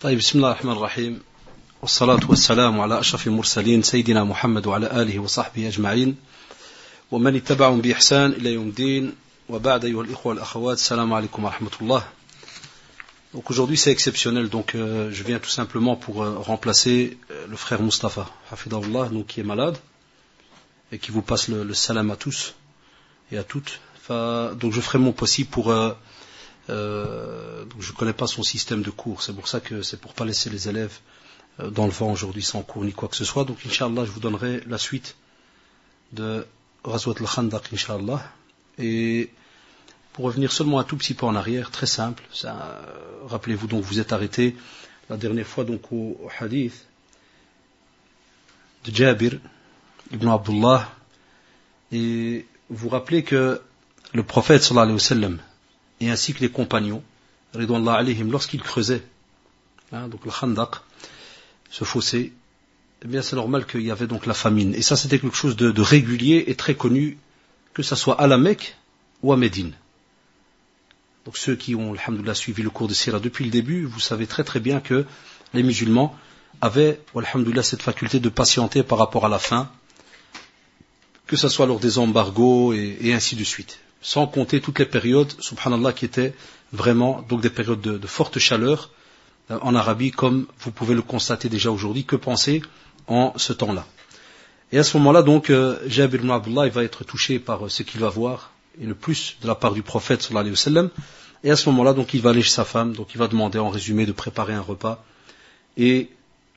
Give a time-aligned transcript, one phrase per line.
[0.00, 1.22] طيب بسم الله الرحمن الرحيم
[1.82, 6.16] والصلاة والسلام على أشرف المرسلين سيدنا محمد وعلى آله وصحبه أجمعين
[7.10, 9.14] ومن اتبعهم بإحسان إلى يوم الدين
[9.48, 12.02] وبعد أيها الإخوة والأخوات السلام عليكم ورحمة الله
[13.34, 17.56] Donc aujourd'hui c'est exceptionnel, donc euh, je viens tout simplement pour euh, remplacer euh, le
[17.56, 19.76] frère Mustafa, Hafidahullah, donc qui est malade,
[20.92, 22.54] et qui vous passe le, le salam à tous
[23.32, 23.80] et à toutes.
[23.98, 25.70] Enfin, donc je ferai mon possible pour...
[25.70, 25.92] Euh,
[26.68, 30.00] euh, donc je ne connais pas son système de cours, c'est pour ça que c'est
[30.00, 30.98] pour pas laisser les élèves
[31.60, 33.44] euh, dans le vent aujourd'hui sans cours ni quoi que ce soit.
[33.44, 35.16] Donc Inch'Allah, je vous donnerai la suite
[36.12, 36.46] de
[36.84, 38.22] Razwat al-Khandaq, Inch'Allah.
[38.78, 39.30] Et
[40.12, 42.22] pour revenir seulement un tout petit peu en arrière, très simple,
[43.26, 44.56] rappelez-vous donc, vous êtes arrêté
[45.08, 46.86] la dernière fois donc au, au hadith
[48.84, 49.38] de Jabir
[50.12, 50.90] ibn Abdullah,
[51.92, 53.60] et vous rappelez que
[54.12, 55.38] le prophète sallallahu alayhi wa sallam,
[56.00, 57.02] et ainsi que les compagnons,
[57.54, 59.02] lorsqu'ils creusaient,
[59.92, 60.76] hein, donc le khandaq,
[61.70, 62.32] ce fossé,
[63.02, 64.74] eh bien c'est normal qu'il y avait donc la famine.
[64.74, 67.18] Et ça c'était quelque chose de, régulier et très connu,
[67.74, 68.76] que ce soit à la Mecque
[69.22, 69.72] ou à Médine.
[71.24, 74.26] Donc ceux qui ont, alhamdoulilah, suivi le cours de Sira depuis le début, vous savez
[74.26, 75.04] très très bien que
[75.54, 76.16] les musulmans
[76.60, 79.70] avaient, alhamdoulilah, cette faculté de patienter par rapport à la faim,
[81.26, 83.78] que ce soit lors des embargos et, ainsi de suite.
[84.02, 86.34] Sans compter toutes les périodes, subhanallah, qui étaient
[86.72, 88.90] vraiment donc des périodes de, forte chaleur
[89.50, 92.04] euh, en Arabie, comme vous pouvez le constater déjà aujourd'hui.
[92.04, 92.62] Que penser
[93.06, 93.86] en ce temps-là?
[94.72, 97.82] Et à ce moment-là, donc, euh, Jabir ibn Abdullah va être touché par euh, ce
[97.82, 100.90] qu'il va voir et le plus de la part du prophète sallallahu alayhi wa sallam.
[101.42, 103.58] Et à ce moment-là, donc, il va aller chez sa femme, donc il va demander
[103.58, 105.04] en résumé de préparer un repas.
[105.76, 106.10] Et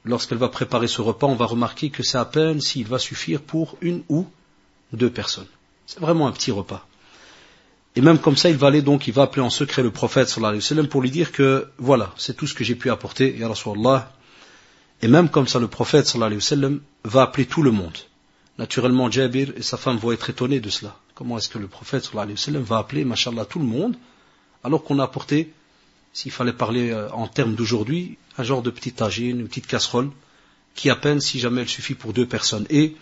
[0.05, 3.41] lorsqu'elle va préparer ce repas, on va remarquer que c'est à peine s'il va suffire
[3.41, 4.27] pour une ou
[4.91, 5.47] deux personnes.
[5.85, 6.85] C'est vraiment un petit repas.
[7.95, 10.27] Et même comme ça, il va aller donc, il va appeler en secret le prophète
[10.27, 12.89] sallallahu alayhi wa sallam pour lui dire que voilà, c'est tout ce que j'ai pu
[12.89, 14.11] apporter, ya Rasulallah.
[15.03, 17.97] Et même comme ça, le prophète sallallahu alayhi wa sallam va appeler tout le monde.
[18.57, 20.97] Naturellement, Jabir et sa femme vont être étonnés de cela.
[21.13, 23.95] Comment est-ce que le prophète sallallahu alayhi wa sallam va appeler, mashallah, tout le monde,
[24.63, 25.53] alors qu'on a apporté,
[26.13, 30.09] s'il fallait parler euh, en termes d'aujourd'hui, un genre de petite tagine, une petite casserole,
[30.73, 32.65] qui à peine, si jamais elle suffit pour deux personnes.
[32.71, 32.95] Et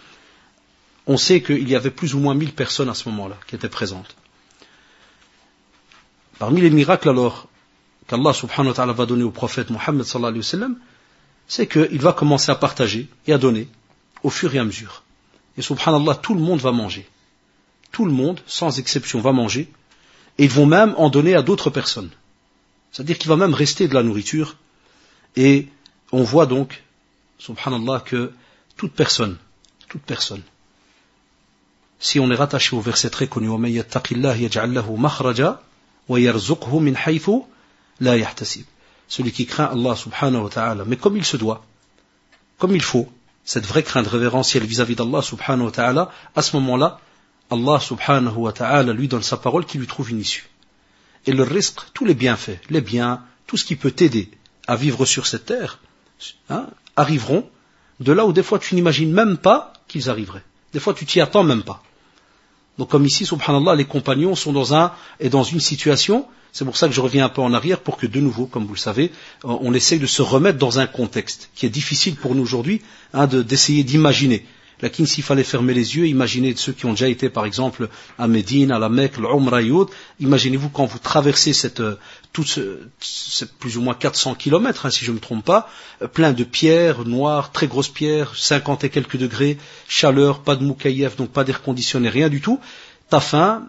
[1.07, 3.69] on sait qu'il y avait plus ou moins mille personnes à ce moment-là qui étaient
[3.69, 4.16] présentes.
[6.41, 7.47] Parmi les miracles alors
[8.07, 10.75] qu'Allah subhanahu wa ta'ala va donner au prophète Mohammed sallallahu alayhi wa sallam,
[11.47, 13.68] c'est qu'il va commencer à partager et à donner
[14.24, 15.03] au fur et à mesure.
[15.56, 17.07] Et subhanallah, tout le monde va manger.
[17.91, 19.72] Tout le monde, sans exception, va manger.
[20.40, 22.09] Et ils vont même en donner à d'autres personnes.
[22.91, 24.56] C'est-à-dire qu'il va même rester de la nourriture.
[25.35, 25.68] Et
[26.12, 26.81] on voit donc,
[27.38, 28.31] subhanallah, que
[28.78, 29.38] toute personne,
[29.90, 30.41] toute personne,
[32.00, 33.47] si on est rattaché au verset très connu,
[39.11, 41.66] celui qui craint Allah subhanahu wa ta'ala, mais comme il se doit,
[42.57, 43.11] comme il faut,
[43.44, 47.00] cette vraie crainte révérentielle vis-à-vis d'Allah subhanahu wa ta'ala, à ce moment-là,
[47.50, 50.47] Allah subhanahu wa ta'ala lui donne sa parole qui lui trouve une issue.
[51.25, 54.31] Et le risque, tous les bienfaits, les biens, tout ce qui peut t'aider
[54.67, 55.79] à vivre sur cette terre,
[56.50, 57.50] hein, arriveront
[58.00, 60.45] de là où des fois tu n'imagines même pas qu'ils arriveraient.
[60.71, 61.83] Des fois tu t'y attends même pas.
[62.90, 66.88] Comme ici, subhanallah, les compagnons sont dans un et dans une situation, c'est pour ça
[66.88, 69.12] que je reviens un peu en arrière pour que de nouveau, comme vous le savez,
[69.44, 72.81] on essaye de se remettre dans un contexte qui est difficile pour nous aujourd'hui,
[73.14, 74.46] hein, d'essayer d'imaginer.
[74.81, 78.28] Lakin s'il fallait fermer les yeux, imaginez ceux qui ont déjà été par exemple à
[78.28, 81.84] Médine, à la Mecque, autres, imaginez-vous quand vous traversez cette,
[82.34, 85.69] toute ce, cette plus ou moins 400 kilomètres, hein, si je ne me trompe pas,
[86.14, 91.16] plein de pierres noires, très grosses pierres, 50 et quelques degrés, chaleur, pas de moukaïef,
[91.16, 92.59] donc pas d'air conditionné, rien du tout.
[93.09, 93.68] T'as faim,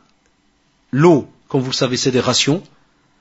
[0.93, 2.63] l'eau, comme vous le savez, c'est des rations.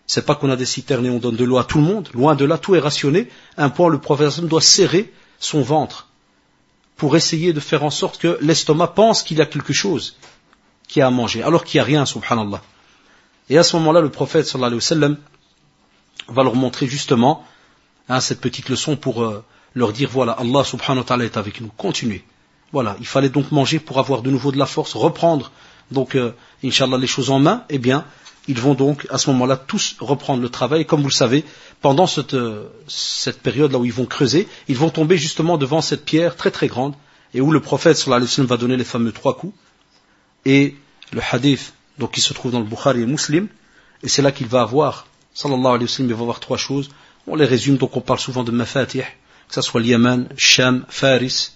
[0.07, 2.09] C'est pas qu'on a des citernes et on donne de l'eau à tout le monde.
[2.13, 3.29] Loin de là, tout est rationné.
[3.57, 6.10] Un point, le prophète doit serrer son ventre
[7.01, 10.17] pour essayer de faire en sorte que l'estomac pense qu'il y a quelque chose
[10.87, 12.61] qui a à manger, alors qu'il n'y a rien, subhanallah.
[13.49, 15.17] Et à ce moment-là, le prophète sallallahu alayhi wa sallam
[16.27, 17.43] va leur montrer justement
[18.07, 19.43] hein, cette petite leçon pour euh,
[19.73, 22.23] leur dire voilà, Allah subhanahu wa ta'ala est avec nous, continuez.
[22.71, 25.51] Voilà, il fallait donc manger pour avoir de nouveau de la force, reprendre
[25.91, 26.31] donc, euh,
[26.63, 28.05] inshallah, les choses en main, eh bien,
[28.47, 30.81] ils vont donc à ce moment-là tous reprendre le travail.
[30.81, 31.45] Et comme vous le savez,
[31.81, 35.81] pendant cette, euh, cette période là où ils vont creuser, ils vont tomber justement devant
[35.81, 36.95] cette pierre très très grande
[37.33, 39.53] et où le prophète sallallahu alayhi wa va donner les fameux trois coups.
[40.45, 40.75] Et
[41.11, 43.47] le hadith donc qui se trouve dans le Bukhari et Muslim,
[44.03, 46.89] et c'est là qu'il va avoir, sallallahu alayhi wa sallam, il va avoir trois choses.
[47.27, 49.03] On les résume, donc on parle souvent de mafatih,
[49.47, 51.51] que ce soit Yémen, Sham, Faris,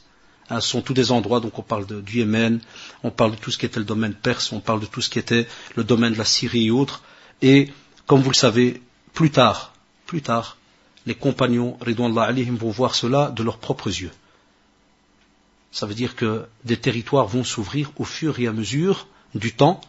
[0.49, 2.59] Hein, ce sont tous des endroits, donc on parle du Yémen,
[3.03, 5.09] on parle de tout ce qui était le domaine perse, on parle de tout ce
[5.09, 7.01] qui était le domaine de la Syrie et autres.
[7.41, 7.71] Et
[8.05, 8.81] comme vous le savez,
[9.13, 9.73] plus tard,
[10.05, 10.57] plus tard,
[11.07, 14.11] les compagnons, alayhim, vont voir cela de leurs propres yeux.
[15.71, 19.81] Ça veut dire que des territoires vont s'ouvrir au fur et à mesure du temps.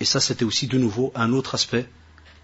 [0.00, 1.88] Et ça, c'était aussi de nouveau un autre aspect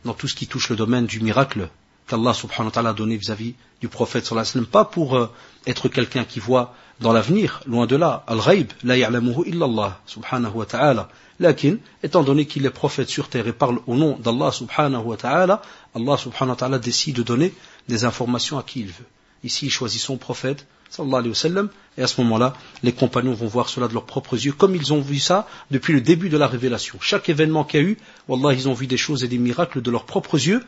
[0.04, 1.68] dans tout ce qui touche le domaine du miracle
[2.10, 4.66] qu'Allah subhanahu wa ta'ala a donné vis-à-vis du prophète sallallahu alayhi wa sallam.
[4.66, 5.30] Pas pour euh,
[5.66, 8.24] être quelqu'un qui voit dans l'avenir, loin de là.
[8.26, 11.08] Al-ghaib, la ya'lamuhu illallah subhanahu wa ta'ala.
[11.38, 15.16] Lakin, étant donné qu'il est prophète sur terre et parle au nom d'Allah subhanahu wa
[15.16, 15.62] ta'ala,
[15.94, 17.54] Allah subhanahu wa ta'ala décide de donner
[17.88, 19.06] des informations à qui il veut.
[19.42, 22.52] Ici, il choisit son prophète, sallallahu alayhi wa sallam, et à ce moment-là,
[22.82, 25.94] les compagnons vont voir cela de leurs propres yeux, comme ils ont vu ça depuis
[25.94, 26.98] le début de la révélation.
[27.00, 27.98] Chaque événement qu'il y a eu,
[28.28, 30.62] Wallah, ils ont vu des choses et des miracles de leurs propres yeux,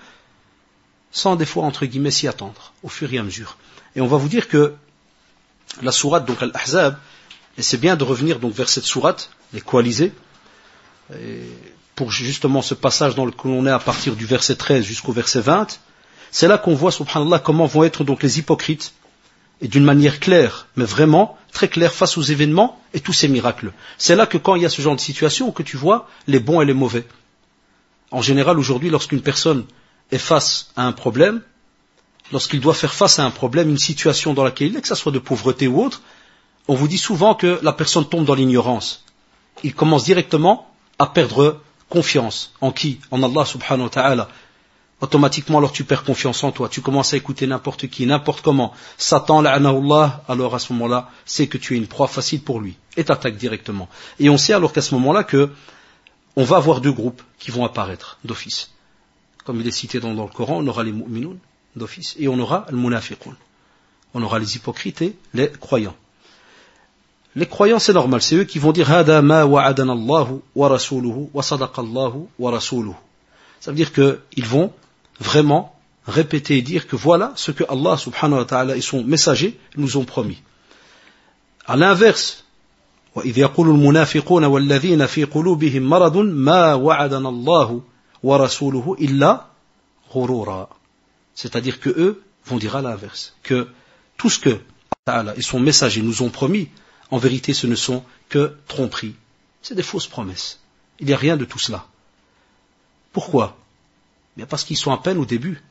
[1.13, 3.57] sans des fois, entre guillemets, s'y attendre, au fur et à mesure.
[3.95, 4.75] Et on va vous dire que
[5.83, 6.97] la sourate, donc Al-Ahzab,
[7.59, 10.13] et c'est bien de revenir donc vers cette sourate, les coalisés,
[11.95, 15.41] pour justement ce passage dans lequel on est à partir du verset 13 jusqu'au verset
[15.41, 15.79] 20,
[16.31, 18.95] c'est là qu'on voit, subhanallah, comment vont être donc les hypocrites,
[19.61, 23.73] et d'une manière claire, mais vraiment très claire face aux événements et tous ces miracles.
[23.99, 26.41] C'est là que quand il y a ce genre de situation, que tu vois les
[26.41, 27.07] bons et les mauvais.
[28.11, 29.65] En général, aujourd'hui, lorsqu'une personne
[30.13, 31.43] est face à un problème,
[32.31, 34.95] lorsqu'il doit faire face à un problème, une situation dans laquelle il est, que ce
[34.95, 36.03] soit de pauvreté ou autre,
[36.69, 39.05] on vous dit souvent que la personne tombe dans l'ignorance.
[39.65, 40.69] Il commence directement
[40.99, 42.53] à perdre confiance.
[42.61, 43.01] En qui?
[43.11, 44.29] En Allah subhanahu wa ta'ala.
[45.01, 46.69] Automatiquement, alors tu perds confiance en toi.
[46.69, 48.73] Tu commences à écouter n'importe qui, n'importe comment.
[48.99, 52.77] Satan, la'anahullah, alors à ce moment-là, c'est que tu es une proie facile pour lui.
[52.97, 53.89] Et t'attaque directement.
[54.21, 55.51] Et on sait alors qu'à ce moment-là que
[56.37, 58.72] on va avoir deux groupes qui vont apparaître d'office
[59.46, 61.38] Comme il est cité dans, le Coran, on aura les mu'minoun
[61.76, 63.36] d'office et on aura le munafiqun.
[64.14, 65.96] On aura les hypocrites et les croyants.
[67.36, 71.30] Les croyants, c'est normal, c'est eux qui vont dire Hada ma wa'adana Allahu wa rasuluhu
[71.34, 72.96] wa sadaqallahu wa rasuluhu.
[73.60, 74.74] Ça veut dire qu'ils vont
[75.20, 75.76] vraiment
[76.08, 79.98] répéter et dire que voilà ce que Allah subhanahu wa ta'ala et son messager nous
[79.98, 80.42] ont promis.
[81.66, 82.44] À l'inverse,
[83.18, 87.82] وإذ يقول المنافقون والذين في قلوبهم مرض ما وعدنا الله
[88.24, 89.46] ورسوله إلا
[90.12, 90.70] غرورا.
[91.36, 93.68] C'est-à-dire que eux vont dire à l'inverse, que
[94.18, 94.60] tout ce que
[95.06, 96.70] Allah et son messager nous ont promis,
[97.12, 99.16] en vérité, ce ne sont que tromperies.
[99.62, 100.60] C'est des fausses promesses.
[101.00, 101.88] Il n'y a rien de tout cela.
[103.14, 103.58] Pourquoi
[104.36, 105.62] Bien parce qu'ils sont à peine au début.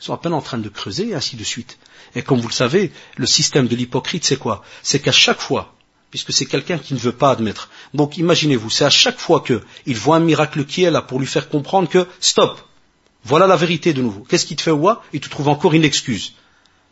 [0.00, 1.78] Ils sont à peine en train de creuser et ainsi de suite.
[2.14, 5.74] Et comme vous le savez, le système de l'hypocrite, c'est quoi C'est qu'à chaque fois,
[6.11, 7.69] puisque c'est quelqu'un qui ne veut pas admettre.
[7.93, 11.25] Donc imaginez-vous, c'est à chaque fois qu'il voit un miracle qui est là pour lui
[11.25, 12.61] faire comprendre que stop,
[13.23, 14.25] voilà la vérité de nouveau.
[14.27, 15.01] Qu'est-ce qu'il te fait ouah?
[15.13, 16.33] Il te trouve encore une excuse.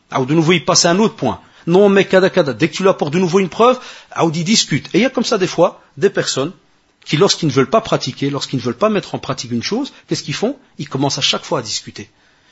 [0.10, 1.42] Alors de nouveau, il passe à un autre point.
[1.68, 2.54] Non, mais kada kada.
[2.54, 3.80] Dès que tu lui apportes de nouveau une preuve,
[4.20, 4.88] Audi discute.
[4.94, 6.52] Et il y a comme ça des fois des personnes
[7.06, 9.92] qui, lorsqu'ils ne veulent pas pratiquer, lorsqu'ils ne veulent pas mettre en pratique une chose,
[10.08, 10.58] qu'est-ce qu'ils font?
[10.78, 12.10] Ils commencent à chaque fois à discuter.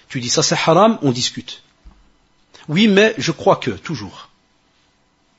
[0.10, 1.64] Tu dis ça c'est haram, on discute.
[2.68, 4.30] Oui, mais je crois que, toujours.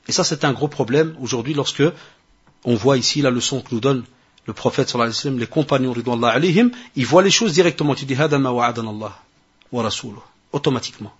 [0.07, 1.83] Et ça c'est un gros problème aujourd'hui lorsque
[2.65, 4.03] on voit ici la leçon que nous donne
[4.45, 7.93] le prophète sallallahu alayhi wa sallam, les compagnons ridwanullah alayhim, ils voient les choses directement.
[7.93, 9.13] Tu dis hadama wa Allah
[9.71, 10.21] wa rasuluh.
[10.51, 11.13] Automatiquement.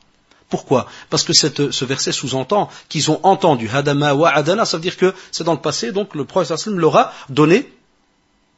[0.49, 0.87] Pourquoi?
[1.11, 5.13] Parce que ce verset sous-entend qu'ils ont entendu Hadama wa Adana, ça veut dire que
[5.31, 7.71] c'est dans le passé, donc le prophète leur a donné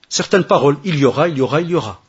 [0.07, 0.77] certaines paroles.
[0.85, 2.01] Il y aura, il y aura, il y aura.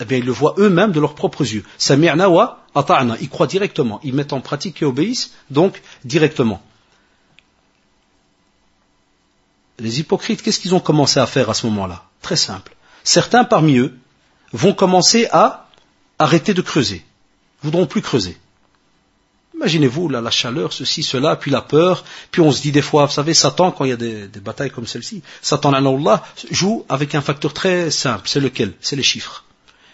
[0.00, 1.64] Eh bien, ils le voient eux-mêmes de leurs propres yeux.
[1.76, 3.16] Sami'na wa ata'na.
[3.20, 4.00] Ils croient directement.
[4.02, 6.62] Ils mettent en pratique et obéissent, donc, directement.
[9.78, 12.04] Les hypocrites, qu'est-ce qu'ils ont commencé à faire à ce moment-là?
[12.22, 12.74] Très simple.
[13.04, 13.94] Certains parmi eux
[14.52, 15.68] vont commencer à
[16.18, 17.04] arrêter de creuser.
[17.62, 18.36] Voudront plus creuser.
[19.56, 23.12] Imaginez-vous la chaleur, ceci, cela, puis la peur, puis on se dit des fois, vous
[23.12, 27.22] savez, Satan, quand il y a des, batailles comme celle-ci, Satan, Allah, joue avec un
[27.22, 28.74] facteur très simple, c'est lequel?
[28.80, 29.44] C'est les chiffres.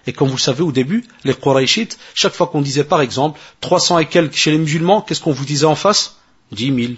[0.07, 3.39] Et comme vous le savez au début, les Quraishites, chaque fois qu'on disait par exemple
[3.61, 6.17] 300 et quelques chez les musulmans, qu'est-ce qu'on vous disait en face?
[6.51, 6.93] 10 000,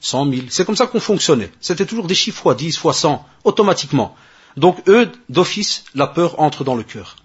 [0.00, 0.42] 100 000.
[0.48, 1.50] C'est comme ça qu'on fonctionnait.
[1.60, 4.16] C'était toujours des chiffres fois 10, fois 100, automatiquement.
[4.56, 7.16] Donc eux, d'office, la peur entre dans le cœur.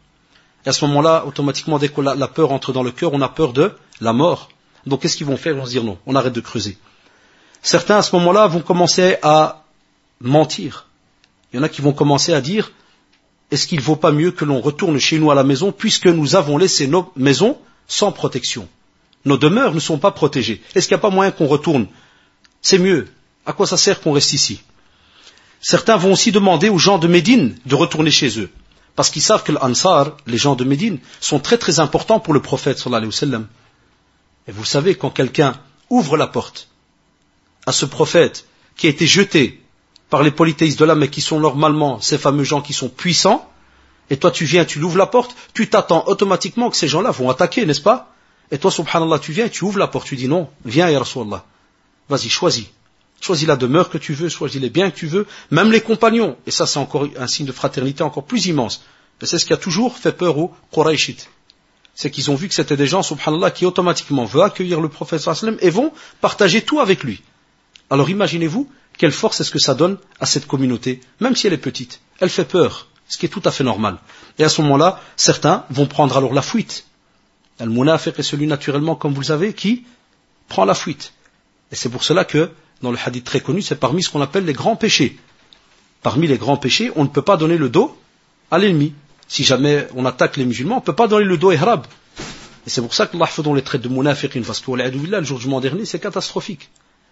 [0.66, 3.30] Et à ce moment-là, automatiquement, dès que la peur entre dans le cœur, on a
[3.30, 4.50] peur de la mort.
[4.86, 5.54] Donc qu'est-ce qu'ils vont faire?
[5.54, 6.78] Ils vont se dire non, on arrête de creuser.
[7.62, 9.64] Certains à ce moment-là vont commencer à
[10.22, 10.88] mentir.
[11.52, 12.72] Il y en a qui vont commencer à dire
[13.52, 16.08] est-ce qu'il ne vaut pas mieux que l'on retourne chez nous à la maison puisque
[16.08, 18.68] nous avons laissé nos maisons sans protection?
[19.24, 20.62] Nos demeures ne sont pas protégées.
[20.76, 21.88] Est-ce qu'il n'y a pas moyen qu'on retourne
[22.66, 23.08] C'est mieux.
[23.46, 24.64] À quoi ça sert qu'on reste ici?
[25.62, 28.50] Certains vont aussi demander aux gens de Médine de retourner chez eux.
[28.96, 32.42] Parce qu'ils savent que l'Ansar, les gens de Médine, sont très très importants pour le
[32.42, 33.42] prophète sallallahu alayhi wa.
[34.48, 35.54] Et vous savez, quand quelqu'un
[35.92, 36.70] ouvre la porte
[37.68, 39.62] à ce prophète qui a été jeté
[40.10, 43.48] par les polythéistes de l'âme mais qui sont normalement ces fameux gens qui sont puissants,
[44.10, 47.30] et toi tu viens, tu l'ouvres la porte, tu t'attends automatiquement que ces gens-là vont
[47.30, 48.12] attaquer, n'est-ce pas?
[48.50, 51.46] Et toi, subhanallah, tu viens tu ouvres la porte, tu dis non, viens, ya Rasulallah.
[52.10, 52.66] Vas-y, choisis.
[53.22, 56.38] Choisis la demeure que tu veux, choisis les biens que tu veux, même les compagnons.
[56.46, 58.84] Et ça, c'est encore un signe de fraternité encore plus immense.
[59.22, 61.30] Et c'est ce qui a toujours fait peur aux Quraishites.
[61.94, 65.24] C'est qu'ils ont vu que c'était des gens, subhanallah, qui automatiquement veulent accueillir le prophète
[65.62, 67.22] et vont partager tout avec lui.
[67.90, 71.58] Alors imaginez-vous quelle force est-ce que ça donne à cette communauté, même si elle est
[71.58, 72.02] petite.
[72.20, 73.98] Elle fait peur, ce qui est tout à fait normal.
[74.40, 76.86] Et à ce moment-là, certains vont prendre alors la fuite.
[77.60, 79.86] Al-Munafiq est celui naturellement, comme vous le savez, qui
[80.50, 81.14] prend la fuite.
[81.72, 84.46] Et c'est pour cela que, dans le hadith très connu, c'est parmi ce qu'on appelle
[84.46, 85.18] les grands péchés.
[86.02, 87.98] Parmi les grands péchés, on ne peut pas donner le dos
[88.52, 88.94] à l'ennemi.
[89.28, 91.86] Si jamais on attaque les musulmans, on ne peut pas donner le dos à Ihrab.
[92.66, 95.48] Et c'est pour ça que Allah les traite de munafiqin, parce que le jour du
[95.62, 96.70] dernier, c'est catastrophique.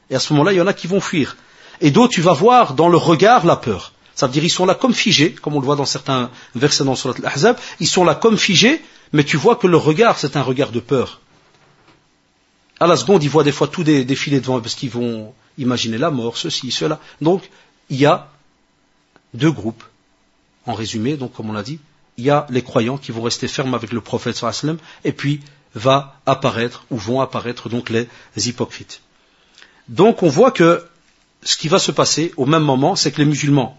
[0.10, 1.38] Et à ce moment-là, il y en a qui vont fuir.
[1.82, 3.94] Et d'autres, tu vas voir dans le regard la peur.
[4.16, 6.84] Ça veut dire ils sont là comme figés, comme on le voit dans certains versets
[6.84, 8.82] dans Surat al-Ahzab, ils sont là comme figés,
[9.12, 11.20] mais tu vois que le regard, c'est un regard de peur.
[12.80, 16.12] À la seconde, ils voient des fois tout défiler devant parce qu'ils vont imaginer la
[16.12, 17.00] mort, ceci, cela.
[17.22, 17.50] Donc,
[17.90, 18.30] il y a
[19.34, 19.84] deux groupes.
[20.66, 21.80] En résumé, donc comme on l'a dit,
[22.18, 25.42] il y a les croyants qui vont rester fermes avec le prophète sallam, et puis
[25.76, 29.02] va apparaître ou vont apparaître donc les hypocrites.
[29.90, 30.86] Donc on voit que
[31.42, 33.78] ce qui va se passer au même moment, c'est que les musulmans,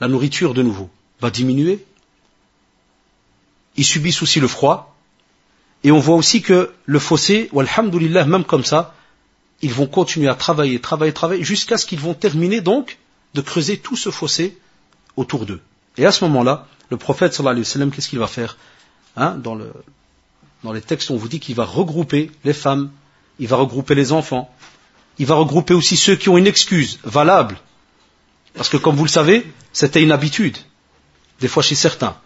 [0.00, 0.90] la nourriture de nouveau,
[1.20, 1.84] va diminuer.
[3.76, 4.94] Ils subissent aussi le froid.
[5.82, 8.94] Et on voit aussi que le fossé, ou alhamdoulilah, même comme ça,
[9.62, 12.98] ils vont continuer à travailler, travailler, travailler, jusqu'à ce qu'ils vont terminer donc
[13.34, 14.58] de creuser tout ce fossé
[15.16, 15.60] autour d'eux.
[15.96, 18.56] Et à ce moment-là, le prophète sallallahu alayhi wa sallam, qu'est-ce qu'il va faire
[19.16, 19.36] hein,
[20.62, 22.90] dans les textes, on vous dit qu'il va regrouper les femmes,
[23.38, 24.52] il va regrouper les enfants,
[25.18, 27.58] il va regrouper aussi ceux qui ont une excuse valable.
[28.54, 30.58] Parce que comme vous le savez, c'était une habitude,
[31.40, 32.16] des fois chez certains.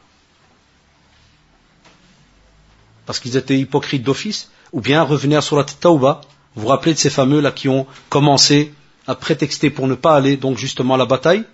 [3.07, 6.21] Parce qu'ils étaient hypocrites d'office, ou bien revenir sur la Tawbah,
[6.55, 8.73] vous vous rappelez de ces fameux là qui ont commencé
[9.07, 11.45] à prétexter pour ne pas aller donc justement à la bataille,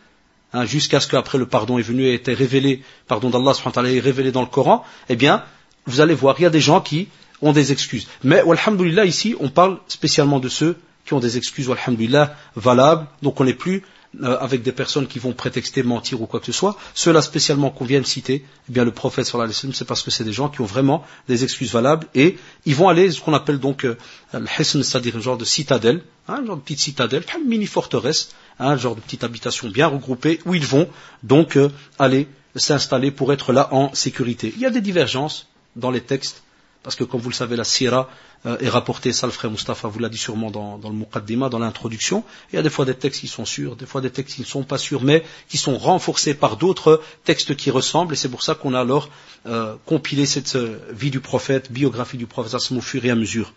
[0.52, 4.30] hein, jusqu'à ce qu'après le pardon est venu et été révélé, pardon d'Allah est révélé
[4.32, 5.42] dans le Coran, eh bien,
[5.86, 7.08] vous allez voir, il y a des gens qui
[7.42, 8.06] ont des excuses.
[8.22, 13.40] Mais, alhamdoulilah, ici, on parle spécialement de ceux qui ont des excuses, alhamdoulilah, valables, donc
[13.40, 13.82] on n'est plus
[14.22, 16.76] euh, avec des personnes qui vont prétexter, mentir ou quoi que ce soit.
[16.94, 20.10] Ceux-là spécialement qu'on vient de citer, eh bien le prophète sallallahu alayhi c'est parce que
[20.10, 22.36] c'est des gens qui ont vraiment des excuses valables et
[22.66, 23.96] ils vont aller ce qu'on appelle donc euh,
[24.32, 28.30] le c'est-à-dire un genre de citadelle, hein, un genre de petite citadelle, une mini forteresse,
[28.58, 30.88] hein, un genre de petite habitation bien regroupée où ils vont
[31.22, 32.26] donc euh, aller
[32.56, 34.52] s'installer pour être là en sécurité.
[34.56, 36.42] Il y a des divergences dans les textes
[36.82, 38.08] parce que comme vous le savez, la sira
[38.46, 41.58] euh, est rapportée, ça le frère Mustafa vous l'a dit sûrement dans, le Muqaddima, dans
[41.58, 42.24] l'introduction.
[42.52, 44.40] Il y a des fois des textes qui sont sûrs, des fois des textes qui
[44.40, 48.30] ne sont pas sûrs, mais qui sont renforcés par d'autres textes qui ressemblent, et c'est
[48.30, 49.10] pour ça qu'on a alors
[49.46, 53.52] euh, compilé cette euh, vie du prophète, biographie du prophète au fur et à mesure.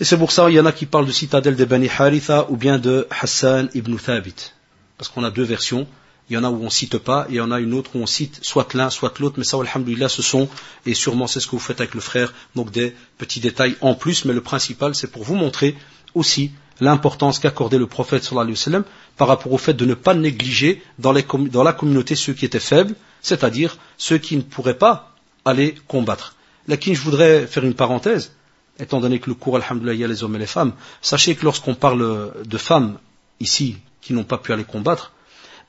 [0.00, 2.46] Et c'est pour ça qu'il y en a qui parlent de citadelle de Bani Haritha
[2.50, 4.52] ou bien de Hassan ibn Thabit.
[4.96, 5.88] Parce qu'on a deux versions.
[6.30, 7.92] Il y en a où on cite pas, et il y en a une autre
[7.94, 10.48] où on cite soit l'un, soit l'autre, mais ça, alhamdoulilah, ce sont,
[10.84, 13.94] et sûrement c'est ce que vous faites avec le frère, donc des petits détails en
[13.94, 15.74] plus, mais le principal, c'est pour vous montrer
[16.14, 18.84] aussi l'importance qu'accordait le prophète sallallahu alayhi wa
[19.16, 22.60] par rapport au fait de ne pas négliger dans, dans la communauté ceux qui étaient
[22.60, 26.36] faibles, c'est-à-dire ceux qui ne pourraient pas aller combattre.
[26.68, 28.32] Là, qui je voudrais faire une parenthèse,
[28.78, 31.34] étant donné que le cours, alhamdoulilah, il y a les hommes et les femmes, sachez
[31.34, 32.98] que lorsqu'on parle de femmes
[33.40, 35.12] ici qui n'ont pas pu aller combattre,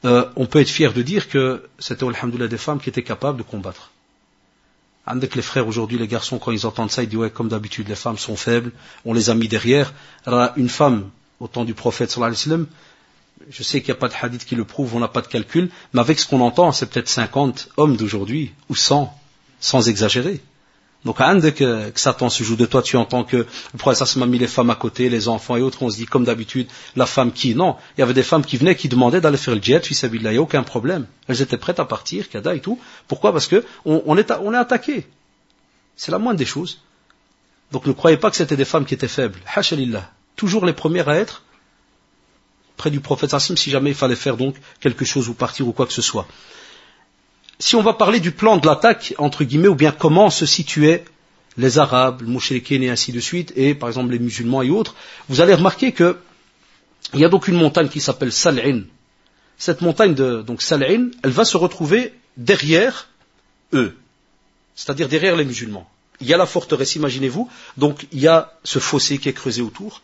[0.05, 3.37] euh, on peut être fier de dire que c'était, alhamdoulilah, des femmes qui étaient capables
[3.37, 3.91] de combattre.
[5.05, 7.89] Avec les frères aujourd'hui, les garçons, quand ils entendent ça, ils disent, ouais, comme d'habitude,
[7.89, 8.71] les femmes sont faibles,
[9.05, 9.93] on les a mis derrière.
[10.25, 12.67] Alors, une femme, au temps du prophète, sallallahu alayhi wa sallam,
[13.49, 15.27] je sais qu'il n'y a pas de hadith qui le prouve, on n'a pas de
[15.27, 19.13] calcul, mais avec ce qu'on entend, c'est peut-être 50 hommes d'aujourd'hui, ou 100,
[19.59, 20.41] sans exagérer.
[21.05, 24.25] Donc, dès que, que Satan se joue de toi, tu entends que le prophète m'a
[24.25, 27.05] mis les femmes à côté, les enfants et autres, on se dit comme d'habitude, la
[27.05, 29.61] femme qui Non, il y avait des femmes qui venaient, qui demandaient d'aller faire le
[29.61, 31.05] jet, il n'y a aucun problème.
[31.27, 32.79] Elles étaient prêtes à partir, kada et tout.
[33.07, 33.31] Pourquoi?
[33.31, 35.07] Parce que on, est, on est attaqué.
[35.95, 36.81] C'est la moindre des choses.
[37.71, 39.39] Donc ne croyez pas que c'était des femmes qui étaient faibles.
[39.55, 40.11] Hachalillah.
[40.35, 41.43] Toujours les premières à être
[42.75, 45.85] près du prophète si jamais il fallait faire donc quelque chose ou partir ou quoi
[45.85, 46.27] que ce soit
[47.59, 51.03] si on va parler du plan de l'attaque, entre guillemets, ou bien comment se situaient
[51.57, 54.95] les Arabes, les Mouchriquins et ainsi de suite, et par exemple les musulmans et autres,
[55.27, 56.15] vous allez remarquer qu'il
[57.15, 58.83] y a donc une montagne qui s'appelle Sal'in.
[59.57, 63.09] Cette montagne de donc Sal'in, elle va se retrouver derrière
[63.73, 63.97] eux,
[64.73, 65.89] c'est-à-dire derrière les musulmans.
[66.21, 69.61] Il y a la forteresse, imaginez-vous, donc il y a ce fossé qui est creusé
[69.61, 70.01] autour,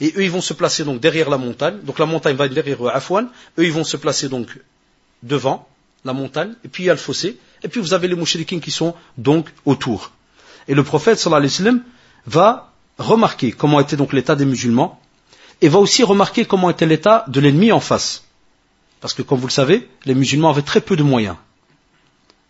[0.00, 2.86] et eux ils vont se placer donc derrière la montagne, donc la montagne va derrière
[2.86, 4.48] eux, Afwan, eux ils vont se placer donc
[5.22, 5.68] devant,
[6.04, 8.60] la montagne, et puis il y a le fossé, et puis vous avez les mouchriquins
[8.60, 10.12] qui sont donc autour.
[10.68, 11.82] Et le prophète sallallahu alayhi wa sallam
[12.26, 15.00] va remarquer comment était donc l'état des musulmans
[15.60, 18.24] et va aussi remarquer comment était l'état de l'ennemi en face.
[19.00, 21.36] Parce que comme vous le savez, les musulmans avaient très peu de moyens.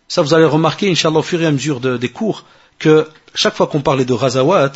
[0.07, 2.45] Ça, vous allez remarquer, Inch'Allah, au fur et à mesure des cours,
[2.79, 4.73] que chaque fois qu'on parlait de Razawat,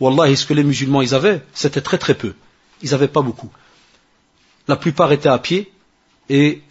[0.00, 2.34] Wallah, ce que les musulmans ils avaient, c'était très très peu.
[2.82, 3.50] Ils n'avaient pas beaucoup.
[4.66, 5.70] La plupart étaient à pied,
[6.30, 6.62] et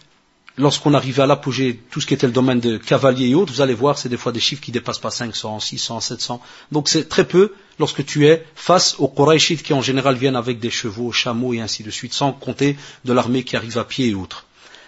[0.57, 3.61] lorsqu'on arrivait à l'apogée, tout ce qui était le domaine de cavaliers et autres, vous
[3.61, 6.41] allez voir, c'est des fois des chiffres qui dépassent pas 500, 600, 700.
[6.71, 10.59] Donc c'est très peu lorsque tu es face aux Quraishites qui en général viennent avec
[10.59, 14.09] des chevaux, chameaux et ainsi de suite, sans compter de l'armée qui arrive à pied
[14.09, 14.45] et autres.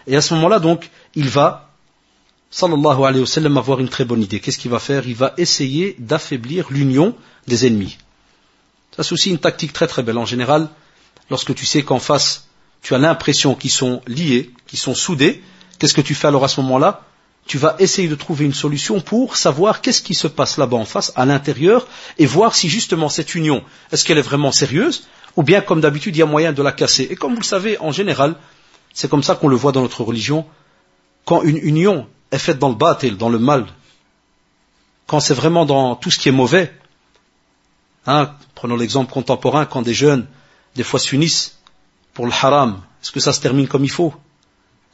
[0.07, 1.69] Et à ce moment-là, donc, il va,
[2.49, 4.39] sallallahu alayhi wa sallam, avoir une très bonne idée.
[4.39, 5.07] Qu'est-ce qu'il va faire?
[5.07, 7.15] Il va essayer d'affaiblir l'union
[7.47, 7.97] des ennemis.
[8.95, 10.17] Ça, c'est aussi une tactique très très belle.
[10.17, 10.69] En général,
[11.29, 12.47] lorsque tu sais qu'en face,
[12.81, 15.43] tu as l'impression qu'ils sont liés, qu'ils sont soudés,
[15.79, 17.01] qu'est-ce que tu fais alors à ce moment-là?
[17.47, 20.85] Tu vas essayer de trouver une solution pour savoir qu'est-ce qui se passe là-bas en
[20.85, 21.87] face, à l'intérieur,
[22.19, 26.15] et voir si justement cette union, est-ce qu'elle est vraiment sérieuse, ou bien comme d'habitude,
[26.15, 27.07] il y a moyen de la casser.
[27.09, 28.35] Et comme vous le savez, en général,
[28.93, 30.45] c'est comme ça qu'on le voit dans notre religion,
[31.25, 33.65] quand une union est faite dans le batil, dans le mal,
[35.07, 36.71] quand c'est vraiment dans tout ce qui est mauvais,
[38.05, 40.27] hein, prenons l'exemple contemporain, quand des jeunes,
[40.75, 41.57] des fois s'unissent
[42.13, 44.13] pour le haram, est-ce que ça se termine comme il faut?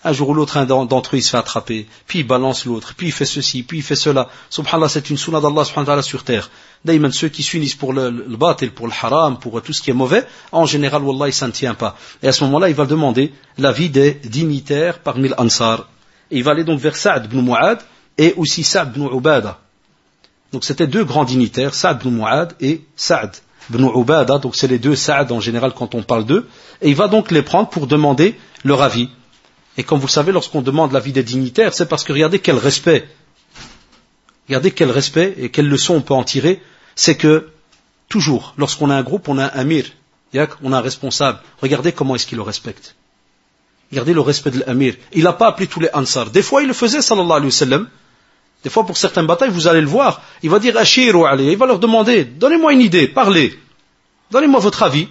[0.05, 3.07] Un jour ou l'autre, un d'entre eux, se fait attraper, puis il balance l'autre, puis
[3.07, 4.29] il fait ceci, puis il fait cela.
[4.51, 6.51] Subhanallah, c'est une sunna d'Allah subhanallah sur terre.
[6.85, 9.89] D'ailleurs, ceux qui s'unissent pour le, le batil, pour le haram, pour tout ce qui
[9.89, 11.97] est mauvais, en général, Wallah, il s'en tient pas.
[12.21, 15.89] Et à ce moment-là, il va demander l'avis des dignitaires parmi l'Ansar.
[16.29, 17.79] Et il va aller donc vers Sa'd ibn Mu'ad
[18.17, 19.59] et aussi Sa'd ibn Ubada.
[20.51, 23.35] Donc c'était deux grands dignitaires, Sa'd ibn Mu'ad et Sa'd
[23.71, 26.47] ibn Ubada, donc c'est les deux Sa'd en général quand on parle d'eux,
[26.81, 29.09] et il va donc les prendre pour demander leur avis.
[29.77, 32.57] Et comme vous le savez, lorsqu'on demande l'avis des dignitaires, c'est parce que regardez quel
[32.57, 33.07] respect,
[34.47, 36.61] regardez quel respect et quelle leçon on peut en tirer
[36.95, 37.49] c'est que
[38.09, 39.85] toujours, lorsqu'on a un groupe, on a un amir,
[40.63, 41.39] on a un responsable.
[41.61, 42.95] Regardez comment est-ce qu'il le respecte.
[43.91, 44.95] Regardez le respect de l'amir.
[45.13, 46.31] Il n'a pas appelé tous les ansar.
[46.31, 47.89] Des fois, il le faisait, sallallahu alayhi wa sallam.
[48.63, 50.21] Des fois, pour certaines batailles, vous allez le voir.
[50.41, 51.51] Il va dire Ashiru alayhi.
[51.51, 53.57] Il va leur demander Donnez-moi une idée, parlez.
[54.31, 55.07] Donnez-moi votre avis.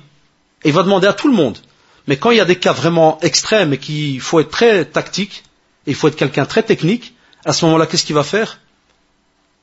[0.65, 1.59] Et il va demander à tout le monde.
[2.07, 5.45] Mais quand il y a des cas vraiment extrêmes et qu'il faut être très tactique,
[5.87, 7.15] et il faut être quelqu'un très technique,
[7.45, 8.61] à ce moment-là, qu'est-ce qu'il va faire?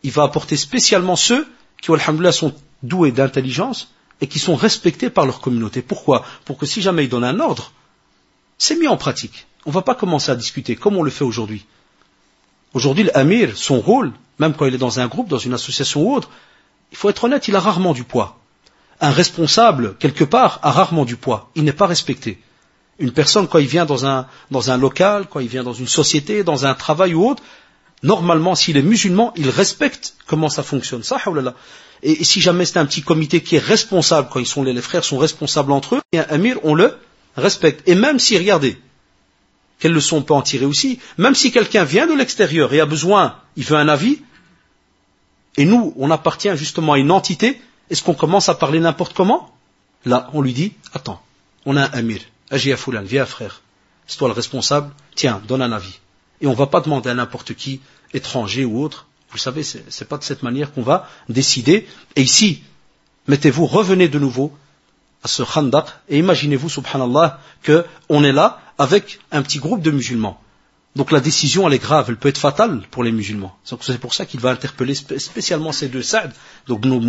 [0.04, 1.48] Il va apporter spécialement ceux
[1.82, 5.82] qui, alhamdoulilah, sont doués d'intelligence et qui sont respectés par leur communauté.
[5.82, 6.26] Pourquoi?
[6.46, 7.74] Pour que si jamais ils donnent un ordre,
[8.58, 9.48] c'est mis en pratique.
[9.66, 11.66] On ne va pas commencer à discuter comme on le fait aujourd'hui.
[12.74, 16.16] Aujourd'hui, l'amir, son rôle, même quand il est dans un groupe, dans une association ou
[16.16, 16.30] autre,
[16.92, 18.41] il faut être honnête, il a rarement du poids.
[19.02, 21.50] Un responsable, quelque part, a rarement du poids.
[21.56, 22.40] Il n'est pas respecté.
[23.00, 25.88] Une personne, quand il vient dans un, dans un local, quand il vient dans une
[25.88, 27.42] société, dans un travail ou autre,
[28.04, 31.02] normalement, s'il est musulman, il respecte comment ça fonctionne.
[31.02, 31.18] Ça,
[32.04, 35.04] et, si jamais c'est un petit comité qui est responsable, quand ils sont les, frères
[35.04, 36.96] sont responsables entre eux, et un amir, on le
[37.36, 37.88] respecte.
[37.88, 38.78] Et même si, regardez,
[39.80, 42.86] quelle leçon on peut en tirer aussi, même si quelqu'un vient de l'extérieur et a
[42.86, 44.20] besoin, il veut un avis,
[45.58, 47.60] et nous, on appartient justement à une entité,
[47.92, 49.54] est-ce qu'on commence à parler n'importe comment?
[50.06, 51.22] Là, on lui dit, attends,
[51.66, 53.62] on a un amir, Ajia Foulan, viens frère,
[54.08, 56.00] c'est toi le responsable, tiens, donne un avis.
[56.40, 57.82] Et on ne va pas demander à n'importe qui,
[58.14, 59.08] étranger ou autre.
[59.32, 61.88] Vous savez, ce n'est pas de cette manière qu'on va décider.
[62.16, 62.64] Et ici,
[63.28, 64.54] mettez-vous, revenez de nouveau
[65.24, 70.42] à ce khandaq et imaginez-vous, subhanallah, qu'on est là avec un petit groupe de musulmans.
[70.96, 73.56] Donc la décision, elle est grave, elle peut être fatale pour les musulmans.
[73.64, 76.34] C'est pour ça qu'il va interpeller spécialement ces deux Sa'd,
[76.68, 77.00] donc Ibn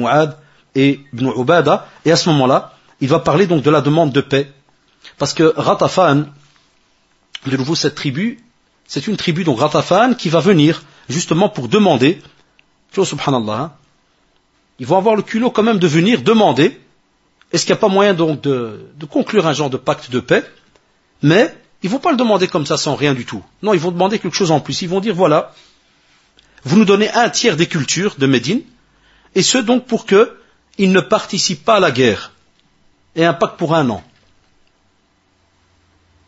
[0.74, 4.20] et Ibn Ubada, et à ce moment-là, il va parler donc de la demande de
[4.20, 4.50] paix.
[5.18, 6.24] Parce que Ratafan,
[7.46, 8.38] de nouveau cette tribu,
[8.87, 12.20] c'est une tribu, donc Ratafan, qui va venir justement pour demander,
[12.92, 13.72] subhanallah, hein,
[14.78, 16.78] ils vont avoir le culot quand même de venir demander,
[17.52, 20.44] est-ce qu'il n'y a pas moyen donc de, conclure un genre de pacte de paix,
[21.22, 23.42] mais ils ne vont pas le demander comme ça sans rien du tout.
[23.62, 24.82] Non, ils vont demander quelque chose en plus.
[24.82, 25.52] Ils vont dire, voilà,
[26.64, 28.62] vous nous donnez un tiers des cultures de Médine,
[29.35, 30.06] et ce donc pour
[30.76, 32.32] qu'ils ne participent pas à la guerre,
[33.14, 34.02] et un pacte pour un an.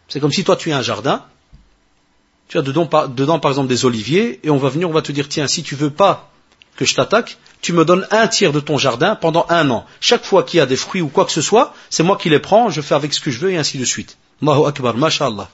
[0.08, 1.24] C'est comme si toi tu as un jardin,
[2.48, 5.12] tu as dedans, dedans, par exemple des oliviers, et on va venir, on va te
[5.12, 6.30] dire, tiens, si tu veux pas
[6.76, 9.86] que je t'attaque, tu me donnes un tiers de ton jardin pendant un an.
[10.00, 12.28] Chaque fois qu'il y a des fruits ou quoi que ce soit, c'est moi qui
[12.28, 14.18] les prends, je fais avec ce que je veux, et ainsi de suite.
[14.42, 15.48] Allahu Akbar, mashallah.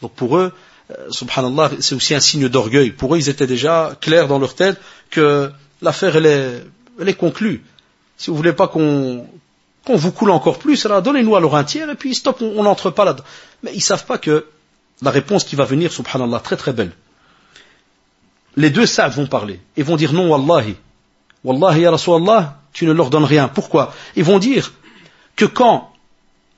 [0.00, 0.52] Donc pour eux,
[0.90, 2.92] euh, subhanallah, c'est aussi un signe d'orgueil.
[2.92, 5.50] Pour eux, ils étaient déjà clairs dans leur tête que
[5.82, 6.64] l'affaire, elle est,
[7.00, 7.64] elle est conclue.
[8.16, 9.26] Si vous voulez pas qu'on
[9.86, 13.24] vous coule encore plus, donnez-nous alors un tiers, et puis stop, on n'entre pas là-dedans.
[13.62, 14.46] Mais ils savent pas que
[15.02, 16.92] la réponse qui va venir, subhanallah, très très belle.
[18.56, 20.76] Les deux Sa'd vont parler et vont dire non, wallahi,
[21.44, 23.48] Wallah ya Rasulallah, tu ne leur donnes rien.
[23.48, 23.94] Pourquoi?
[24.16, 24.72] Ils vont dire
[25.36, 25.92] que quand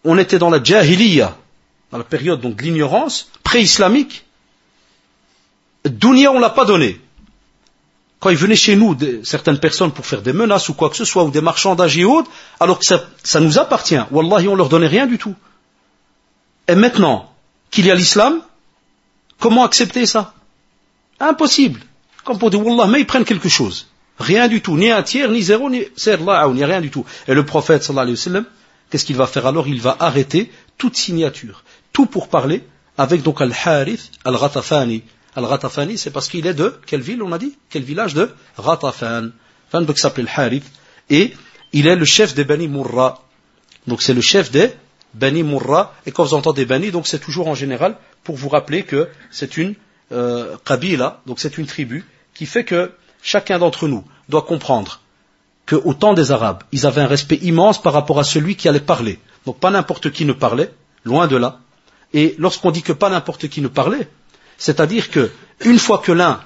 [0.05, 1.37] on était dans la jahiliya,
[1.91, 4.25] dans la période donc de l'ignorance pré-islamique,
[5.85, 7.01] dunya on l'a pas donné.
[8.21, 11.07] Quand ils venaient chez nous, certaines personnes pour faire des menaces ou quoi que ce
[11.07, 12.31] soit, ou des marchandages et autres,
[12.61, 15.35] alors que ça, nous appartient, wallahi on leur donnait rien du tout.
[16.69, 17.33] Et maintenant
[17.71, 18.43] qu'il y a l'islam,
[19.39, 20.35] comment accepter ça?
[21.19, 21.81] Impossible.
[22.25, 23.89] Comme pour dire, Wallah, mais ils prennent quelque chose.
[24.19, 27.07] Rien du tout, ni un tiers, ni zéro, ni ni rien du tout.
[27.27, 28.45] Et le prophète, sallallahu alayhi wa sallam,
[28.91, 29.67] qu'est-ce qu'il va faire alors?
[29.67, 32.63] Il va arrêter toute signature, tout pour parler
[32.99, 35.03] avec donc Al-Harith Al-Ghatafani.
[35.37, 37.57] Al-Ghatafani, c'est parce qu'il est de quelle ville on a dit?
[37.69, 39.31] Quel village de Ghatafan.
[39.69, 40.65] Enfin, donc s'appelle Harith.
[41.09, 41.35] Et
[41.73, 43.23] il est le chef des Bani Murra.
[43.87, 44.73] Donc c'est le chef des
[45.15, 45.95] Bani Murra.
[46.07, 49.57] Et quand vous entendez Bani, donc c'est toujours en général pour vous rappeler que c'est
[49.57, 49.75] une
[50.13, 50.57] euh,
[51.27, 55.01] donc c'est une tribu, qui fait que chacun d'entre nous doit comprendre
[55.67, 58.81] qu'au temps des Arabes, ils avaient un respect immense par rapport à celui qui allait
[58.81, 59.21] parler.
[59.47, 60.73] Donc pas n'importe qui ne parlait,
[61.05, 61.61] loin de là.
[62.13, 64.09] Et lorsqu'on dit que pas n'importe qui ne parlait,
[64.61, 66.41] c'est-à-dire que une fois que l'un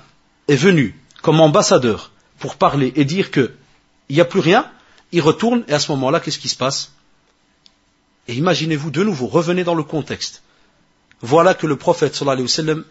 [0.48, 3.50] est venu comme ambassadeur pour parler et dire qu'il
[4.09, 4.70] n'y a plus rien,
[5.11, 6.92] il retourne et à ce moment-là, qu'est-ce qui se passe?
[8.29, 10.42] Et imaginez-vous de nouveau, revenez dans le contexte.
[11.22, 12.22] Voilà que le prophète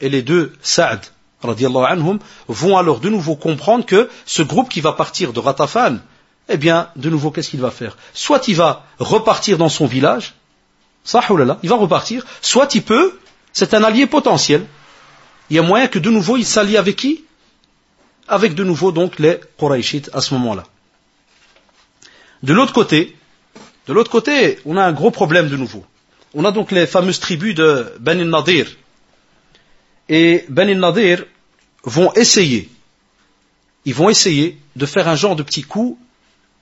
[0.02, 1.06] et les deux Saad
[1.42, 6.00] anhum, vont alors de nouveau comprendre que ce groupe qui va partir de Ratafan,
[6.50, 7.98] eh bien, de nouveau, qu'est-ce qu'il va faire?
[8.14, 10.34] Soit il va repartir dans son village,
[11.14, 13.18] il va repartir, soit il peut,
[13.54, 14.66] c'est un allié potentiel.
[15.50, 17.24] Il y a moyen que de nouveau il s'allie avec qui?
[18.28, 20.64] Avec de nouveau donc les Quraishites à ce moment-là.
[22.42, 23.16] De l'autre côté,
[23.88, 25.86] de l'autre côté, on a un gros problème de nouveau.
[26.34, 28.68] On a donc les fameuses tribus de Ben Nadir.
[30.10, 31.26] Et Ben Nadir
[31.84, 32.70] vont essayer,
[33.86, 36.00] ils vont essayer de faire un genre de petit coup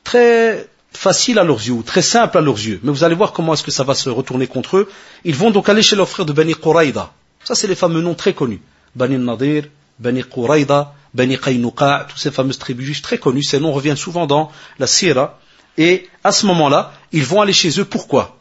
[0.03, 2.79] très facile à leurs yeux, très simple à leurs yeux.
[2.83, 4.89] Mais vous allez voir comment est-ce que ça va se retourner contre eux.
[5.23, 7.13] Ils vont donc aller chez leurs frères de Bani Quraïda.
[7.43, 8.61] Ça, c'est les fameux noms très connus.
[8.95, 9.65] Bani Nadir,
[9.99, 13.43] Bani Quraïda, Bani Qaynuqa, toutes ces fameuses tribus très connues.
[13.43, 15.39] Ces noms reviennent souvent dans la Sira.
[15.77, 17.85] Et à ce moment-là, ils vont aller chez eux.
[17.85, 18.37] Pourquoi?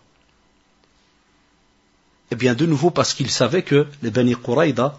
[2.31, 4.99] Eh bien, de nouveau, parce qu'ils savaient que les Bani Quraïda,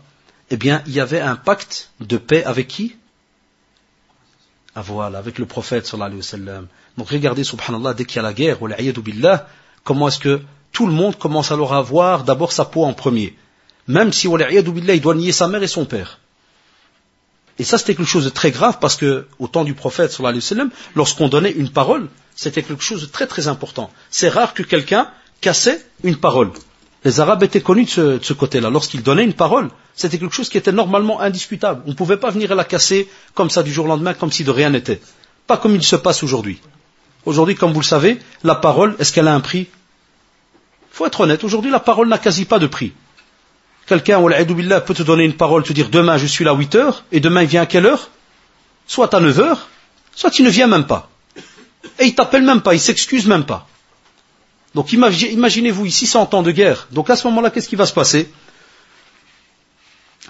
[0.49, 2.95] eh bien, il y avait un pacte de paix avec qui?
[4.75, 6.67] Ah voilà, avec le prophète sallallahu alayhi wa sallam.
[6.97, 8.57] Donc regardez, subhanallah, dès qu'il y a la guerre,
[9.01, 9.47] billah,
[9.83, 13.37] comment est-ce que tout le monde commence alors à avoir d'abord sa peau en premier?
[13.87, 16.19] Même si, billah, il doit nier sa mère et son père.
[17.59, 20.17] Et ça, c'était quelque chose de très grave parce que, au temps du prophète,
[20.95, 23.91] lorsqu'on donnait une parole, c'était quelque chose de très très important.
[24.09, 25.09] C'est rare que quelqu'un
[25.41, 26.51] cassait une parole.
[27.03, 28.69] Les Arabes étaient connus de ce, côté-là.
[28.69, 31.81] Lorsqu'ils donnaient une parole, c'était quelque chose qui était normalement indiscutable.
[31.85, 34.43] On ne pouvait pas venir la casser comme ça du jour au lendemain, comme si
[34.43, 35.01] de rien n'était.
[35.47, 36.61] Pas comme il se passe aujourd'hui.
[37.25, 39.67] Aujourd'hui, comme vous le savez, la parole, est-ce qu'elle a un prix?
[40.91, 41.43] Il faut être honnête.
[41.43, 42.93] Aujourd'hui, la parole n'a quasi pas de prix.
[43.91, 46.75] Quelqu'un, billah, peut te donner une parole, te dire demain je suis là à 8
[46.75, 48.09] heures, et demain il vient à quelle heure?
[48.87, 49.67] Soit à 9 heures,
[50.15, 51.09] soit il ne vient même pas.
[51.99, 53.67] Et il t'appelle même pas, il s'excuse même pas.
[54.75, 56.87] Donc imaginez-vous ici 100 ans de guerre.
[56.91, 58.31] Donc à ce moment-là, qu'est-ce qui va se passer?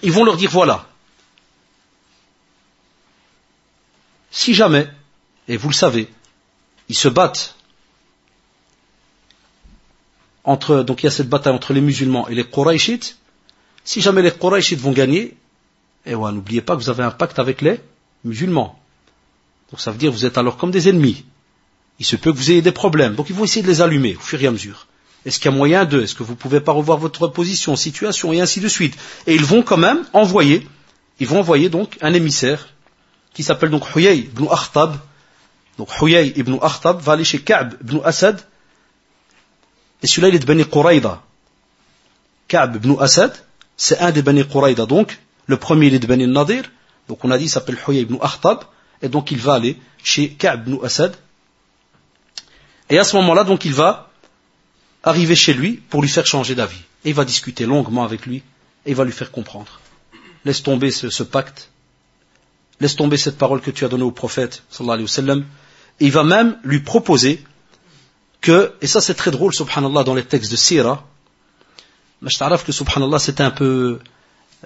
[0.02, 0.88] Ils vont leur dire voilà.
[4.32, 4.90] Si jamais,
[5.48, 6.10] et vous le savez,
[6.90, 7.54] ils se battent
[10.44, 13.20] entre, donc il y a cette bataille entre les musulmans et les Quraishites,
[13.84, 15.36] si jamais les Quraishites vont gagner,
[16.06, 17.80] eh ouais, n'oubliez pas que vous avez un pacte avec les
[18.24, 18.80] musulmans.
[19.72, 21.26] Donc ça veut dire que vous êtes alors comme des ennemis
[22.02, 23.14] il se peut que vous ayez des problèmes.
[23.14, 24.88] Donc ils vont essayer de les allumer au fur et à mesure.
[25.24, 27.76] Est-ce qu'il y a moyen de Est-ce que vous ne pouvez pas revoir votre position,
[27.76, 28.98] situation, et ainsi de suite?
[29.28, 30.68] Et ils vont quand même envoyer,
[31.20, 32.70] ils vont envoyer donc un émissaire
[33.36, 34.96] qui s'appelle donc Huyay ibn Akhtab.
[35.78, 38.42] Donc Huyay ibn Akhtab va aller chez Ka'b ibn Asad.
[40.02, 41.22] Et celui-là, il est de Bani Quraïda.
[42.48, 43.32] Ka'b ibn Asad,
[43.84, 44.86] c'est un des Bani Quraïda.
[44.86, 46.64] Donc, le premier, il est de Bani Nadir.
[47.08, 48.60] Donc on a dit, il s'appelle Huyay ibn Akhtab.
[49.02, 51.16] Et donc il va aller chez Ka'b ibn Asad
[52.92, 54.10] et à ce moment-là, donc, il va
[55.02, 56.84] arriver chez lui pour lui faire changer d'avis.
[57.06, 58.44] Et il va discuter longuement avec lui
[58.86, 59.80] et il va lui faire comprendre.
[60.44, 61.70] Laisse tomber ce, pacte.
[62.82, 65.46] Laisse tomber cette parole que tu as donnée au prophète, sallallahu alayhi wa sallam.
[66.02, 67.42] Et il va même lui proposer
[68.42, 71.08] que, et ça c'est très drôle, subhanallah, dans les textes de Sira,
[72.22, 74.00] mais je que subhanallah c'est un peu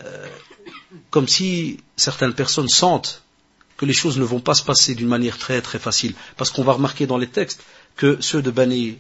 [0.04, 0.28] euh,
[1.10, 3.24] comme si certaines personnes sentent
[3.78, 6.14] que les choses ne vont pas se passer d'une manière très très facile.
[6.38, 7.62] Parce qu'on va remarquer dans les textes
[7.96, 8.98] que ceux de Bani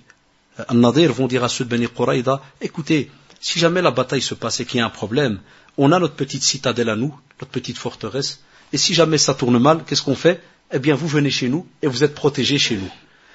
[0.72, 4.60] Nadir vont dire à ceux de Bani Quraïda, écoutez, si jamais la bataille se passe
[4.60, 5.40] et qu'il y a un problème,
[5.78, 8.42] on a notre petite citadelle à nous, notre petite forteresse,
[8.74, 10.42] et si jamais ça tourne mal, qu'est-ce qu'on fait?
[10.74, 12.90] Eh bien vous venez chez nous et vous êtes protégés chez nous.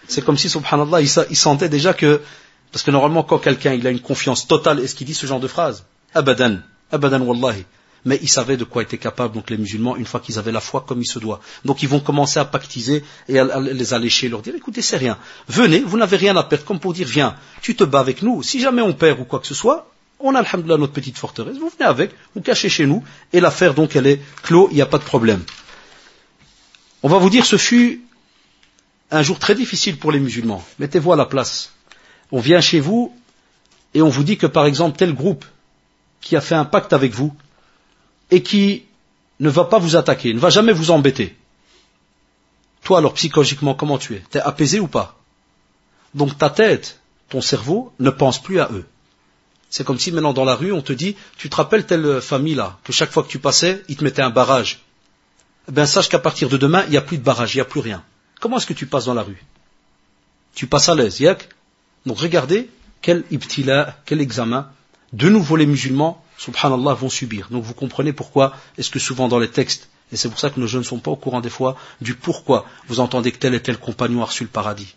[0.08, 2.20] C'est comme si, subhanallah, il sentait déjà que,
[2.72, 5.40] parce que normalement quand quelqu'un il a une confiance totale, est-ce qu'il dit ce genre
[5.40, 6.58] de phrase Abadan,
[6.90, 7.64] abadan wallahi.
[8.04, 10.60] Mais ils savaient de quoi étaient capables, donc les musulmans, une fois qu'ils avaient la
[10.60, 11.40] foi comme il se doit.
[11.64, 15.18] Donc ils vont commencer à pactiser et à, les allécher, leur dire, écoutez, c'est rien.
[15.48, 18.42] Venez, vous n'avez rien à perdre, comme pour dire, viens, tu te bats avec nous.
[18.42, 21.58] Si jamais on perd ou quoi que ce soit, on a, alhamdoulilah, notre petite forteresse.
[21.58, 24.82] Vous venez avec, vous cachez chez nous, et l'affaire, donc, elle est clos, il n'y
[24.82, 25.42] a pas de problème.
[27.02, 28.02] On va vous dire, ce fut
[29.10, 30.64] un jour très difficile pour les musulmans.
[30.78, 31.72] Mettez-vous à la place.
[32.32, 33.14] On vient chez vous
[33.94, 35.44] et on vous dit que par exemple tel groupe
[36.20, 37.34] qui a fait un pacte avec vous
[38.30, 38.84] et qui
[39.40, 41.36] ne va pas vous attaquer, ne va jamais vous embêter.
[42.82, 44.22] Toi alors psychologiquement comment tu es?
[44.30, 45.18] T'es apaisé ou pas?
[46.14, 48.86] Donc ta tête, ton cerveau ne pense plus à eux.
[49.70, 52.54] C'est comme si maintenant dans la rue on te dit, tu te rappelles telle famille
[52.54, 54.80] là, que chaque fois que tu passais, ils te mettaient un barrage.
[55.68, 57.62] Eh bien sache qu'à partir de demain, il n'y a plus de barrage, il n'y
[57.62, 58.02] a plus rien.
[58.40, 59.42] Comment est-ce que tu passes dans la rue?
[60.54, 61.48] Tu passes à l'aise, yak
[62.06, 62.70] Donc regardez
[63.02, 64.70] quel ibtila, quel examen,
[65.12, 67.48] de nouveau les musulmans, subhanallah, vont subir.
[67.50, 70.60] Donc vous comprenez pourquoi est-ce que souvent dans les textes, et c'est pour ça que
[70.60, 73.54] nos jeunes ne sont pas au courant des fois du pourquoi vous entendez que tel
[73.54, 74.94] et tel compagnon a reçu le paradis.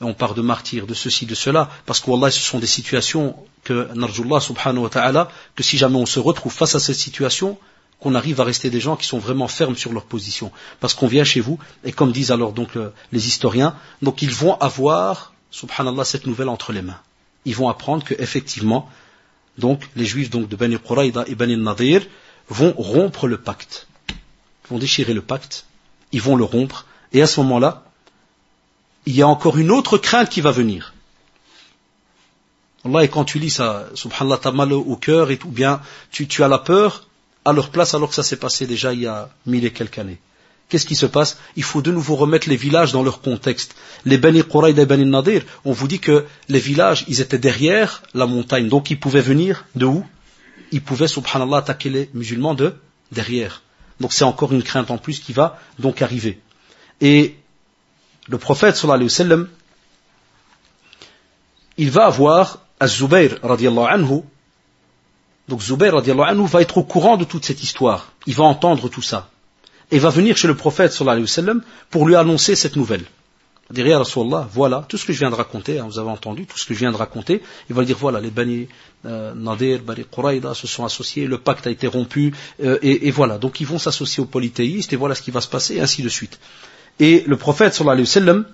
[0.00, 3.88] on part de martyrs, de ceci, de cela, parce que ce sont des situations que,
[3.94, 7.58] narjullah subhanahu wa ta'ala, que si jamais on se retrouve face à cette situation,
[8.00, 10.52] qu'on arrive à rester des gens qui sont vraiment fermes sur leur position.
[10.80, 14.30] Parce qu'on vient chez vous, et comme disent alors donc euh, les historiens, donc ils
[14.30, 17.00] vont avoir, subhanallah, cette nouvelle entre les mains.
[17.46, 18.90] Ils vont apprendre qu'effectivement,
[19.56, 22.06] donc les juifs de Bani Quraïda et Bani Nadir
[22.48, 23.88] vont rompre le pacte.
[24.70, 25.64] Vont déchirer le pacte,
[26.12, 27.84] ils vont le rompre, et à ce moment-là,
[29.06, 30.92] il y a encore une autre crainte qui va venir.
[32.84, 36.28] Allah, et quand tu lis ça, subhanallah, t'as mal au cœur, et tout bien, tu,
[36.28, 37.06] tu as la peur,
[37.46, 39.98] à leur place alors que ça s'est passé déjà il y a mille et quelques
[39.98, 40.18] années.
[40.68, 41.38] Qu'est-ce qui se passe?
[41.54, 43.76] Il faut de nouveau remettre les villages dans leur contexte.
[44.04, 48.02] Les Bani Quraïd et Bani Nadir, on vous dit que les villages, ils étaient derrière
[48.14, 50.04] la montagne, donc ils pouvaient venir de où?
[50.72, 52.74] Ils pouvaient, subhanallah, attaquer les musulmans de
[53.12, 53.62] derrière.
[54.00, 56.40] Donc c'est encore une crainte en plus qui va donc arriver.
[57.00, 57.36] Et
[58.28, 59.48] le prophète, sallallahu alayhi wa sallam,
[61.78, 64.22] il va avoir Az-Zubayr, radiallahu anhu,
[65.48, 68.12] donc Zubair anhu va être au courant de toute cette histoire.
[68.26, 69.30] Il va entendre tout ça.
[69.90, 73.04] Et va venir chez le prophète sallallahu alayhi wa sallam pour lui annoncer cette nouvelle.
[73.74, 76.56] Il va voilà, tout ce que je viens de raconter, hein, vous avez entendu, tout
[76.56, 78.68] ce que je viens de raconter, il va dire, voilà, les Bani
[79.04, 83.10] euh, Nadir, Bani Quraïda se sont associés, le pacte a été rompu, euh, et, et,
[83.10, 85.80] voilà, donc ils vont s'associer aux polythéistes, et voilà ce qui va se passer, et
[85.80, 86.38] ainsi de suite.
[87.00, 88.46] Et le prophète sallallahu alayhi wa sallam,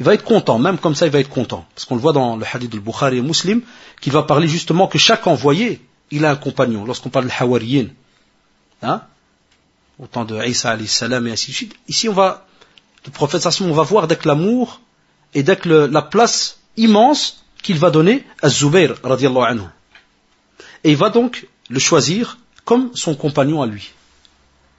[0.00, 2.12] il va être content, même comme ça il va être content, parce qu'on le voit
[2.12, 3.62] dans le hadith du Bukhari et Muslim,
[4.00, 6.84] qu'il va parler justement que chaque envoyé, il a un compagnon.
[6.84, 7.86] Lorsqu'on parle de Hawariyin,
[8.82, 9.02] hein,
[9.98, 12.46] au temps de Isa salam et ainsi de suite, ici on va,
[13.04, 14.80] le prophète on va voir avec l'amour
[15.34, 19.66] et avec la place immense qu'il va donner à Zubair radiallahu anhu.
[20.84, 23.92] Et il va donc le choisir comme son compagnon à lui.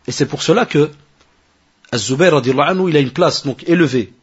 [0.07, 0.91] Et c'est pour cela que
[1.91, 4.13] Az-Zubayr il a une place donc élevée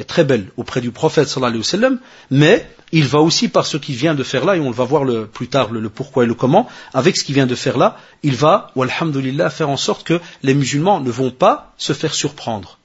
[0.00, 1.98] est très belle auprès du prophète sallallahu alayhi wa
[2.30, 5.04] mais il va aussi par ce qu'il vient de faire là, et on va voir
[5.28, 8.34] plus tard le, pourquoi et le comment, avec ce qu'il vient de faire là, il
[8.34, 12.78] va, ou alhamdulillah, faire en sorte que les musulmans ne vont pas se faire surprendre.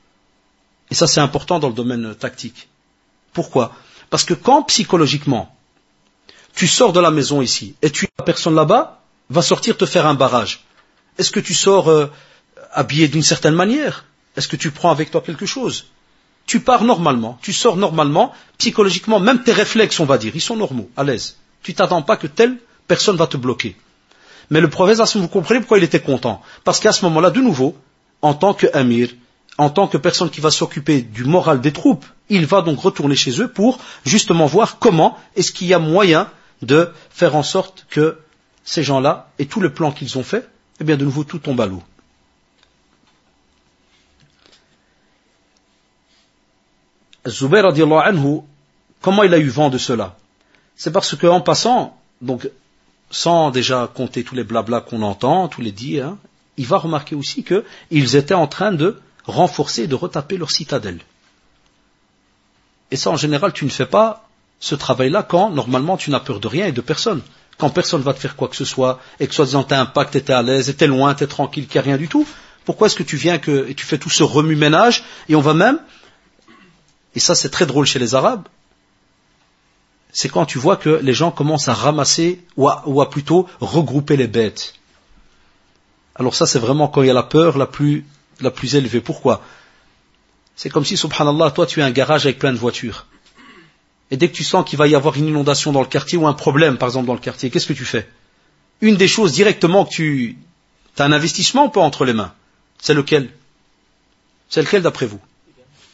[0.92, 2.68] Et ça c'est important dans le domaine tactique.
[3.34, 3.74] Pourquoi?
[4.10, 5.56] Parce que quand psychologiquement,
[6.54, 10.06] tu sors de la maison ici, et tu la personne là-bas va sortir te faire
[10.06, 10.66] un barrage,
[11.18, 12.08] est-ce que tu sors euh,
[12.72, 14.06] habillé d'une certaine manière?
[14.36, 15.88] Est-ce que tu prends avec toi quelque chose?
[16.56, 20.56] Tu pars normalement, tu sors normalement, psychologiquement, même tes réflexes, on va dire, ils sont
[20.56, 21.36] normaux, à l'aise.
[21.64, 22.56] Tu t'attends pas que telle
[22.88, 23.76] personne va te bloquer.
[24.52, 27.76] Mais le prophète, vous comprenez pourquoi il était content Parce qu'à ce moment-là, de nouveau,
[28.22, 29.10] en tant qu'amir,
[29.58, 33.18] en tant que personne qui va s'occuper du moral des troupes, il va donc retourner
[33.18, 36.30] chez eux pour justement voir comment est-ce qu'il y a moyen
[36.62, 38.18] de faire en sorte que
[38.64, 40.48] ces gens-là, et tout le plan qu'ils ont fait,
[40.80, 41.84] eh bien de nouveau tout tombe à l'eau.
[47.28, 48.42] Zubair anhu,
[49.02, 50.16] comment il a eu vent de cela?
[50.76, 52.50] C'est parce qu'en passant, donc
[53.10, 56.18] sans déjà compter tous les blablas qu'on entend, tous les dits, hein,
[56.58, 61.00] il va remarquer aussi qu'ils étaient en train de renforcer et de retaper leur citadelle.
[62.92, 64.28] Et ça, en général, tu ne fais pas
[64.60, 67.22] ce travail-là quand, normalement, tu n'as peur de rien et de personne.
[67.58, 70.14] Quand personne va te faire quoi que ce soit, et que soi-disant t'as un pacte,
[70.24, 72.28] t'es à l'aise, t'es loin, t'es tranquille, qu'il n'y a rien du tout.
[72.66, 75.54] Pourquoi est-ce que tu viens que, et tu fais tout ce remue-ménage, et on va
[75.54, 75.80] même
[77.16, 78.48] et ça c'est très drôle chez les Arabes,
[80.12, 84.28] c'est quand tu vois que les gens commencent à ramasser ou à, plutôt regrouper les
[84.28, 84.76] bêtes.
[86.16, 88.06] Alors ça c'est vraiment quand il y a la peur la plus
[88.42, 89.02] la plus élevée.
[89.02, 89.42] Pourquoi?
[90.56, 93.08] C'est comme si, subhanallah, toi tu as un garage avec plein de voitures.
[94.12, 96.28] Et dès que tu sens qu'il va y avoir une inondation dans le quartier ou
[96.28, 98.08] un problème, par exemple, dans le quartier, qu'est-ce que tu fais?
[98.82, 100.38] Une des choses directement que tu
[100.98, 102.34] as un investissement ou pas entre les mains,
[102.80, 103.32] c'est lequel?
[104.50, 105.20] C'est lequel d'après vous?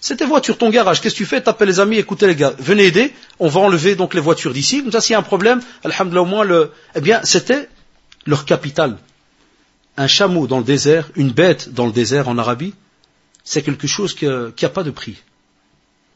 [0.01, 0.99] C'est tes voitures, ton garage.
[0.99, 1.41] Qu'est-ce que tu fais?
[1.41, 3.13] T'appelles les amis, écoutez les gars, venez aider.
[3.39, 4.81] On va enlever donc les voitures d'ici.
[4.81, 6.71] Comme ça, s'il a un problème, alhamdoulilah, au moins le.
[6.95, 7.69] Eh bien, c'était
[8.25, 8.97] leur capital.
[9.97, 12.73] Un chameau dans le désert, une bête dans le désert en Arabie,
[13.43, 15.17] c'est quelque chose qui n'a pas de prix.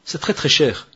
[0.04, 0.88] C'est très très cher.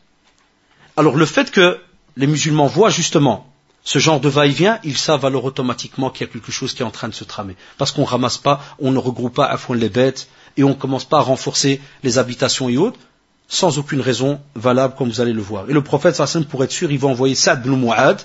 [0.97, 1.79] Alors le fait que
[2.17, 3.51] les musulmans voient justement
[3.83, 6.85] ce genre de va-et-vient, ils savent alors automatiquement qu'il y a quelque chose qui est
[6.85, 7.55] en train de se tramer.
[7.77, 10.69] Parce qu'on ne ramasse pas, on ne regroupe pas à fond les bêtes, et on
[10.69, 12.99] ne commence pas à renforcer les habitations et autres,
[13.47, 15.69] sans aucune raison valable, comme vous allez le voir.
[15.69, 18.21] Et le prophète, sallam, pour être sûr, il va envoyer Sa'd ibn Mu'ad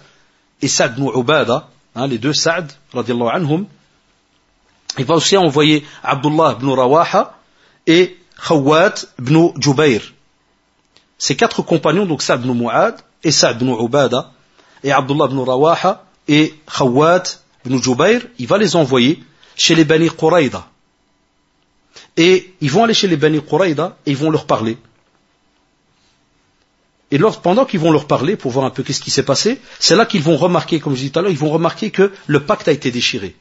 [0.61, 3.67] et Sa'd ibn Ubada, hein, les deux Sa'd, radiallahu anhum.
[4.99, 7.39] Il va aussi envoyer Abdullah ibn Rawaha
[7.87, 10.03] et Khawat ibn Jubair.
[11.19, 14.31] Ces quatre compagnons, donc Sa'd ibn Mu'ad et Sa'd ibn Ubada
[14.83, 17.23] et Abdullah ibn Rawaha et Khawat
[17.65, 19.23] ibn Jubair, il va les envoyer
[19.57, 20.67] chez les Bani Quraïda.
[22.16, 24.79] Et ils vont aller chez les Bani Quraïda et ils vont leur parler.
[27.11, 29.94] Et pendant qu'ils vont leur parler pour voir un peu qu'est-ce qui s'est passé, c'est
[29.94, 32.40] là qu'ils vont remarquer, comme je disais tout à l'heure, ils vont remarquer que le
[32.40, 33.37] pacte a été déchiré.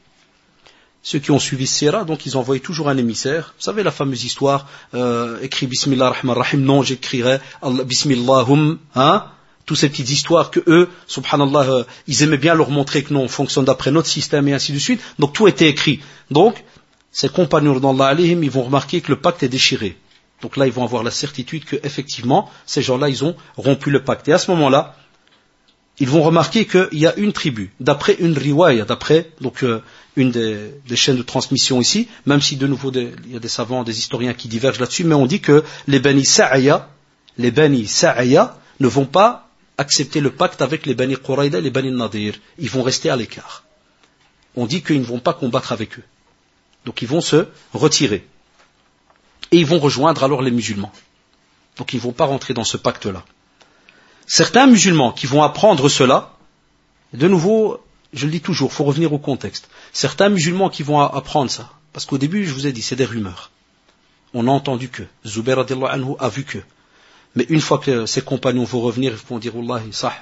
[1.01, 3.53] Ceux qui ont suivi Sira, donc ils envoyaient toujours un émissaire.
[3.57, 9.25] Vous savez la fameuse histoire, euh, écrit Bismillah Rahman Rahim, non j'écrirai Bismillahum, hein
[9.65, 13.21] toutes ces petites histoires que eux, subhanallah, euh, ils aimaient bien leur montrer que non,
[13.21, 15.01] on fonctionne d'après notre système et ainsi de suite.
[15.19, 16.01] Donc tout était écrit.
[16.31, 16.63] Donc
[17.13, 19.95] ses compagnons d'Allah ils vont remarquer que le pacte est déchiré.
[20.41, 24.04] Donc là, ils vont avoir la certitude que effectivement, ces gens-là, ils ont rompu le
[24.04, 24.28] pacte.
[24.28, 24.97] Et à ce moment-là,
[25.99, 29.82] ils vont remarquer qu'il y a une tribu, d'après une riwaya, d'après donc euh,
[30.15, 33.84] une des, chaînes de transmission ici, même si de nouveau il y a des savants,
[33.84, 36.89] des historiens qui divergent là-dessus, mais on dit que les Bani Sa'aya,
[37.38, 41.69] les Bani Sa'aya ne vont pas accepter le pacte avec les Bani Quraida et les
[41.69, 42.34] Bani Nadir.
[42.58, 43.63] Ils vont rester à l'écart.
[44.56, 46.04] On dit qu'ils ne vont pas combattre avec eux.
[46.86, 48.28] Donc ils vont se retirer.
[49.52, 50.91] Et ils vont rejoindre alors les musulmans.
[51.78, 53.24] Donc ils ne vont pas rentrer dans ce pacte-là.
[54.26, 56.34] Certains musulmans qui vont apprendre cela,
[57.13, 57.80] de nouveau,
[58.13, 59.69] je le dis toujours, il faut revenir au contexte.
[59.91, 63.06] Certains musulmans qui vont apprendre ça, parce qu'au début, je vous ai dit, c'est des
[63.06, 63.52] rumeurs.
[64.34, 66.58] On a entendu que, Zubair anhu a vu que.
[67.36, 70.13] Mais une fois que ses compagnons vont revenir, ils vont dire, Wallahi, ça,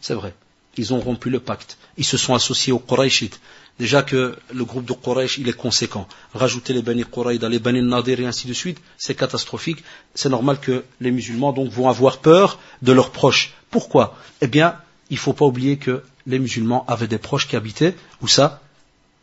[0.00, 0.34] c'est vrai.
[0.76, 1.76] Ils ont rompu le pacte.
[1.98, 3.40] Ils se sont associés aux Quraishites.
[3.78, 6.06] Déjà que le groupe de Quraysh, il est conséquent.
[6.34, 9.82] Rajouter les Bani Quraïda, les Bani Nadir et ainsi de suite, c'est catastrophique.
[10.14, 13.54] C'est normal que les musulmans donc vont avoir peur de leurs proches.
[13.70, 14.16] Pourquoi?
[14.40, 14.76] Eh bien,
[15.10, 18.60] il ne faut pas oublier que les musulmans avaient des proches qui habitaient, où ça?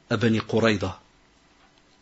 [0.09, 0.99] À Bani Quraïda.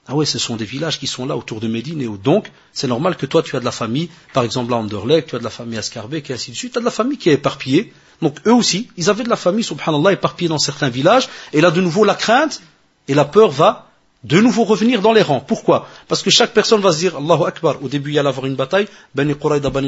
[0.09, 2.49] Ah oui, ce sont des villages qui sont là autour de Médine et où donc
[2.71, 5.39] c'est normal que toi tu as de la famille, par exemple à Anderlecht, tu as
[5.39, 7.33] de la famille à et ainsi de suite, tu as de la famille qui est
[7.33, 7.91] éparpillée.
[8.21, 11.71] Donc eux aussi, ils avaient de la famille, subhanallah, éparpillée dans certains villages, et là
[11.71, 12.61] de nouveau la crainte
[13.09, 13.87] et la peur va
[14.23, 15.41] de nouveau revenir dans les rangs.
[15.41, 15.87] Pourquoi?
[16.07, 18.45] Parce que chaque personne va se dire, Allahu Akbar, au début il y allait avoir
[18.45, 19.35] une bataille, Bani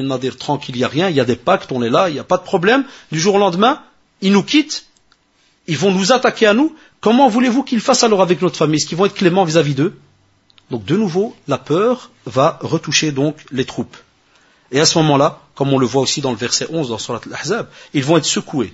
[0.04, 2.14] Nadir, tranquille, il n'y a rien, il y a des pactes, on est là, il
[2.14, 2.84] n'y a pas de problème.
[3.12, 3.82] Du jour au lendemain,
[4.22, 4.86] ils nous quittent,
[5.68, 6.76] ils vont nous attaquer à nous.
[7.00, 8.78] Comment voulez-vous qu'ils fassent alors avec notre famille?
[8.78, 9.98] Est-ce qu'ils vont être cléments vis-à-vis d'eux?
[10.70, 13.98] Donc de nouveau, la peur va retoucher donc les troupes.
[14.72, 17.22] Et à ce moment-là, comme on le voit aussi dans le verset 11 dans Surat
[17.26, 18.74] al-Ahzab, ils vont être secoués.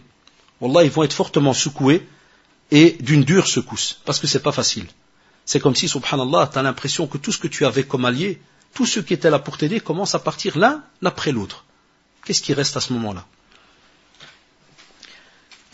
[0.60, 2.08] Wallah, ils vont être fortement secoués
[2.72, 4.88] et d'une dure secousse, parce que c'est pas facile.
[5.46, 8.42] C'est comme si, subhanallah, tu as l'impression que tout ce que tu avais comme allié,
[8.74, 11.66] tous ceux qui étaient là pour t'aider, commencent à partir l'un après l'autre.
[12.26, 13.26] Qu'est-ce qui reste à ce moment-là?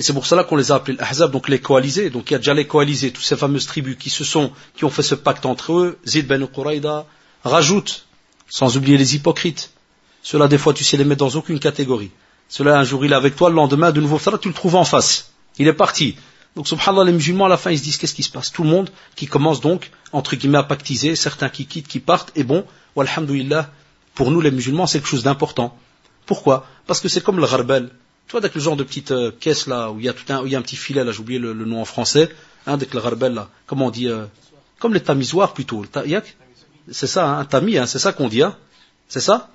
[0.01, 2.09] Et c'est pour cela qu'on les a appelés l'Ahzab, donc les coalisés.
[2.09, 4.83] Donc il y a déjà les coalisés, toutes ces fameuses tribus qui se sont, qui
[4.83, 5.99] ont fait ce pacte entre eux.
[6.07, 7.05] Zid ben Quraïda
[7.43, 8.07] rajoute,
[8.49, 9.69] sans oublier les hypocrites.
[10.23, 12.09] Cela des fois tu sais les mettre dans aucune catégorie.
[12.49, 14.85] Cela un jour il est avec toi, le lendemain de nouveau tu le trouves en
[14.85, 15.33] face.
[15.59, 16.15] Il est parti.
[16.55, 18.51] Donc subhanallah les musulmans à la fin ils se disent qu'est-ce qui se passe?
[18.51, 22.31] Tout le monde qui commence donc entre guillemets à pactiser, certains qui quittent, qui partent,
[22.35, 22.65] et bon,
[22.97, 23.69] alhamdoulilah,
[24.15, 25.77] pour nous les musulmans c'est quelque chose d'important.
[26.25, 26.65] Pourquoi?
[26.87, 27.91] Parce que c'est comme le gharbel.
[28.31, 30.23] Tu vois, avec le genre de petite euh, caisse là, où il y a tout
[30.31, 32.29] un, où il y a un petit filet là, j'ai oublié le, nom en français,
[32.65, 34.23] hein, avec le là, comment on dit, euh,
[34.79, 35.83] comme les tamisoirs plutôt,
[36.89, 38.55] c'est ça, hein, un tamis, hein, c'est ça qu'on dit, hein,
[39.09, 39.49] c'est ça?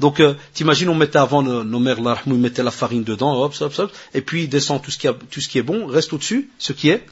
[0.00, 3.54] Donc, euh, t'imagines, on mettait avant nos, mères là, on mettait la farine dedans, hop,
[3.60, 6.14] hop, hop, et puis descend tout ce qui, a, tout ce qui est bon, reste
[6.14, 7.04] au-dessus, ce qui est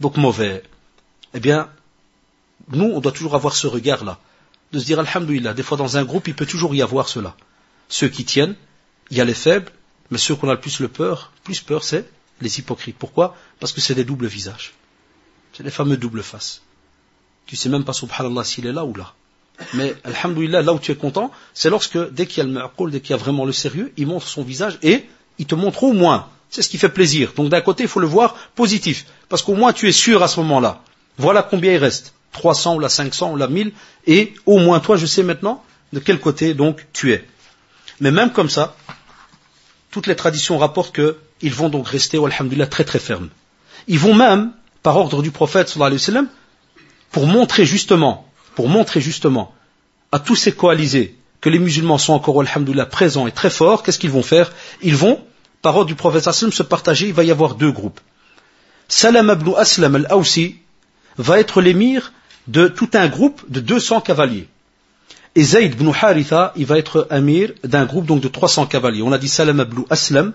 [0.00, 0.64] donc mauvais.
[1.34, 1.68] Eh bien,
[2.72, 4.18] nous, on doit toujours avoir ce regard-là,
[4.72, 7.36] de se dire, alhamdoulilah, des fois dans un groupe, il peut toujours y avoir cela.
[7.88, 8.56] Ceux qui tiennent,
[9.12, 9.70] il y a les faibles,
[10.10, 12.08] mais ceux qu'on a le plus le peur, plus peur, c'est
[12.40, 12.96] les hypocrites.
[12.96, 13.36] Pourquoi?
[13.60, 14.72] Parce que c'est des doubles visages.
[15.52, 16.62] C'est les fameux doubles faces.
[17.46, 19.14] Tu sais même pas, subhanallah, s'il est là ou là.
[19.74, 22.90] Mais, alhamdoulilah, là où tu es content, c'est lorsque, dès qu'il y a le ma'qul,
[22.90, 25.06] dès qu'il y a vraiment le sérieux, il montre son visage et
[25.38, 26.28] il te montre au moins.
[26.50, 27.32] C'est ce qui fait plaisir.
[27.36, 29.06] Donc d'un côté, il faut le voir positif.
[29.28, 30.82] Parce qu'au moins, tu es sûr à ce moment-là.
[31.16, 32.14] Voilà combien il reste.
[32.32, 33.72] 300 ou la 500 ou la 1000.
[34.06, 37.26] Et au moins, toi, je sais maintenant de quel côté, donc, tu es.
[38.00, 38.76] Mais même comme ça,
[39.90, 43.28] toutes les traditions rapportent qu'ils vont donc rester, alhamdulillah, très très fermes.
[43.86, 46.28] Ils vont même, par ordre du prophète, sallallahu alayhi wa sallam,
[47.10, 49.54] pour montrer justement, pour montrer justement
[50.12, 53.98] à tous ces coalisés que les musulmans sont encore, alhamdulillah, présents et très forts, qu'est-ce
[53.98, 54.52] qu'ils vont faire?
[54.82, 55.22] Ils vont,
[55.62, 58.00] par ordre du prophète sallam, se partager, il va y avoir deux groupes.
[58.88, 60.56] Salam ibn Aslam al-Awsi
[61.18, 62.12] va être l'émir
[62.46, 64.48] de tout un groupe de 200 cavaliers.
[65.38, 69.02] Et Zayd ibn Haritha, il va être amir d'un groupe donc de 300 cavaliers.
[69.02, 70.32] On a dit Salam ibn Aslam,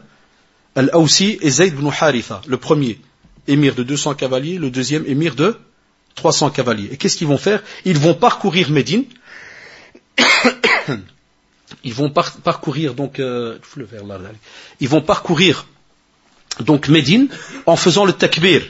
[0.77, 2.41] Al-Awsi et Zayd ibn Haritha.
[2.47, 3.01] Le premier,
[3.49, 5.57] émir de 200 cavaliers, le deuxième, émir de
[6.15, 6.87] 300 cavaliers.
[6.89, 7.61] Et qu'est-ce qu'ils vont faire?
[7.83, 9.03] Ils vont parcourir Médine.
[11.83, 13.57] Ils vont parcourir donc euh,
[14.79, 15.65] ils vont parcourir
[16.61, 17.27] donc Médine
[17.65, 18.61] en faisant le takbir.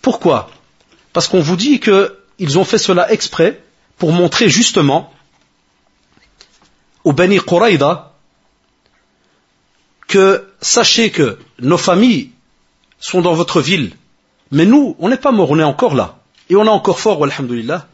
[0.00, 0.50] Pourquoi?
[1.12, 3.60] Parce qu'on vous dit qu'ils ont fait cela exprès
[4.00, 5.12] pour montrer justement
[7.04, 8.14] au Bani Quraïda
[10.08, 12.30] que sachez que nos familles
[12.98, 13.92] sont dans votre ville,
[14.50, 16.18] mais nous, on n'est pas morts, on est encore là.
[16.48, 17.86] Et on est encore fort, alhamdulillah.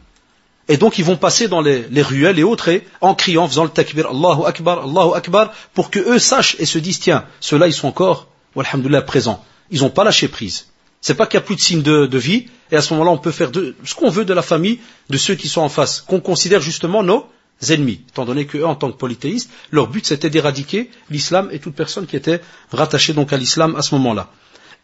[0.69, 2.69] Et donc ils vont passer dans les, ruelles et autres
[3.01, 6.79] en criant, faisant le takbir, Allahu Akbar, Allahu Akbar, pour que eux sachent et se
[6.79, 9.43] disent, tiens, ceux-là ils sont encore, alhamdulillah, présents.
[9.71, 10.67] Ils n'ont pas lâché prise.
[11.01, 13.17] C'est pas qu'il n'y a plus de signe de, vie, et à ce moment-là, on
[13.17, 13.51] peut faire
[13.83, 14.79] ce qu'on veut de la famille,
[15.09, 17.27] de ceux qui sont en face, qu'on considère justement nos
[17.69, 21.75] ennemis, étant donné qu'eux, en tant que polythéistes, leur but c'était d'éradiquer l'islam et toute
[21.75, 22.41] personne qui était
[22.71, 24.29] rattachée donc à l'islam à ce moment-là.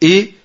[0.02, 0.36] Et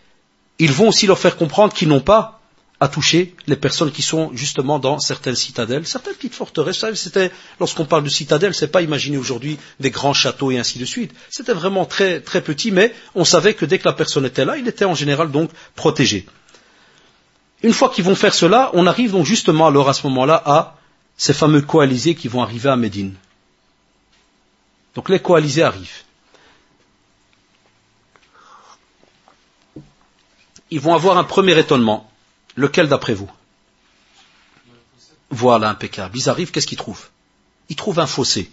[0.58, 2.37] ils vont aussi leur faire comprendre qu'ils n'ont pas
[2.80, 6.84] à toucher les personnes qui sont justement dans certaines citadelles, certaines petites forteresses.
[6.94, 10.84] C'était, lorsqu'on parle de citadelles, c'est pas imaginer aujourd'hui des grands châteaux et ainsi de
[10.84, 11.12] suite.
[11.28, 14.56] C'était vraiment très, très petit, mais on savait que dès que la personne était là,
[14.56, 16.26] il était en général donc protégé.
[17.62, 20.76] Une fois qu'ils vont faire cela, on arrive donc justement alors à ce moment-là à
[21.16, 23.14] ces fameux coalisés qui vont arriver à Médine.
[24.94, 26.04] Donc les coalisés arrivent.
[30.70, 32.07] Ils vont avoir un premier étonnement.
[32.58, 33.30] Lequel d'après vous?
[35.30, 36.18] Voilà, impeccable.
[36.18, 37.06] Ils arrivent, qu'est-ce qu'ils trouvent?
[37.68, 38.50] Ils trouvent un fossé.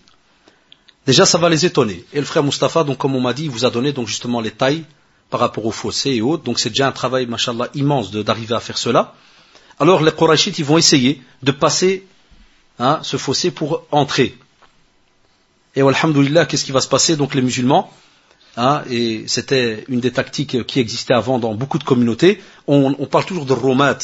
[1.07, 2.05] Déjà, ça va les étonner.
[2.13, 4.51] Et le frère Mustapha, donc, comme on m'a dit, il vous a donné justement les
[4.51, 4.83] tailles
[5.31, 6.43] par rapport au fossé et autres.
[6.43, 9.15] Donc, c'est déjà un travail, machallah, immense d'arriver à faire cela.
[9.79, 12.05] Alors, les Quraishites, ils vont essayer de passer
[12.77, 14.37] hein, ce fossé pour entrer.
[15.75, 17.15] Et alhamdoulilah, qu'est-ce qui va se passer?
[17.15, 17.91] Donc, les musulmans,
[18.57, 22.41] Hein, et c'était une des tactiques qui existait avant dans beaucoup de communautés.
[22.67, 23.97] On, parle toujours de romat,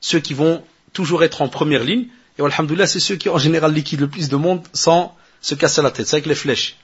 [0.00, 2.06] ceux qui vont toujours être en première ligne.
[2.38, 5.82] Et alhamdoulilah, c'est ceux qui en général liquident le plus de monde sans se casser
[5.82, 6.06] la tête.
[6.06, 6.76] C'est avec les flèches.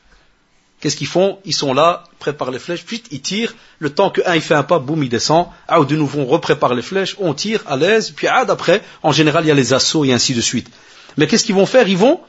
[0.80, 1.38] Qu'est-ce qu'ils font?
[1.44, 3.54] Ils sont là, préparent les flèches, puis ils tirent.
[3.78, 5.46] Le temps que un il fait un pas, boum, il descend.
[5.68, 8.10] Ah, de nouveau, on reprépare les flèches, on tire à l'aise.
[8.10, 10.68] Puis ah, d'après, en général, il y a les assauts et ainsi de suite.
[11.16, 11.88] Mais qu'est-ce qu'ils vont faire?
[11.88, 12.20] Ils vont,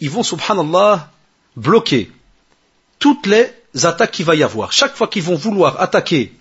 [0.00, 1.10] ils vont, subhanallah,
[1.54, 2.10] bloquer
[2.98, 3.52] toutes les
[3.82, 4.72] attaques qu'il va y avoir.
[4.72, 6.32] Chaque fois qu'ils vont vouloir attaquer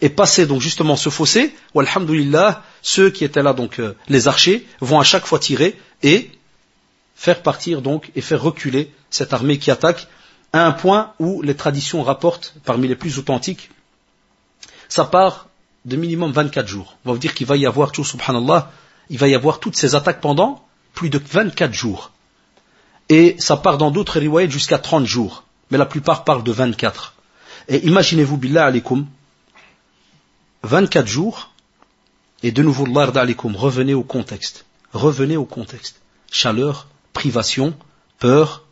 [0.00, 4.28] et passer donc justement ce fossé, ou alhamdulillah, ceux qui étaient là, donc euh, les
[4.28, 6.30] archers, vont à chaque fois tirer et
[7.14, 10.06] faire partir donc et faire reculer cette armée qui attaque
[10.52, 13.70] à un point où les traditions rapportent, parmi les plus authentiques,
[14.88, 15.48] ça part
[15.84, 16.96] de minimum 24 jours.
[17.04, 18.70] On va vous dire qu'il va y avoir, subhanallah,
[19.08, 20.64] il va y avoir toutes ces attaques pendant
[20.94, 22.12] plus de 24 jours.
[23.08, 27.14] Et ça part dans d'autres riwayats jusqu'à 30 jours mais la plupart parlent de 24.
[27.68, 29.06] Et imaginez-vous, billah alaikum,
[30.62, 31.50] 24 jours,
[32.42, 34.66] et de nouveau, Allah alaikum, revenez au contexte.
[34.92, 36.00] Revenez au contexte.
[36.30, 37.76] Chaleur, privation,
[38.18, 38.64] peur,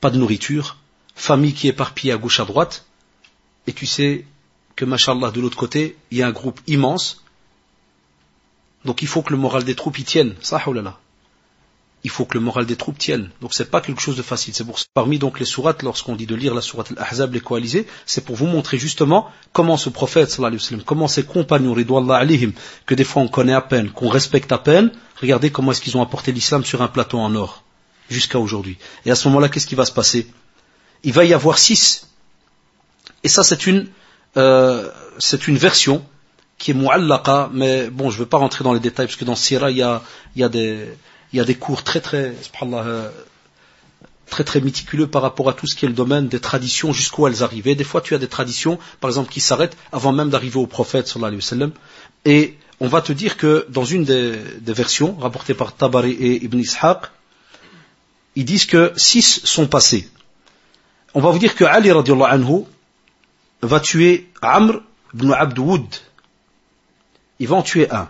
[0.00, 0.76] pas de nourriture,
[1.14, 2.86] famille qui est éparpillée à gauche à droite,
[3.66, 4.24] et tu sais
[4.76, 7.22] que, mashallah, de l'autre côté, il y a un groupe immense,
[8.84, 10.34] donc il faut que le moral des troupes y tienne.
[12.04, 13.30] Il faut que le moral des troupes tienne.
[13.40, 14.54] Donc c'est pas quelque chose de facile.
[14.54, 17.86] C'est pour parmi donc les sourates, lorsqu'on dit de lire la sourate al-Ahzab, les coalisés,
[18.06, 21.74] c'est pour vous montrer justement comment ce prophète, sallallahu alayhi wa sallam, comment ses compagnons,
[22.12, 22.52] alayhim,
[22.86, 25.96] que des fois on connaît à peine, qu'on respecte à peine, regardez comment est-ce qu'ils
[25.96, 27.64] ont apporté l'islam sur un plateau en or,
[28.08, 28.78] jusqu'à aujourd'hui.
[29.04, 30.28] Et à ce moment-là, qu'est-ce qui va se passer?
[31.02, 32.08] Il va y avoir six.
[33.24, 33.88] Et ça, c'est une,
[34.36, 36.04] euh, c'est une version
[36.58, 39.24] qui est mu'allaqa, mais bon, je ne veux pas rentrer dans les détails, parce que
[39.24, 40.02] dans Sira, il y a,
[40.34, 40.88] il y a des,
[41.32, 43.10] il y a des cours très très, euh,
[44.26, 47.26] très très méticuleux par rapport à tout ce qui est le domaine des traditions, jusqu'où
[47.26, 47.74] elles arrivaient.
[47.74, 51.08] Des fois, tu as des traditions, par exemple, qui s'arrêtent avant même d'arriver au prophète,
[51.08, 51.70] sallallahu alayhi wa.
[52.24, 56.58] Et on va te dire que dans une des, versions, rapportées par Tabari et Ibn
[56.58, 57.10] Ishaq,
[58.36, 60.08] ils disent que six sont passés.
[61.14, 62.64] On va vous dire que Ali radiallahu anhu
[63.62, 64.80] va tuer Amr
[65.14, 65.58] ibn Abd
[67.40, 68.08] Il va en tuer un.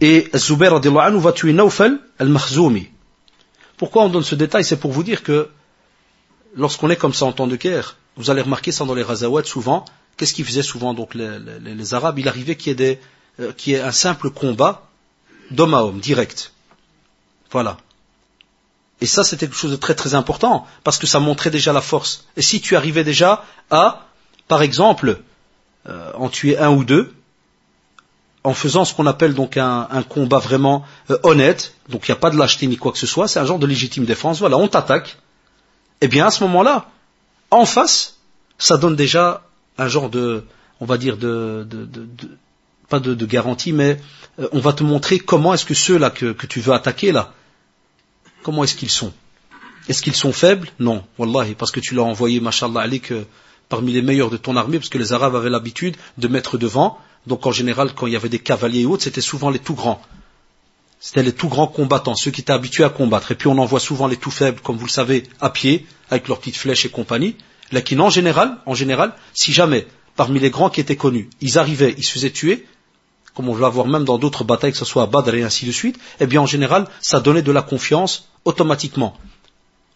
[0.00, 2.88] Et Zubair anhu va tuer Nawfal al-Makhzoumi.
[3.76, 4.64] Pourquoi on donne ce détail?
[4.64, 5.48] C'est pour vous dire que
[6.56, 9.44] lorsqu'on est comme ça en temps de guerre, vous allez remarquer ça dans les Razawad
[9.46, 9.84] souvent,
[10.16, 12.18] qu'est-ce qu'ils faisaient souvent donc les, Arabes?
[12.18, 13.00] Il arrivait qu'il y, ait
[13.40, 14.88] euh, ait un simple combat
[15.50, 16.52] d'homme à homme, direct.
[17.50, 17.76] Voilà.
[19.00, 21.80] Et ça, c'était quelque chose de très très important, parce que ça montrait déjà la
[21.80, 22.24] force.
[22.36, 24.06] Et si tu arrivais déjà à,
[24.48, 25.20] par exemple,
[25.88, 27.12] euh, en tuer un ou deux,
[28.44, 32.20] en faisant ce qu'on appelle donc un, combat vraiment euh, honnête, donc il n'y a
[32.20, 34.58] pas de lâcheté ni quoi que ce soit, c'est un genre de légitime défense, voilà,
[34.58, 35.16] on t'attaque,
[36.02, 36.90] eh bien à ce moment-là,
[37.50, 38.18] en face,
[38.58, 39.42] ça donne déjà
[39.78, 40.44] un genre de,
[40.80, 41.66] on va dire, de,
[42.88, 43.98] pas de, garantie, mais
[44.38, 47.32] euh, on va te montrer comment est-ce que ceux-là que, tu veux attaquer, là,
[48.42, 49.12] comment est-ce qu'ils sont.
[49.88, 50.68] Est-ce qu'ils sont faibles?
[50.78, 53.24] Non, wallahi, parce que tu l'as envoyé, que
[53.70, 56.98] parmi les meilleurs de ton armée, parce que les Arabes avaient l'habitude de mettre devant,
[57.26, 59.74] donc en général, quand il y avait des cavaliers et autres, c'était souvent les tout
[59.74, 60.02] grands.
[61.00, 63.32] C'était les tout grands combattants, ceux qui étaient habitués à combattre.
[63.32, 66.28] Et puis on envoie souvent les tout faibles, comme vous le savez, à pied, avec
[66.28, 67.36] leurs petites flèches et compagnie.
[67.72, 71.58] Là, qui, en général, en général, si jamais, parmi les grands qui étaient connus, ils
[71.58, 72.66] arrivaient, ils se faisaient tuer,
[73.34, 75.66] comme on va voir même dans d'autres batailles, que ce soit à Badr et ainsi
[75.66, 79.16] de suite, eh bien en général, ça donnait de la confiance automatiquement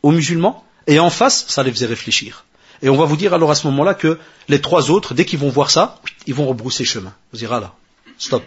[0.02, 2.44] aux musulmans, et en face, ça les faisait réfléchir.
[2.82, 4.18] Et on va vous dire alors à ce moment-là que
[4.48, 7.12] les trois autres, dès qu'ils vont voir ça, ils vont rebrousser chemin.
[7.32, 7.74] Vous direz là,
[8.18, 8.44] stop.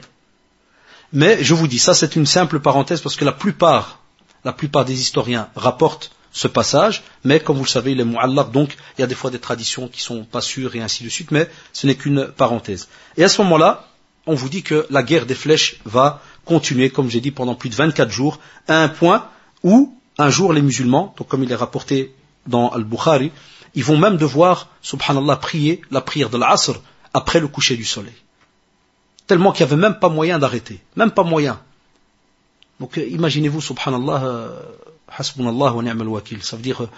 [1.14, 4.00] Mais je vous dis, ça c'est une simple parenthèse parce que la plupart,
[4.46, 8.52] la plupart des historiens rapportent ce passage, mais comme vous le savez, il est mu'allaq,
[8.52, 11.10] donc il y a des fois des traditions qui sont pas sûres et ainsi de
[11.10, 12.88] suite, mais ce n'est qu'une parenthèse.
[13.18, 13.88] Et à ce moment-là,
[14.26, 17.70] on vous dit que la guerre des flèches va continuer, comme j'ai dit, pendant plus
[17.70, 19.28] de 24 jours, à un point
[19.64, 22.14] où, un jour, les musulmans, donc comme il est rapporté
[22.48, 23.32] dans Al-Bukhari,
[23.76, 26.82] ils vont même devoir, subhanallah, prier la prière de l'Asr
[27.14, 28.14] après le coucher du soleil.
[29.28, 30.82] Tellement qu'il n'y avait même pas moyen d'arrêter.
[30.96, 31.60] Même pas moyen.
[32.80, 34.60] Donc euh, imaginez-vous, subhanallah, euh,
[35.08, 36.44] hasbunallah wa ni'mal wakil.
[36.44, 36.90] Ça veut dire euh,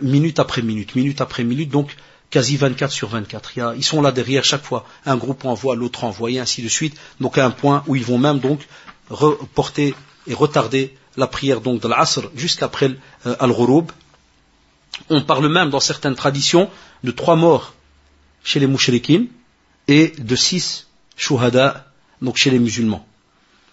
[0.00, 1.94] minute après minute, minute après minute, donc
[2.30, 3.74] quasi 24 sur 24.
[3.76, 4.86] ils sont là derrière chaque fois.
[5.04, 6.96] Un groupe envoie, l'autre envoie, ainsi de suite.
[7.20, 8.66] Donc à un point où ils vont même donc
[9.10, 9.94] reporter
[10.26, 12.90] et retarder la prière donc de l'Asr jusqu'après
[13.24, 13.92] al-Ghurub,
[15.10, 16.70] on parle même dans certaines traditions
[17.02, 17.74] de trois morts
[18.42, 19.28] chez les mouchriquines
[19.88, 20.86] et de six
[21.16, 21.86] shuhada
[22.22, 23.06] donc chez les musulmans.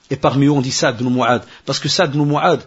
[0.10, 2.66] Et parmi eux on dit Sa'd ibn Mu'ad parce que Sa'd ibn Mu'ad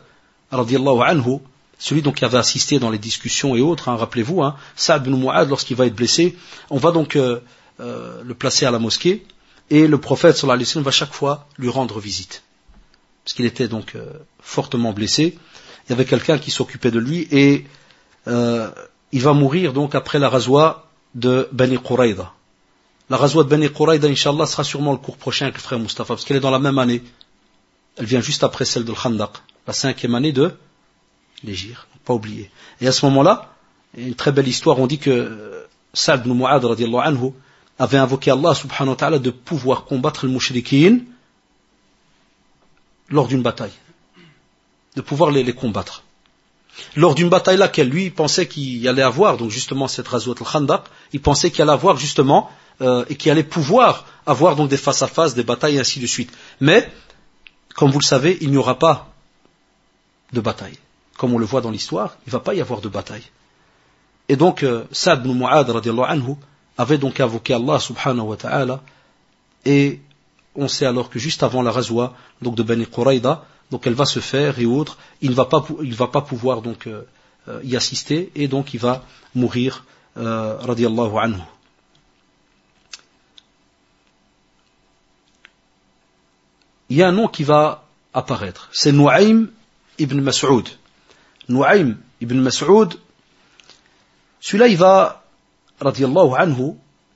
[0.50, 1.40] anhu
[1.78, 5.20] celui donc qui avait assisté dans les discussions et autres, hein, rappelez-vous, hein, Sa'd ibn
[5.48, 6.36] lorsqu'il va être blessé,
[6.70, 7.40] on va donc euh,
[7.80, 9.26] euh, le placer à la mosquée,
[9.70, 12.42] et le prophète sallallahu alayhi wa sallam va chaque fois lui rendre visite.
[13.24, 15.38] Parce qu'il était donc euh, fortement blessé.
[15.86, 17.66] Il y avait quelqu'un qui s'occupait de lui, et
[18.26, 18.70] euh,
[19.12, 22.32] il va mourir donc après la razwa de Bani Quraïda.
[23.10, 26.14] La razwa de Bani Quraïda, Inch'Allah, sera sûrement le cours prochain avec le frère Mustafa,
[26.14, 27.02] parce qu'elle est dans la même année.
[27.96, 29.30] Elle vient juste après celle de Khandaq,
[29.66, 30.52] la cinquième année de
[31.44, 32.50] l'Égir, pas oublier.
[32.80, 33.54] Et à ce moment-là,
[33.96, 37.32] une très belle histoire, on dit que Sa'd ibn Mu'ad anhu
[37.78, 41.00] avait invoqué Allah subhanahu wa ta'ala de pouvoir combattre le mushrikin
[43.08, 43.72] lors d'une bataille.
[44.96, 46.03] De pouvoir les combattre
[46.96, 51.20] lors d'une bataille laquelle lui pensait qu'il allait avoir, donc justement cette Razouat al-Khandaq, il
[51.20, 52.50] pensait qu'il allait avoir justement,
[52.80, 56.32] euh, et qu'il allait pouvoir avoir donc des face-à-face, des batailles et ainsi de suite.
[56.60, 56.90] Mais,
[57.76, 59.12] comme vous le savez, il n'y aura pas
[60.32, 60.78] de bataille.
[61.16, 63.22] Comme on le voit dans l'histoire, il ne va pas y avoir de bataille.
[64.28, 66.34] Et donc, euh, Sa'd ibn Mu'ad anhu,
[66.76, 68.82] avait donc invoqué Allah subhanahu wa ta'ala,
[69.64, 70.00] et
[70.56, 74.04] on sait alors que juste avant la Razwa, donc de Bani Quraïda, donc elle va
[74.04, 77.02] se faire et autres, il ne va pas, va pas pouvoir donc euh,
[77.48, 79.04] euh, y assister et donc il va
[79.34, 79.84] mourir
[80.16, 81.40] euh, radiallahu anhu.
[86.90, 89.48] Il y a un nom qui va apparaître, c'est Nu'aym
[89.98, 90.68] ibn Mas'ud.
[91.48, 92.94] Nu'aym ibn Mas'ud,
[94.40, 95.24] celui-là il va
[95.80, 96.74] radiallahu anhu,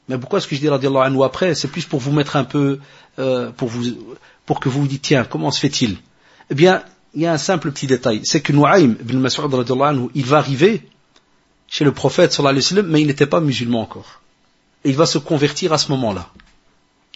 [0.08, 1.54] mais pourquoi est-ce que je dis radiallahu anhu après?
[1.54, 2.80] C'est plus pour vous mettre un peu,
[3.14, 3.84] pour, vous,
[4.46, 5.98] pour que vous vous dites, tiens, comment se fait-il?
[6.50, 6.82] Eh bien,
[7.14, 8.20] il y a un simple petit détail.
[8.24, 9.50] C'est que Nu'aym ibn Mas'ud,
[10.14, 10.82] il va arriver
[11.66, 14.20] chez le prophète, sallallahu alayhi wa sallam, mais il n'était pas musulman encore.
[14.84, 16.28] Et il va se convertir à ce moment-là.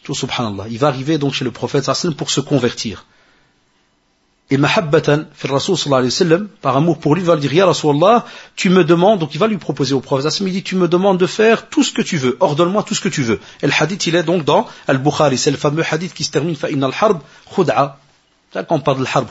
[0.02, 0.66] Tout subhanallah.
[0.70, 3.06] Il va arriver donc chez le prophète, sallallahu alayhi wa sallam, pour se convertir.
[4.50, 7.48] et mahabbatan fi Rasul sallallahu alayhi wa sallam, par amour pour lui, il va lui
[7.48, 8.24] dire,
[8.54, 11.18] tu me demandes, donc il va lui proposer au prophète, il dit, tu me demandes
[11.18, 13.40] de faire tout ce que tu veux, ordonne-moi tout ce que tu veux.
[13.62, 16.54] Et le hadith, il est donc dans Al-Bukhari, c'est le fameux hadith qui se termine,
[16.54, 17.20] fa inna al-harb
[17.54, 18.01] khud'a.
[18.52, 19.28] Quand on parle de l'harb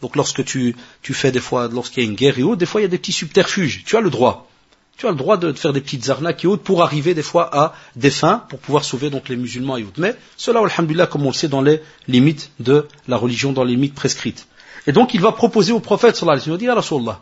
[0.00, 2.66] donc lorsque tu, tu fais des fois, lorsqu'il y a une guerre et autres, des
[2.66, 4.48] fois il y a des petits subterfuges, tu as le droit.
[4.96, 7.48] Tu as le droit de faire des petites arnaques et autres pour arriver des fois
[7.56, 10.00] à des fins, pour pouvoir sauver donc les musulmans et autres.
[10.00, 13.74] Mais cela, alhamdulillah, comme on le sait, dans les limites de la religion, dans les
[13.74, 14.48] limites prescrites.
[14.88, 17.16] Et donc il va proposer au prophète, sallallahu alayhi wa sallam,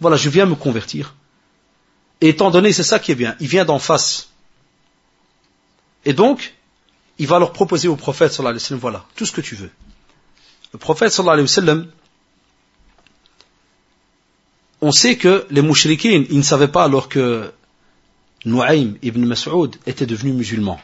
[0.00, 1.14] voilà, je viens me convertir.
[2.20, 4.30] Et étant donné, c'est ça qui est bien, il vient d'en face.
[6.04, 6.54] Et donc,
[7.18, 9.54] il va leur proposer au prophète, sallallahu alayhi wa sallam, voilà, tout ce que tu
[9.54, 9.70] veux.
[10.76, 11.86] Le prophète, sallallahu alayhi wa sallam,
[14.82, 17.50] on sait que les mouchriquins, ils ne savaient pas alors que
[18.44, 20.78] Nu'aym ibn Mas'ud était devenu musulman.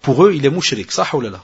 [0.00, 1.36] Pour eux, il est mouchrik, ça Ils ne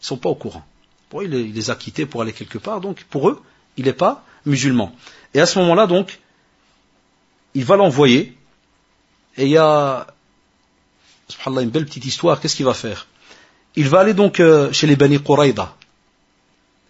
[0.00, 0.62] sont pas au courant.
[1.08, 3.40] Pour eux, il les a quittés pour aller quelque part, donc pour eux,
[3.78, 4.94] il n'est pas musulman.
[5.32, 6.20] Et à ce moment-là, donc,
[7.54, 8.36] il va l'envoyer,
[9.38, 10.06] et il y a,
[11.28, 13.06] subhanallah, une belle petite histoire, qu'est-ce qu'il va faire?
[13.74, 15.74] Il va aller donc euh, chez les Bani Quraïda,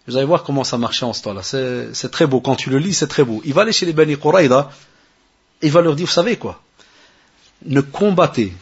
[0.07, 1.43] vous allez voir comment ça marchait en ce temps-là.
[1.43, 2.41] C'est très beau.
[2.41, 3.41] Quand tu le lis, c'est très beau.
[3.45, 4.71] Il va aller chez les Bani Quraïda
[5.61, 6.61] et il va leur dire, vous savez quoi?
[7.65, 8.53] Ne combattez,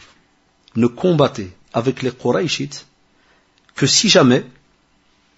[0.76, 2.86] ne combattez avec les Quraïchites
[3.74, 4.44] que si jamais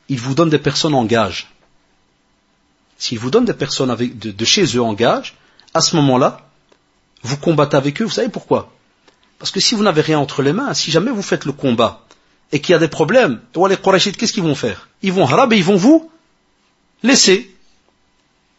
[0.09, 1.49] ils vous donnent des personnes en gage.
[2.99, 5.37] S'ils vous donnent des personnes de chez eux en gage,
[5.75, 6.49] à ce moment-là,
[7.23, 8.05] vous combattez avec eux.
[8.05, 8.73] Vous savez pourquoi?
[9.39, 12.05] Parce que si vous n'avez rien entre les mains, si jamais vous faites le combat
[12.53, 14.89] et qu'il y a des problèmes, les Qurayshites, qu'est-ce qu'ils vont faire?
[15.03, 16.11] Ils vont harab et ils vont vous
[17.03, 17.51] laisser.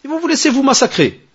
[0.04, 1.26] Ils vont vous laisser vous massacrer.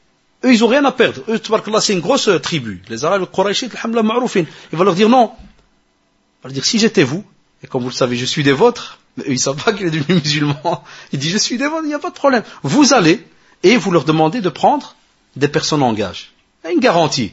[0.45, 1.23] Eux, ils n'ont rien à perdre.
[1.29, 1.41] Eux,
[1.81, 2.83] c'est une grosse tribu.
[2.89, 5.33] Les Arabes, les Qurayshites, il va leur dire non.
[5.35, 7.25] Il va leur dire, si j'étais vous,
[7.63, 9.87] et comme vous le savez, je suis des vôtres, mais eux, ils savent pas qu'il
[9.87, 10.85] est devenu musulman.
[11.13, 12.43] Il dit, je suis des vôtres, il n'y a pas de problème.
[12.63, 13.25] Vous allez,
[13.63, 14.97] et vous leur demandez de prendre
[15.37, 16.33] des personnes en gage.
[16.71, 17.33] Une garantie.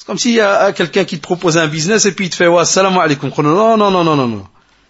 [0.00, 2.36] C'est comme s'il y a quelqu'un qui te propose un business et puis il te
[2.36, 3.30] fait ouais, salam alaikum.
[3.36, 4.46] Non, non, non, non, non, non.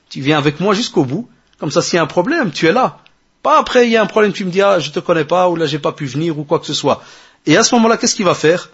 [0.09, 1.29] Tu viens avec moi jusqu'au bout.
[1.59, 2.99] Comme ça, s'il y a un problème, tu es là.
[3.43, 5.49] Pas après, il y a un problème, tu me dis, ah, je te connais pas,
[5.49, 7.03] ou là, j'ai pas pu venir, ou quoi que ce soit.
[7.45, 8.71] Et à ce moment-là, qu'est-ce qu'il va faire?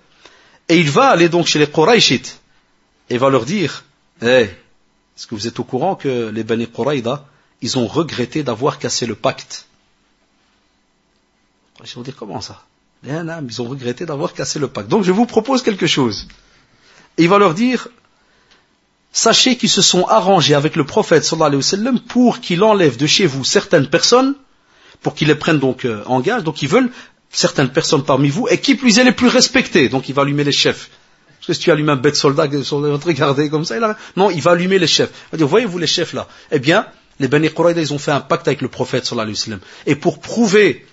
[0.68, 2.38] Et il va aller donc chez les Quraishites
[3.08, 3.84] et va leur dire,
[4.20, 7.24] eh, est-ce que vous êtes au courant que les Bani Quraïda,
[7.62, 9.68] ils ont regretté d'avoir cassé le pacte?
[11.82, 12.65] Ils vont dire, comment ça?
[13.04, 14.88] Ils ont regretté d'avoir cassé le pacte.
[14.88, 16.28] Donc je vous propose quelque chose.
[17.18, 17.88] Il va leur dire,
[19.12, 22.96] sachez qu'ils se sont arrangés avec le prophète sallallahu alayhi wa sallam pour qu'il enlève
[22.96, 24.34] de chez vous certaines personnes,
[25.02, 26.90] pour qu'ils les prennent donc euh, en gage, donc ils veulent
[27.30, 30.44] certaines personnes parmi vous, et qui plus est les plus respectés, donc il va allumer
[30.44, 30.90] les chefs.
[31.38, 33.76] Parce que si tu allumes un bête soldat, ils vont te regarder comme ça,
[34.16, 35.10] non, il va allumer les chefs.
[35.10, 36.86] Il va dire, voyez-vous les chefs là Eh bien,
[37.20, 39.60] les Bani Quraïda, ils ont fait un pacte avec le prophète sallallahu alayhi wa sallam.
[39.86, 40.84] Et pour prouver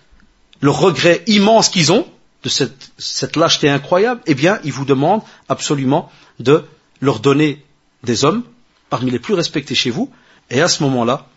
[0.61, 2.07] le regret immense qu'ils ont
[2.43, 6.65] de cette, lâcheté incroyable, eh bien, ils vous demandent absolument de
[6.99, 7.63] leur donner
[8.03, 8.43] des hommes
[8.89, 10.11] parmi les plus respectés chez vous,
[10.49, 11.27] et à ce moment-là,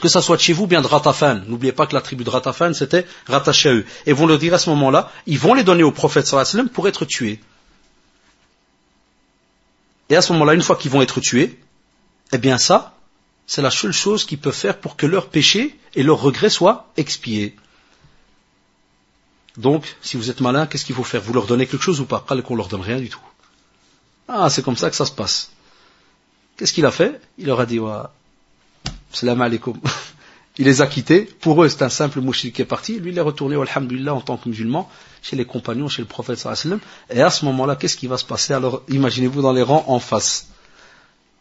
[0.00, 1.42] que ça soit de chez vous, bien de Ratafan.
[1.46, 3.86] N'oubliez pas que la tribu de Ratafan, c'était rattaché à eux.
[4.06, 6.88] Et vont leur dire à ce moment-là, ils vont les donner au prophète sallallahu pour
[6.88, 7.40] être tués.
[10.10, 11.58] Et à ce moment-là, une fois qu'ils vont être tués,
[12.32, 12.94] eh bien ça,
[13.46, 16.90] c'est la seule chose qu'ils peuvent faire pour que leur péché et leur regret soient
[16.96, 17.56] expiés.
[19.58, 21.20] Donc, si vous êtes malin, qu'est-ce qu'il faut faire?
[21.20, 22.24] Vous leur donnez quelque chose ou pas?
[22.44, 23.20] Qu'on leur donne rien du tout.
[24.28, 25.50] Ah, c'est comme ça que ça se passe.
[26.56, 27.20] Qu'est-ce qu'il a fait?
[27.38, 28.12] Il leur a dit, wa,
[29.12, 29.76] salam alaikum.
[30.58, 31.22] il les a quittés.
[31.40, 33.00] Pour eux, c'est un simple mouchik qui est parti.
[33.00, 34.88] Lui, il est retourné, alhamdulillah, en tant que musulman,
[35.22, 36.78] chez les compagnons, chez le prophète sallam.
[37.10, 38.52] Et à ce moment-là, qu'est-ce qui va se passer?
[38.52, 40.48] Alors, imaginez-vous dans les rangs en face.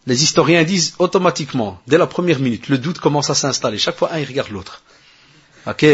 [0.07, 3.77] Les historiens disent automatiquement, dès la première minute, le doute commence à s'installer.
[3.77, 4.81] Chaque fois, un, il regarde l'autre.
[5.67, 5.85] Ok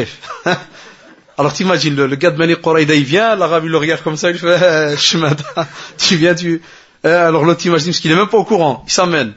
[1.37, 4.29] Alors t'imagines, le, gars de Mani Qoraïda, il vient, l'arabe il le regarde comme ça,
[4.29, 4.95] il fait,
[5.97, 6.61] tu viens, tu...
[7.03, 9.33] Eh, alors l'autre t'imagines, parce qu'il est même pas au courant, il s'amène.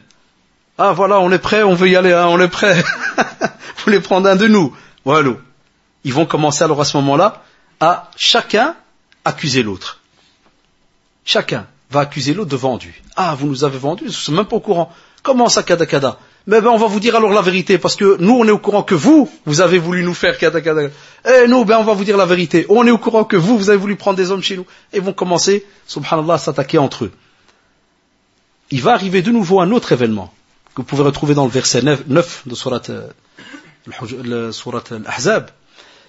[0.78, 2.74] Ah voilà, on est prêt, on veut y aller, hein, on est prêt.
[3.40, 4.76] Vous voulez prendre un de nous.
[5.06, 5.30] Voilà.
[6.04, 7.42] Ils vont commencer alors à ce moment-là
[7.80, 8.76] à chacun
[9.24, 10.00] accuser l'autre.
[11.24, 13.02] Chacun va accuser l'autre de vendu.
[13.16, 14.92] Ah, vous nous avez vendu, je suis même pas au courant.
[15.22, 16.18] Comment ça, kada kada
[16.48, 18.58] mais ben, on va vous dire alors la vérité, parce que nous, on est au
[18.58, 20.60] courant que vous, vous avez voulu nous faire kada.
[20.60, 20.90] Et
[21.24, 22.66] eh, nous, ben, on va vous dire la vérité.
[22.68, 24.64] On est au courant que vous, vous avez voulu prendre des hommes chez nous.
[24.92, 27.12] Et vont commencer, subhanallah, à s'attaquer entre eux.
[28.70, 30.32] Il va arriver de nouveau un autre événement,
[30.74, 35.50] que vous pouvez retrouver dans le verset 9 de surat, euh, surat al-Ahzab.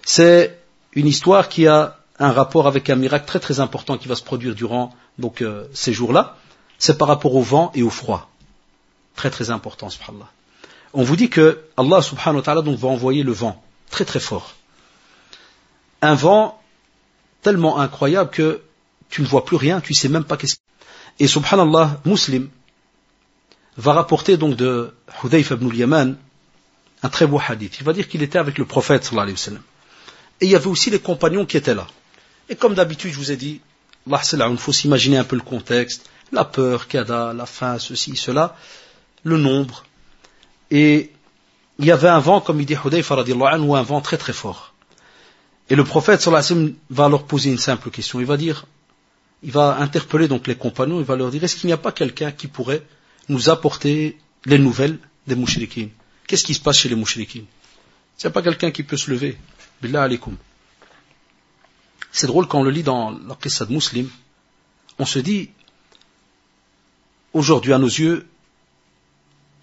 [0.05, 0.59] C'est
[0.93, 4.23] une histoire qui a un rapport avec un miracle très très important qui va se
[4.23, 6.35] produire durant donc, euh, ces jours-là.
[6.77, 8.29] C'est par rapport au vent et au froid.
[9.18, 10.30] Très très important, subhanallah.
[10.93, 14.20] On vous dit que Allah subhanahu wa ta'ala donc va envoyer le vent très très
[14.20, 14.55] fort.
[16.01, 16.61] Un vent
[17.41, 18.61] tellement incroyable que
[19.09, 20.57] tu ne vois plus rien, tu ne sais même pas qu'est-ce
[21.20, 22.49] Et subhanallah, Muslim
[23.78, 24.93] va rapporter donc de
[25.24, 26.15] Hudayf ibn al-Yaman
[27.03, 27.78] un très beau hadith.
[27.80, 29.63] Il va dire qu'il était avec le prophète sallallahu alayhi wa sallam.
[30.41, 31.88] Et il y avait aussi les compagnons qui étaient là.
[32.49, 33.61] Et comme d'habitude, je vous ai dit,
[34.05, 38.55] il faut s'imaginer un peu le contexte, la peur, kada, la faim, ceci, cela,
[39.28, 39.84] le nombre.
[40.71, 41.11] Et
[41.80, 43.15] il y avait un vent, comme il dit Hudayfa
[43.59, 44.73] ou un vent très très fort.
[45.69, 48.19] Et le prophète sallallahu va leur poser une simple question.
[48.19, 48.65] Il va dire,
[49.43, 51.91] il va interpeller donc les compagnons, il va leur dire, est-ce qu'il n'y a pas
[51.91, 52.84] quelqu'un qui pourrait
[53.28, 54.97] nous apporter les nouvelles
[55.28, 55.91] des mouchriquines?
[56.25, 57.45] Qu'est-ce qui se passe chez les mouchriquines?
[58.17, 59.38] Il n'y a pas quelqu'un qui peut se lever.
[59.82, 60.36] Billah alaikum.
[62.11, 64.09] C'est drôle quand on le lit dans la qissa de Muslim,
[64.97, 65.51] on se dit,
[67.34, 68.25] aujourd'hui à nos yeux,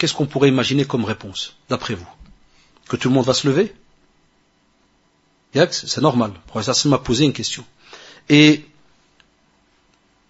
[0.05, 2.07] qu'est-ce qu'on pourrait imaginer comme réponse, d'après vous?
[2.91, 3.75] Que tout le monde va se lever?
[5.55, 6.33] C'est normal.
[6.35, 7.65] Le professeur m'a posé une question.
[8.29, 8.67] Et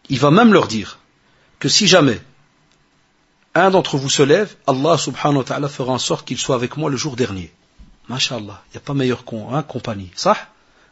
[0.09, 1.01] il va même leur dire
[1.59, 2.21] que si jamais
[3.57, 6.77] un d'entre vous se lève, Allah subhanahu wa ta'ala fera en sorte qu'il soit avec
[6.77, 7.53] moi le jour dernier.
[8.09, 10.13] Masha'Allah, il n'y a pas meilleur con, hein, compagnie.
[10.15, 10.37] Ça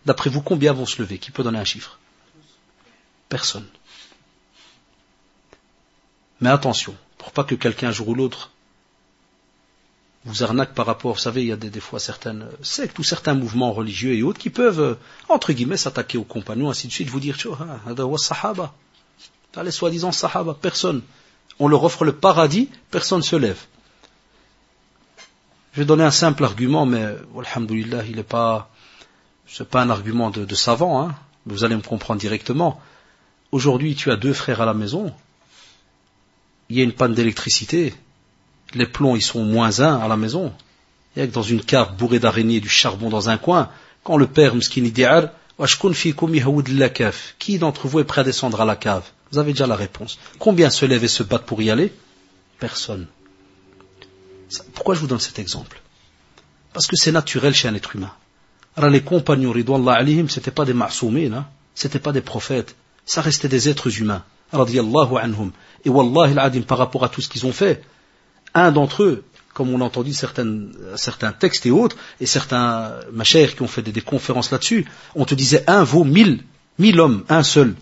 [0.07, 1.18] D'après vous, combien vont se lever?
[1.18, 2.01] Qui peut donner un chiffre?
[3.28, 3.68] Personne.
[6.41, 8.51] Mais attention, pour pas que quelqu'un un jour ou l'autre
[10.24, 13.34] vous arnaque par rapport, vous savez, il y a des, fois certaines sectes ou certains
[13.34, 14.94] mouvements religieux et autres qui peuvent, euh,
[15.28, 18.72] entre guillemets, s'attaquer aux compagnons, ainsi de suite, vous dire, ah, sahaba,
[19.64, 21.02] les soi-disant sahaba, personne.
[21.58, 23.60] On leur offre le paradis, personne ne se lève.
[25.72, 28.70] Je vais donner un simple argument, mais, alhamdoulilah, il n'est pas,
[29.48, 31.14] c'est pas un argument de, savant, hein.
[31.46, 32.80] vous allez me comprendre directement.
[33.50, 35.12] Aujourd'hui, tu as deux frères à la maison,
[36.68, 37.92] il y a une panne d'électricité,
[38.74, 40.52] les plombs ils sont moins un à la maison.
[41.14, 43.70] Il y a que dans une cave bourrée d'araignées du charbon dans un coin,
[44.04, 45.28] quand le père Mskini Di'ar,
[47.38, 49.04] qui d'entre vous est prêt à descendre à la cave?
[49.30, 50.18] Vous avez déjà la réponse.
[50.38, 51.92] Combien se lèvent et se battent pour y aller?
[52.58, 53.06] Personne.
[54.74, 55.80] Pourquoi je vous donne cet exemple?
[56.72, 58.12] Parce que c'est naturel chez un être humain.
[58.76, 63.20] Alors les compagnons, ridouallah alayhim, c'était pas des ma'soumines, hein c'était pas des prophètes, ça
[63.20, 65.52] restait des êtres humains, radiyallahu anhum.
[65.84, 67.82] Et wallahi al par rapport à tout ce qu'ils ont fait,
[68.55, 69.24] un d'entre eux,
[69.55, 74.00] comme on a entendu certains textes et autres, et certains machères qui ont fait des,
[74.00, 76.42] conférences là-dessus, on te disait un vaut mille,
[76.78, 77.74] mille hommes, un seul.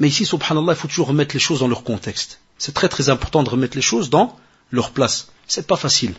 [0.00, 2.40] Mais ici, subhanallah, il faut toujours remettre les choses dans leur contexte.
[2.58, 4.36] C'est très très important de remettre les choses dans
[4.70, 5.28] leur place.
[5.46, 6.14] C'est pas facile.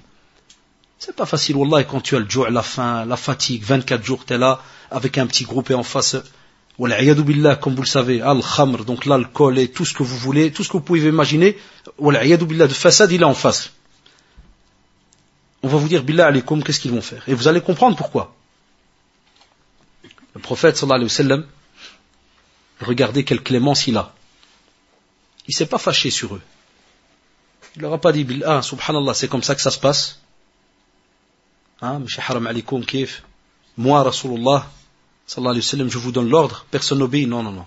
[0.99, 4.23] C'est pas facile, wallah, quand tu as le jour, la faim, la fatigue, 24 jours,
[4.25, 4.61] tu es là,
[4.91, 6.15] avec un petit groupe et en face,
[6.87, 10.63] billah, comme vous le savez, al-khamr, donc l'alcool et tout ce que vous voulez, tout
[10.63, 11.57] ce que vous pouvez imaginer,
[11.99, 13.71] billah, de façade, il est en face.
[15.63, 17.23] On va vous dire, billah alaykum, qu'est-ce qu'ils vont faire?
[17.27, 18.35] Et vous allez comprendre pourquoi.
[20.33, 21.45] Le prophète, sallallahu alayhi wa sallam,
[22.79, 24.13] regardez quelle clémence il a.
[25.47, 26.41] Il s'est pas fâché sur eux.
[27.75, 30.19] Il leur a pas dit, ah, subhanallah, c'est comme ça que ça se passe.
[31.81, 33.23] Hein, haram alaykum, kif.
[33.77, 34.67] Moi, Rasulullah,
[35.35, 37.27] je vous donne l'ordre, personne n'obéit.
[37.27, 37.65] Non, non, non.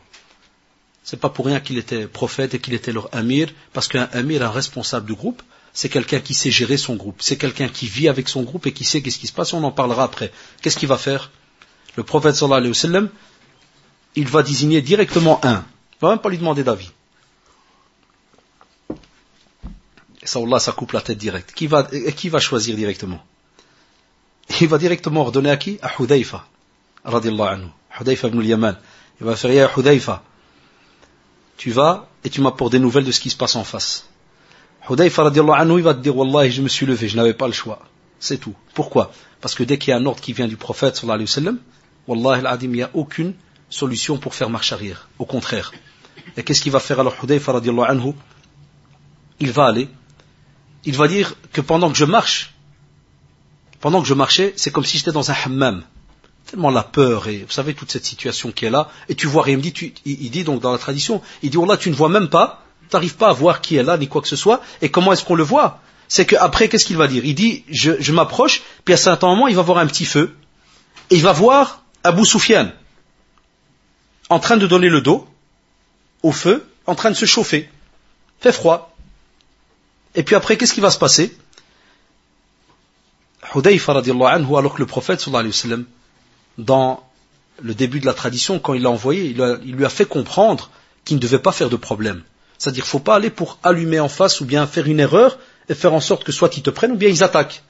[1.02, 4.42] C'est pas pour rien qu'il était prophète et qu'il était leur amir, parce qu'un amir,
[4.42, 5.42] un responsable du groupe,
[5.72, 7.16] c'est quelqu'un qui sait gérer son groupe.
[7.20, 9.52] C'est quelqu'un qui vit avec son groupe et qui sait qu'est-ce qui se passe.
[9.52, 10.32] On en parlera après.
[10.62, 11.30] Qu'est-ce qu'il va faire?
[11.96, 13.08] Le prophète sallallahu alayhi wa sallam,
[14.14, 15.64] il va désigner directement un.
[15.94, 16.90] Il va même pas lui demander d'avis.
[20.22, 21.52] Et ça, ça coupe la tête directe.
[21.54, 23.24] Qui va, qui va choisir directement?
[24.60, 25.78] Il va directement ordonner à qui?
[25.82, 26.46] À Hudayfa
[27.04, 28.76] radiallahu anhu, Hudayfa ibn al-Yaman.
[29.20, 30.22] Il va faire, ya Hudayfa,
[31.56, 34.08] tu vas et tu m'apportes des nouvelles de ce qui se passe en face.
[34.88, 37.46] Hudayfa radiallahu anhu, il va te dire, Wallahi, je me suis levé, je n'avais pas
[37.46, 37.80] le choix.
[38.18, 38.54] C'est tout.
[38.74, 39.12] Pourquoi?
[39.40, 41.34] Parce que dès qu'il y a un ordre qui vient du prophète, sallallahu alayhi wa
[41.34, 41.58] sallam,
[42.08, 43.34] Wallahi il n'y a aucune
[43.70, 45.08] solution pour faire marche arrière.
[45.18, 45.72] Au contraire.
[46.36, 48.12] Et qu'est-ce qu'il va faire alors Hudayfa radiallahu anhu?
[49.40, 49.88] Il va aller,
[50.84, 52.54] il va dire que pendant que je marche,
[53.80, 55.82] pendant que je marchais, c'est comme si j'étais dans un hammam
[56.46, 59.42] tellement la peur et vous savez toute cette situation qui est là et tu vois
[59.42, 61.76] rien il me dit tu, il, dit donc dans la tradition il dit oh là
[61.76, 64.20] tu ne vois même pas tu n'arrives pas à voir qui est là ni quoi
[64.20, 65.80] que ce soit et comment est-ce qu'on le voit?
[66.06, 67.24] C'est qu'après qu'est-ce qu'il va dire?
[67.24, 70.04] Il dit je, je m'approche puis à un certain moment il va voir un petit
[70.04, 70.36] feu
[71.10, 72.72] et il va voir Abu Soufiane
[74.28, 75.26] en train de donner le dos
[76.22, 77.70] au feu en train de se chauffer.
[78.40, 78.94] Fait froid.
[80.14, 81.34] Et puis après qu'est-ce qui va se passer?
[83.54, 85.84] Hudayfa alors que le prophète sallallahu alayhi wa sallam
[86.58, 87.02] dans
[87.62, 90.70] le début de la tradition, quand il l'a envoyé, il, lui a fait comprendre
[91.04, 92.22] qu'il ne devait pas faire de problème.
[92.58, 95.38] C'est-à-dire, faut pas aller pour allumer en face ou bien faire une erreur
[95.68, 97.62] et faire en sorte que soit ils te prennent ou bien ils attaquent.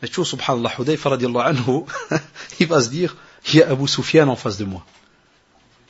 [0.00, 0.72] Mais tu vois, subhanallah,
[2.60, 3.16] il va se dire,
[3.48, 4.84] il y a Abu Sufyan en face de moi.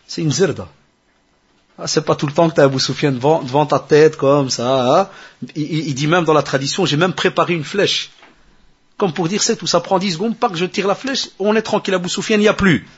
[0.07, 0.69] C'est une zirda.
[1.79, 4.49] Ah, c'est pas tout le temps que tu as Abu Sufyan devant, ta tête comme
[4.49, 5.01] ça.
[5.01, 5.09] Hein.
[5.57, 8.11] Il, dit même dans la tradition, j'ai même préparé une flèche.
[8.97, 11.29] Comme pour dire, c'est tout, ça prend 10 secondes, pas que je tire la flèche,
[11.39, 12.89] on est tranquille, Abu Sufyan, il n'y a plus.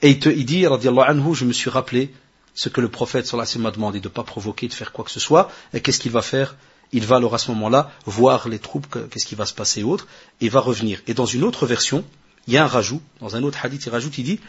[0.00, 2.12] Et il, te, il dit, anhu, je me suis rappelé
[2.54, 5.10] ce que le prophète la m'a demandé de ne pas provoquer, de faire quoi que
[5.10, 5.50] ce soit.
[5.72, 6.56] Et qu'est-ce qu'il va faire?
[6.92, 9.84] Il va alors à ce moment-là voir les troupes, qu'est-ce qui va se passer et
[9.84, 10.06] autres,
[10.40, 11.00] et va revenir.
[11.06, 12.04] Et dans une autre version,
[12.46, 14.40] il y a un rajout, dans un autre hadith, il rajoute, il dit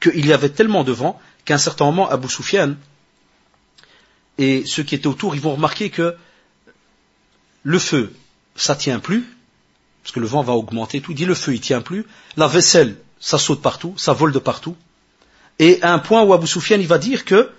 [0.00, 2.74] qu'il y avait tellement de vent qu'à un certain moment, Abu Sufyan
[4.38, 6.16] et ceux qui étaient autour, ils vont remarquer que
[7.62, 8.12] le feu,
[8.56, 9.24] ça tient plus,
[10.02, 11.14] parce que le vent va augmenter tout.
[11.14, 12.06] Dit le feu, il tient plus.
[12.36, 14.76] La vaisselle, ça saute partout, ça vole de partout.
[15.58, 17.50] Et à un point où Abu Sufyan, il va dire que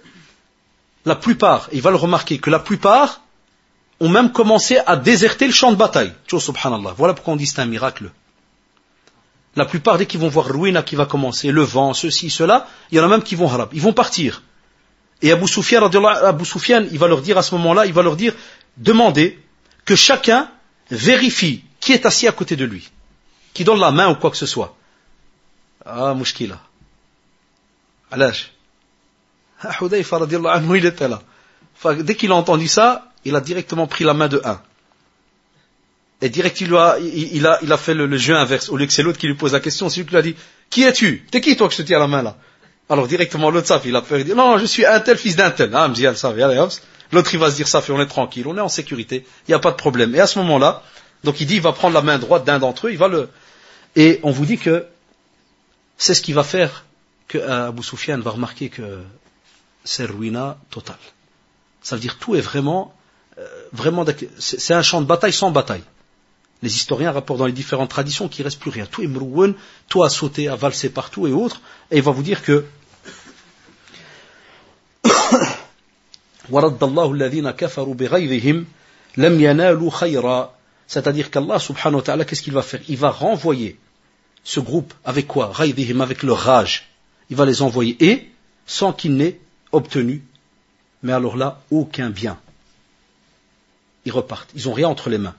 [1.06, 3.22] la plupart, il va le remarquer, que la plupart
[4.00, 6.14] ont même commencé à déserter le champ de bataille.
[6.28, 6.94] subhanallah.
[6.98, 8.12] Voilà pourquoi on dit c'est un miracle.
[9.56, 12.98] La plupart, dès qu'ils vont voir ruina qui va commencer, le vent, ceci, cela, il
[12.98, 13.70] y en a même qui vont harab.
[13.72, 14.42] Ils vont partir.
[15.22, 16.44] Et Abu Sufyan, Abu
[16.92, 18.34] il va leur dire à ce moment-là, il va leur dire,
[18.78, 19.40] demandez
[19.86, 20.50] que chacun
[20.90, 22.90] vérifie qui est assis à côté de lui,
[23.54, 24.74] qui donne la main ou quoi que ce soit?
[25.86, 26.58] Ah, mouchkila.
[28.10, 28.54] Alash.
[29.62, 31.22] Ah, Hudayfa anhu, il était là.
[32.00, 34.62] dès qu'il a entendu ça, il a directement pris la main de un.
[36.22, 38.70] Et direct, il, a, il, a, il a fait le, jeu inverse.
[38.70, 40.22] Au lieu que c'est l'autre qui lui pose la question, c'est lui qui lui a
[40.22, 40.36] dit
[40.70, 41.28] Qui es-tu?
[41.30, 42.38] T'es qui toi que je te tiens la main là?
[42.90, 45.52] Alors directement l'autre ça, il a peur, il Non, je suis un tel fils d'un
[45.52, 45.70] tel.
[45.74, 45.92] Ah,
[47.12, 49.56] L'autre il va se dire ça, on est tranquille, on est en sécurité, il n'y
[49.56, 50.16] a pas de problème.
[50.16, 50.82] Et à ce moment-là,
[51.24, 53.30] donc il dit il va prendre la main droite d'un d'entre eux, il va le.
[53.96, 54.86] Et on vous dit que
[55.98, 56.86] c'est ce qui va faire
[57.28, 59.02] que euh, Abu Sufyan va remarquer que
[59.84, 60.98] c'est ruina totale.
[61.82, 62.94] Ça veut dire tout est vraiment,
[63.38, 64.06] euh, vraiment,
[64.40, 65.84] c'est un champ de bataille sans bataille.
[66.62, 68.86] Les historiens rapportent dans les différentes traditions qu'il ne reste plus rien.
[68.86, 69.54] Tout est mrouwen,
[69.90, 71.62] tout a sauté, a valsé partout et autres.
[71.92, 72.66] Et il va vous dire que
[80.94, 82.82] C'est-à-dire qu'Allah subhanahu wa ta'ala, qu'est-ce qu'il va faire?
[82.88, 83.80] Il va renvoyer
[84.44, 85.52] ce groupe avec quoi?
[85.58, 86.88] Avec leur rage.
[87.32, 88.30] Il va les envoyer et
[88.68, 89.40] sans qu'ils n'aient
[89.72, 90.24] obtenu,
[91.02, 92.38] mais alors là, aucun bien.
[94.06, 95.34] Ils repartent, ils n'ont rien entre les mains.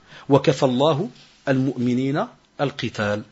[1.45, 3.23] Al-mu'minina al-qital.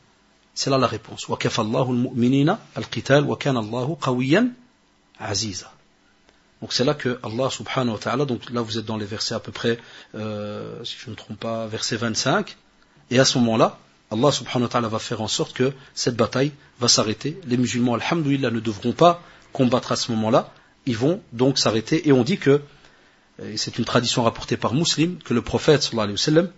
[0.56, 1.28] C'est là la réponse.
[1.30, 3.28] Al-mu'minina al-qital
[5.20, 5.73] aziza.
[6.64, 9.36] Donc c'est là que Allah subhanahu wa ta'ala, donc là vous êtes dans les versets
[9.36, 9.78] à peu près,
[10.16, 12.56] euh, si je ne me trompe pas, verset 25,
[13.12, 13.80] et à ce moment-là,
[14.12, 17.38] Allah subhanahu wa ta'ala va faire en sorte que cette bataille va s'arrêter.
[17.48, 20.54] Les musulmans, alhamdoulilah, ne devront pas combattre à ce moment-là,
[20.86, 22.62] ils vont donc s'arrêter, et on dit que
[23.44, 26.50] et c'est une tradition rapportée par Muslim, que le prophète sallallahu alayhi wa sallam,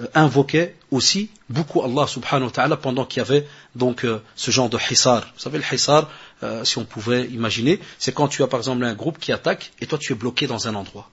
[0.00, 4.50] euh, invoquait aussi beaucoup Allah subhanahu wa ta'ala pendant qu'il y avait donc euh, ce
[4.50, 5.26] genre de hissar.
[5.34, 6.08] Vous savez le hissar,
[6.42, 9.72] euh, si on pouvait imaginer, c'est quand tu as par exemple un groupe qui attaque
[9.80, 11.10] et toi tu es bloqué dans un endroit.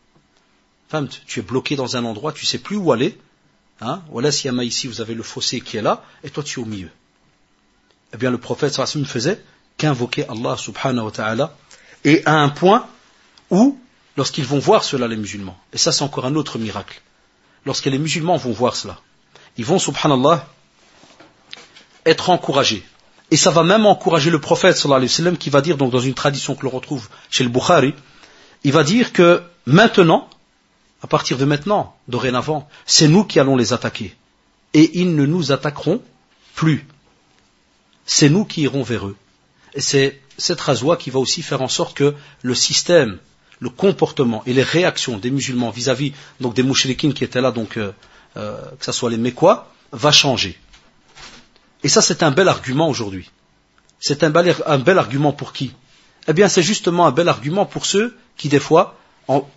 [1.27, 3.17] Tu es bloqué dans un endroit, tu sais plus où aller.
[3.81, 4.01] Hein?
[4.09, 6.63] Voilà, si y ici, vous avez le fossé qui est là, et toi tu es
[6.63, 6.89] au milieu.
[8.13, 9.39] Eh bien, le prophète sallam faisait
[9.77, 11.55] qu'invoquer Allah subhanahu wa ta'ala,
[12.03, 12.87] et à un point
[13.51, 13.79] où
[14.17, 15.57] lorsqu'ils vont voir cela, les musulmans.
[15.73, 17.01] Et ça, c'est encore un autre miracle.
[17.65, 18.99] Lorsque les musulmans vont voir cela,
[19.57, 20.47] ils vont, subhanallah,
[22.05, 22.83] être encouragés.
[23.31, 25.91] Et ça va même encourager le prophète, sallallahu alayhi wa sallam, qui va dire, donc
[25.91, 27.93] dans une tradition que l'on retrouve chez le Bukhari,
[28.63, 30.29] il va dire que maintenant,
[31.03, 34.15] à partir de maintenant, dorénavant, c'est nous qui allons les attaquer.
[34.73, 36.01] Et ils ne nous attaqueront
[36.55, 36.85] plus.
[38.05, 39.15] C'est nous qui irons vers eux.
[39.75, 43.19] Et c'est cette rasoie qui va aussi faire en sorte que le système
[43.59, 47.91] le comportement et les réactions des musulmans vis-à-vis des mouchriquines qui étaient là, donc euh,
[48.37, 50.57] euh, que ce soit les Mécois, va changer.
[51.83, 53.29] Et ça, c'est un bel argument aujourd'hui.
[53.99, 55.73] C'est un bel, argument pour qui?
[56.27, 58.95] Eh bien, c'est justement un bel argument pour ceux qui, des fois,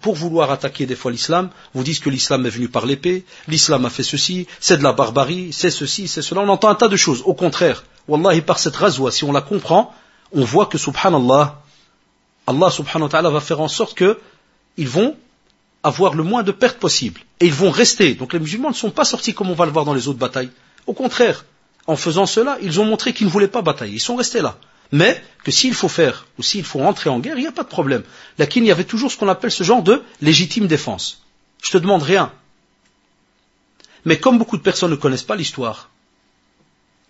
[0.01, 3.85] pour vouloir attaquer des fois l'islam, vous disent que l'islam est venu par l'épée, l'islam
[3.87, 6.43] a fait ceci, c'est de la barbarie, c'est ceci, c'est cela.
[6.43, 7.23] On entend un tas de choses.
[7.25, 9.95] Au contraire, Wallahi, par cette razwa, si on la comprend,
[10.33, 11.63] on voit que, subhanallah,
[12.47, 15.17] Allah subhanahu wa ta'ala va faire en sorte qu'ils vont
[15.83, 17.21] avoir le moins de pertes possible.
[17.41, 18.15] Et ils vont rester.
[18.15, 20.19] Donc les musulmans ne sont pas sortis comme on va le voir dans les autres
[20.19, 20.51] batailles.
[20.87, 21.45] Au contraire,
[21.87, 23.95] en faisant cela, ils ont montré qu'ils ne voulaient pas batailler.
[23.95, 24.59] Ils sont restés là.
[24.93, 27.63] Mais que s'il faut faire ou s'il faut entrer en guerre, il n'y a pas
[27.63, 28.03] de problème.
[28.39, 31.23] Là, il y avait toujours ce qu'on appelle ce genre de légitime défense.
[31.63, 32.33] Je te demande rien.
[34.05, 35.91] Mais comme beaucoup de personnes ne connaissent pas l'histoire,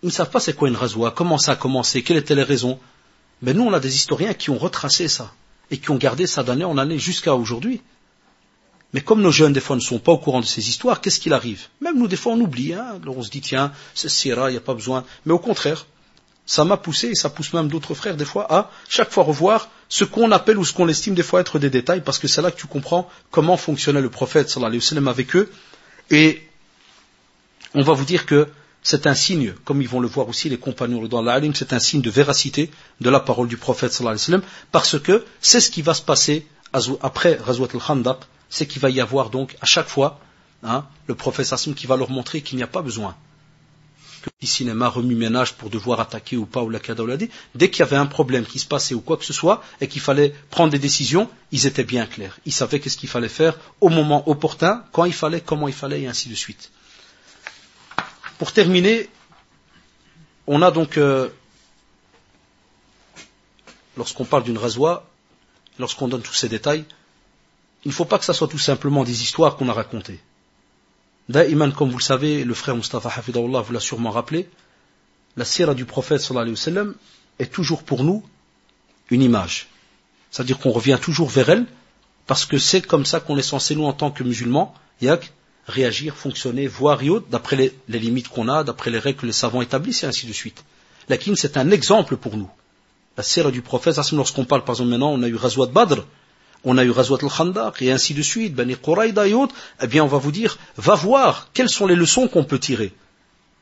[0.01, 2.43] ils ne savent pas c'est quoi une rasoir, comment ça a commencé, quelles étaient les
[2.43, 2.79] raisons,
[3.41, 5.33] mais nous, on a des historiens qui ont retracé ça
[5.69, 7.81] et qui ont gardé ça d'année en année jusqu'à aujourd'hui.
[8.93, 11.19] Mais comme nos jeunes, des fois, ne sont pas au courant de ces histoires, qu'est-ce
[11.19, 11.67] qu'il arrive?
[11.81, 12.73] Même nous, des fois, on oublie.
[12.73, 15.03] Hein Alors on se dit, tiens, c'est Sierra, il n'y a pas besoin.
[15.25, 15.87] Mais au contraire,
[16.45, 19.69] ça m'a poussé, et ça pousse même d'autres frères, des fois, à chaque fois revoir
[19.89, 22.41] ce qu'on appelle ou ce qu'on estime des fois être des détails, parce que c'est
[22.41, 25.51] là que tu comprends comment fonctionnait le prophète, sallallahu alayhi wa sallam, avec eux.
[26.11, 26.47] Et
[27.73, 28.49] on va vous dire que
[28.83, 31.79] c'est un signe, comme ils vont le voir aussi les compagnons dans l'Alim, c'est un
[31.79, 32.69] signe de véracité
[32.99, 35.93] de la parole du prophète sallallahu alayhi wa sallam, parce que c'est ce qui va
[35.93, 36.45] se passer
[37.01, 38.17] après Razwat al-Khandaq,
[38.53, 40.19] c'est qu'il va y avoir donc à chaque fois
[40.61, 43.15] hein, le prophète qui va leur montrer qu'il n'y a pas besoin
[44.21, 47.79] que le cinéma remue ménage pour devoir attaquer ou pas ou la dit, dès qu'il
[47.79, 50.33] y avait un problème qui se passait ou quoi que ce soit et qu'il fallait
[50.51, 52.37] prendre des décisions, ils étaient bien clairs.
[52.45, 56.03] Ils savaient qu'est-ce qu'il fallait faire au moment opportun, quand il fallait, comment il fallait
[56.03, 56.71] et ainsi de suite.
[58.37, 59.09] Pour terminer,
[60.47, 61.27] on a donc, euh,
[63.97, 65.03] lorsqu'on parle d'une rasoir,
[65.79, 66.85] lorsqu'on donne tous ces détails,
[67.85, 70.19] il ne faut pas que ce soit tout simplement des histoires qu'on a racontées.
[71.29, 74.49] Da'iman, comme vous le savez, le frère Mustafa Hafidahullah vous l'a sûrement rappelé,
[75.35, 76.95] la sira du prophète sallallahu alayhi wa sallam
[77.39, 78.23] est toujours pour nous
[79.09, 79.67] une image.
[80.31, 81.65] C'est-à-dire qu'on revient toujours vers elle,
[82.27, 85.33] parce que c'est comme ça qu'on est censé, nous, en tant que musulmans, yak,
[85.67, 89.33] réagir, fonctionner, voir et autres, d'après les, limites qu'on a, d'après les règles que les
[89.33, 90.63] savants établissent, et ainsi de suite.
[91.09, 92.49] La kin, c'est un exemple pour nous.
[93.17, 96.05] La sira du prophète, lorsqu'on parle, par exemple, maintenant, on a eu Razouat Badr,
[96.63, 100.03] on a eu Razouat al-Khandaq, et ainsi de suite, Bani Quraïda et autres, eh bien,
[100.03, 102.93] on va vous dire, va voir quelles sont les leçons qu'on peut tirer.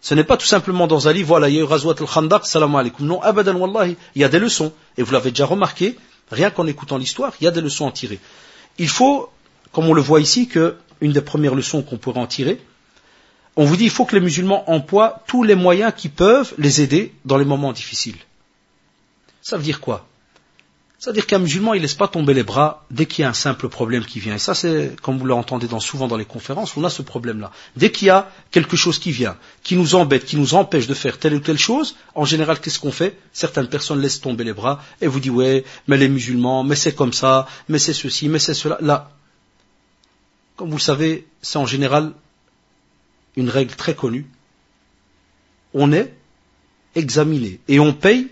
[0.02, 2.46] Ce n'est pas tout simplement dans un livre, voilà, il y a eu Razouat al-Khandaq,
[2.46, 3.06] salam alaikum.
[3.06, 4.74] Non, abadan wallahi, il y a des leçons.
[4.98, 5.98] Et vous l'avez déjà remarqué,
[6.32, 8.20] rien qu'en écoutant l'histoire, il y a des leçons à tirer.
[8.78, 9.30] Il faut,
[9.72, 12.62] comme on le voit ici, que une des premières leçons qu'on pourrait en tirer,
[13.56, 16.82] on vous dit il faut que les musulmans emploient tous les moyens qui peuvent les
[16.82, 18.18] aider dans les moments difficiles.
[19.42, 20.08] Ça veut dire quoi?
[21.02, 23.70] C'est-à-dire qu'un musulman, il laisse pas tomber les bras dès qu'il y a un simple
[23.70, 24.36] problème qui vient.
[24.36, 27.50] Et ça, c'est, comme vous l'entendez souvent dans les conférences, on a ce problème-là.
[27.76, 30.94] Dès qu'il y a quelque chose qui vient, qui nous embête, qui nous empêche de
[30.94, 33.18] faire telle ou telle chose, en général, qu'est-ce qu'on fait?
[33.34, 36.94] Certaines personnes laissent tomber les bras et vous disent, ouais, mais les musulmans, mais c'est
[36.94, 38.78] comme ça, mais c'est ceci, mais c'est cela.
[38.80, 39.10] Là,
[40.56, 42.14] comme vous le savez, c'est en général
[43.36, 44.28] une règle très connue.
[45.74, 46.14] On est
[46.94, 48.28] examiné et on paye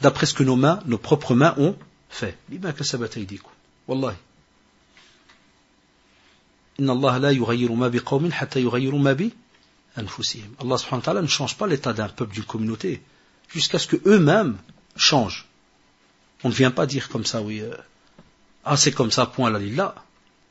[0.00, 1.76] d'après ce que nos mains, nos propres mains ont
[2.14, 2.36] fait.
[3.88, 4.16] Wallahi.
[10.58, 13.02] Allah ne change pas l'état d'un peuple, d'une communauté,
[13.48, 14.56] jusqu'à ce qu'eux-mêmes
[14.96, 15.46] changent.
[16.42, 17.74] On ne vient pas dire comme ça, oui, euh,
[18.64, 19.94] ah c'est comme ça, point la lillah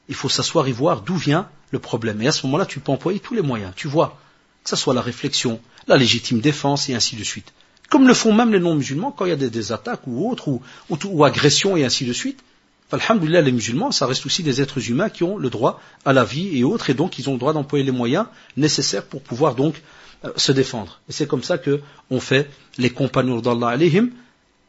[0.10, 2.22] il faut s'asseoir et voir d'où vient le problème.
[2.22, 3.74] Et à ce moment-là, tu peux employer tous les moyens.
[3.76, 4.20] Tu vois,
[4.64, 7.54] que ce soit la réflexion, la légitime défense et ainsi de suite.
[7.94, 10.50] Comme le font même les non-musulmans quand il y a des, attaques ou autres,
[10.90, 12.40] ou, agressions et ainsi de suite.
[12.92, 16.24] Alhamdulillah, les musulmans, ça reste aussi des êtres humains qui ont le droit à la
[16.24, 18.26] vie et autres, et donc ils ont le droit d'employer les moyens
[18.58, 19.84] nécessaires pour pouvoir donc
[20.26, 21.02] euh, se défendre.
[21.08, 24.10] Et c'est comme ça que on fait les compagnons d'Allah alayhim.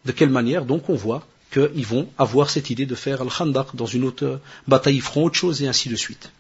[0.05, 3.87] De quelle manière donc on voit qu'ils vont avoir cette idée de faire Al-Khandaq dans
[3.87, 6.31] une autre bataille, ils feront autre chose et ainsi de suite.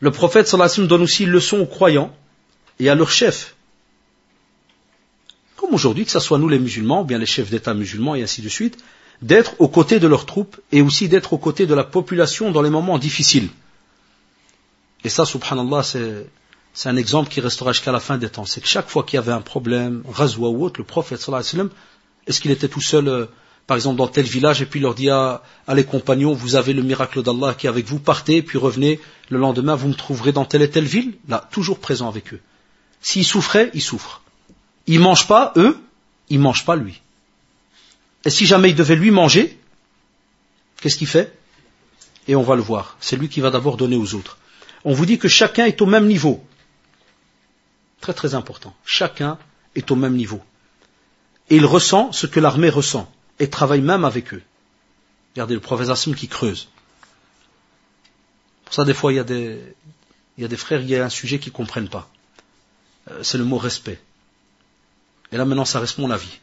[0.00, 2.16] Le prophète sallallahu donne aussi leçon aux croyants
[2.80, 3.55] et à leurs chefs.
[5.72, 8.42] Aujourd'hui, que ce soit nous les musulmans, ou bien les chefs d'État musulmans et ainsi
[8.42, 8.78] de suite,
[9.22, 12.62] d'être aux côtés de leurs troupes et aussi d'être aux côtés de la population dans
[12.62, 13.48] les moments difficiles.
[15.04, 18.44] Et ça, subhanallah, c'est, un exemple qui restera jusqu'à la fin des temps.
[18.44, 21.42] C'est que chaque fois qu'il y avait un problème, razwa ou autre, le prophète sallallahu
[21.42, 21.70] alayhi wa sallam
[22.26, 23.26] est-ce qu'il était tout seul, euh,
[23.66, 25.42] par exemple, dans tel village, et puis leur dit à,
[25.72, 29.00] les compagnons, vous avez le miracle d'Allah qui est avec vous, partez, puis revenez,
[29.30, 31.14] le lendemain, vous me trouverez dans telle et telle ville?
[31.28, 32.40] Là, toujours présent avec eux.
[33.00, 34.22] S'ils souffraient, ils souffrent.
[34.86, 35.78] Ils mangent pas, eux,
[36.28, 37.00] ils mangent pas lui.
[38.24, 39.58] Et si jamais il devait lui manger,
[40.80, 41.36] qu'est-ce qu'il fait?
[42.28, 42.96] Et on va le voir.
[43.00, 44.38] C'est lui qui va d'abord donner aux autres.
[44.84, 46.44] On vous dit que chacun est au même niveau.
[48.00, 48.74] Très très important.
[48.84, 49.38] Chacun
[49.74, 50.42] est au même niveau.
[51.50, 54.42] Et il ressent ce que l'armée ressent et travaille même avec eux.
[55.34, 56.68] Regardez le professeur Assim qui creuse.
[58.64, 59.60] Pour ça, des fois, il y a des,
[60.36, 62.08] il y a des frères, il y a un sujet qu'ils ne comprennent pas.
[63.10, 64.00] Euh, c'est le mot respect.
[65.32, 66.38] Et là, maintenant, ça reste mon avis.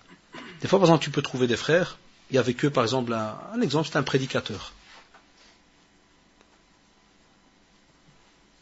[0.62, 1.98] Des fois, par exemple, tu peux trouver des frères,
[2.32, 4.74] et avec eux, par exemple, un, exemple, c'est un prédicateur.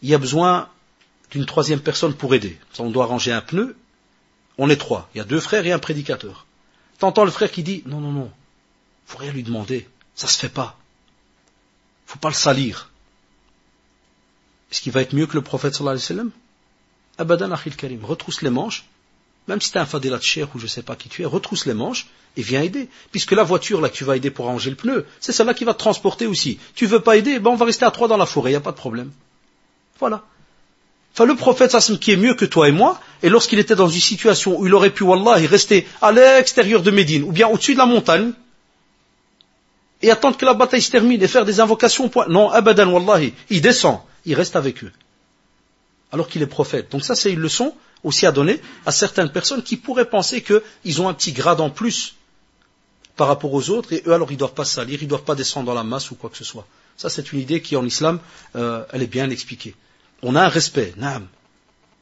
[0.01, 0.69] Il y a besoin
[1.29, 2.59] d'une troisième personne pour aider.
[2.79, 3.77] On doit ranger un pneu,
[4.57, 5.09] on est trois.
[5.13, 6.45] Il y a deux frères et un prédicateur.
[6.97, 8.31] T'entends le frère qui dit Non, non, non,
[9.05, 9.87] faut rien lui demander.
[10.15, 10.77] Ça se fait pas.
[12.05, 12.89] Faut pas le salir.
[14.71, 16.31] Est-ce qu'il va être mieux que le prophète sallallahu alayhi wa sallam?
[17.17, 18.03] Abadan akhil karim.
[18.03, 18.85] Retrousse les manches
[19.47, 21.25] même si tu es un fadilat cher ou je ne sais pas qui tu es,
[21.25, 22.87] retrousse les manches et viens aider.
[23.11, 25.65] Puisque la voiture là que tu vas aider pour ranger le pneu, c'est celle-là qui
[25.65, 26.59] va te transporter aussi.
[26.75, 28.57] Tu veux pas aider, ben on va rester à trois dans la forêt, il n'y
[28.57, 29.11] a pas de problème.
[29.99, 30.23] Voilà.
[31.13, 33.89] Enfin, le prophète Sassim qui est mieux que toi et moi, et lorsqu'il était dans
[33.89, 37.73] une situation où il aurait pu, wallah, rester à l'extérieur de Médine, ou bien au-dessus
[37.73, 38.31] de la montagne,
[40.01, 42.09] et attendre que la bataille se termine et faire des invocations.
[42.29, 44.91] Non, abadan, wallahi, il descend, il reste avec eux.
[46.11, 46.91] Alors qu'il est prophète.
[46.91, 47.73] Donc ça, c'est une leçon
[48.03, 51.69] aussi à donner à certaines personnes qui pourraient penser qu'ils ont un petit grade en
[51.69, 52.15] plus
[53.15, 55.23] par rapport aux autres, et eux, alors, ils ne doivent pas salir, ils ne doivent
[55.23, 56.65] pas descendre dans la masse ou quoi que ce soit.
[56.97, 58.19] Ça, c'est une idée qui, en islam,
[58.55, 59.75] euh, elle est bien expliquée.
[60.23, 61.27] On a un respect, naam.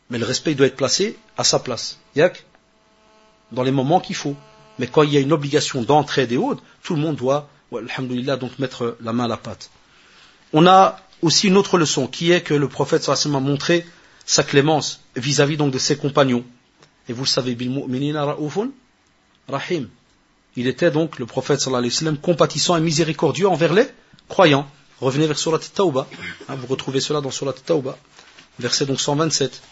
[0.09, 1.97] Mais le respect doit être placé à sa place.
[2.15, 2.45] Yak?
[3.51, 4.35] Dans les moments qu'il faut.
[4.77, 8.37] Mais quand il y a une obligation d'entraide et autres, tout le monde doit, alhamdoulilah,
[8.37, 9.69] donc mettre la main à la pâte.
[10.53, 13.85] On a aussi une autre leçon, qui est que le prophète sallallahu a montré
[14.29, 16.45] sa clémence vis-à-vis donc de ses compagnons.
[17.07, 17.57] Et vous le savez,
[19.47, 19.89] rahim.
[20.55, 23.87] Il était donc, le prophète sallallahu alayhi wa sallam, compatissant et miséricordieux envers les
[24.27, 24.69] croyants.
[25.01, 26.07] Revenez vers Surat Tauba.
[26.47, 27.97] Hein, vous retrouvez cela dans Surat Tauba.
[28.59, 29.63] Verset donc 127.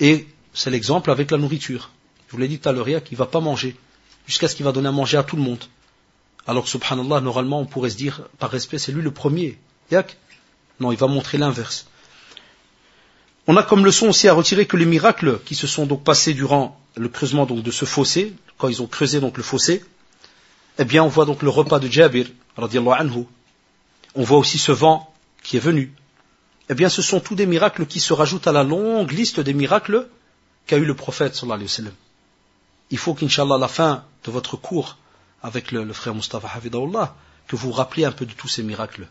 [0.00, 1.88] Et c'est l'exemple avec la nourriture.
[2.26, 3.74] Je vous l'ai dit tout à l'heure, qu'il ne va pas manger.
[4.26, 5.64] Jusqu'à ce qu'il va donner à manger à tout le monde.
[6.46, 9.58] Alors que subhanallah, normalement, on pourrait se dire, par respect, c'est lui le premier.
[9.90, 10.18] Yak?
[10.78, 11.86] Non, il va montrer l'inverse.
[13.50, 16.34] On a comme leçon aussi à retirer que les miracles qui se sont donc passés
[16.34, 19.82] durant le creusement donc de ce fossé, quand ils ont creusé donc le fossé,
[20.78, 22.26] eh bien on voit donc le repas de Jabir,
[22.58, 23.24] anhu,
[24.14, 25.94] on voit aussi ce vent qui est venu.
[26.68, 29.54] Eh bien, ce sont tous des miracles qui se rajoutent à la longue liste des
[29.54, 30.06] miracles
[30.66, 31.94] qu'a eu le prophète sallallahu alayhi wa sallam.
[32.90, 34.98] Il faut qu'Inch'Allah, à la fin de votre cours
[35.42, 39.08] avec le, frère Mustafa Hafidahullah, que vous vous rappeliez un peu de tous ces miracles.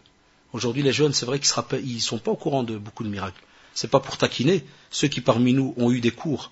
[0.53, 3.41] Aujourd'hui, les jeunes, c'est vrai qu'ils ne sont pas au courant de beaucoup de miracles.
[3.77, 4.65] C'est pas pour taquiner.
[4.89, 6.51] Ceux qui parmi nous ont eu des cours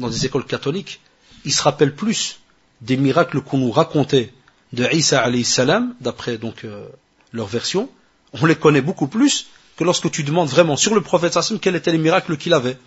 [0.00, 1.00] dans des écoles catholiques,
[1.44, 2.40] ils se rappellent plus
[2.80, 4.32] des miracles qu'on nous racontait
[4.72, 6.88] de Isa alayhi salam, d'après donc euh,
[7.30, 7.88] leur version,
[8.32, 9.46] on les connaît beaucoup plus
[9.76, 12.78] que lorsque tu demandes vraiment sur le prophète Sassim quels étaient les miracles qu'il avait.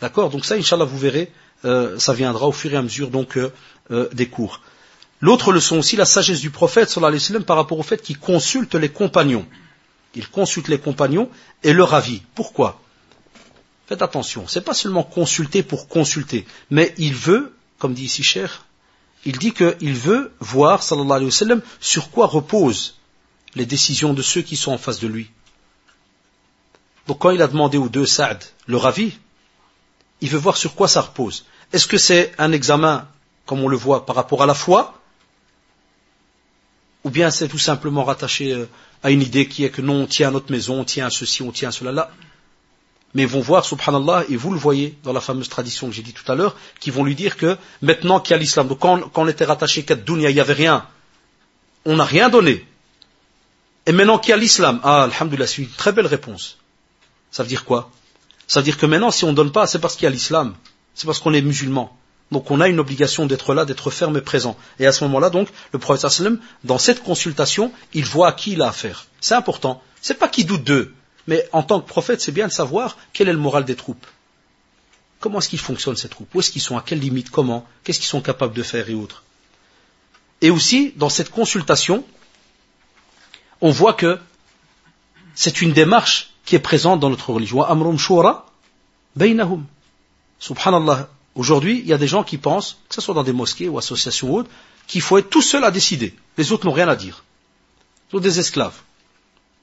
[0.00, 0.30] D'accord?
[0.30, 1.30] Donc ça, Inch'Allah, vous verrez,
[1.66, 4.62] euh, ça viendra au fur et à mesure donc euh, des cours.
[5.20, 8.00] L'autre leçon aussi, la sagesse du prophète sallallahu alayhi wa sallam, par rapport au fait
[8.00, 9.44] qu'il consulte les compagnons.
[10.14, 11.30] Il consulte les compagnons
[11.62, 12.22] et leur avis.
[12.34, 12.80] Pourquoi?
[13.86, 18.66] Faites attention, c'est pas seulement consulter pour consulter, mais il veut, comme dit ici cher,
[19.24, 22.98] il dit qu'il veut voir, sallallahu alayhi wa sallam, sur quoi repose
[23.54, 25.30] les décisions de ceux qui sont en face de lui.
[27.06, 29.18] Donc quand il a demandé aux deux Saad le ravi,
[30.20, 31.46] il veut voir sur quoi ça repose.
[31.72, 33.08] Est-ce que c'est un examen,
[33.46, 35.00] comme on le voit, par rapport à la foi?
[37.04, 38.68] Ou bien c'est tout simplement rattaché euh,
[39.02, 41.10] à une idée qui est que non, on tient à notre maison, on tient à
[41.10, 42.10] ceci, on tient à cela là
[43.14, 46.02] mais ils vont voir, subhanallah, et vous le voyez dans la fameuse tradition que j'ai
[46.02, 48.80] dit tout à l'heure, qui vont lui dire que maintenant qu'il y a l'islam, donc
[48.80, 50.86] quand, on était rattaché qu'à Dunya, il n'y avait rien,
[51.84, 52.66] on n'a rien donné.
[53.86, 56.58] Et maintenant qu'il y a l'islam, ah, alhamdoulilah, c'est une très belle réponse.
[57.30, 57.90] Ça veut dire quoi?
[58.46, 60.10] Ça veut dire que maintenant, si on ne donne pas, c'est parce qu'il y a
[60.10, 60.54] l'islam.
[60.94, 61.96] C'est parce qu'on est musulman.
[62.30, 64.56] Donc on a une obligation d'être là, d'être ferme et présent.
[64.78, 68.52] Et à ce moment-là, donc, le prophète sallam, dans cette consultation, il voit à qui
[68.52, 69.06] il a affaire.
[69.20, 69.82] C'est important.
[70.02, 70.94] C'est pas qu'il doute d'eux.
[71.26, 74.06] Mais en tant que prophète, c'est bien de savoir quel est le moral des troupes.
[75.20, 76.32] Comment est-ce qu'ils fonctionnent ces troupes?
[76.34, 76.76] Où est-ce qu'ils sont?
[76.76, 77.30] À quelle limite?
[77.30, 77.66] Comment?
[77.84, 79.24] Qu'est-ce qu'ils sont capables de faire et autres?
[80.40, 82.04] Et aussi, dans cette consultation,
[83.60, 84.18] on voit que
[85.34, 87.64] c'est une démarche qui est présente dans notre religion.
[91.38, 93.78] Aujourd'hui, il y a des gens qui pensent, que ce soit dans des mosquées ou
[93.78, 94.50] associations ou autres,
[94.88, 96.12] qu'il faut être tout seul à décider.
[96.36, 97.22] Les autres n'ont rien à dire.
[98.08, 98.74] Ils sont des esclaves.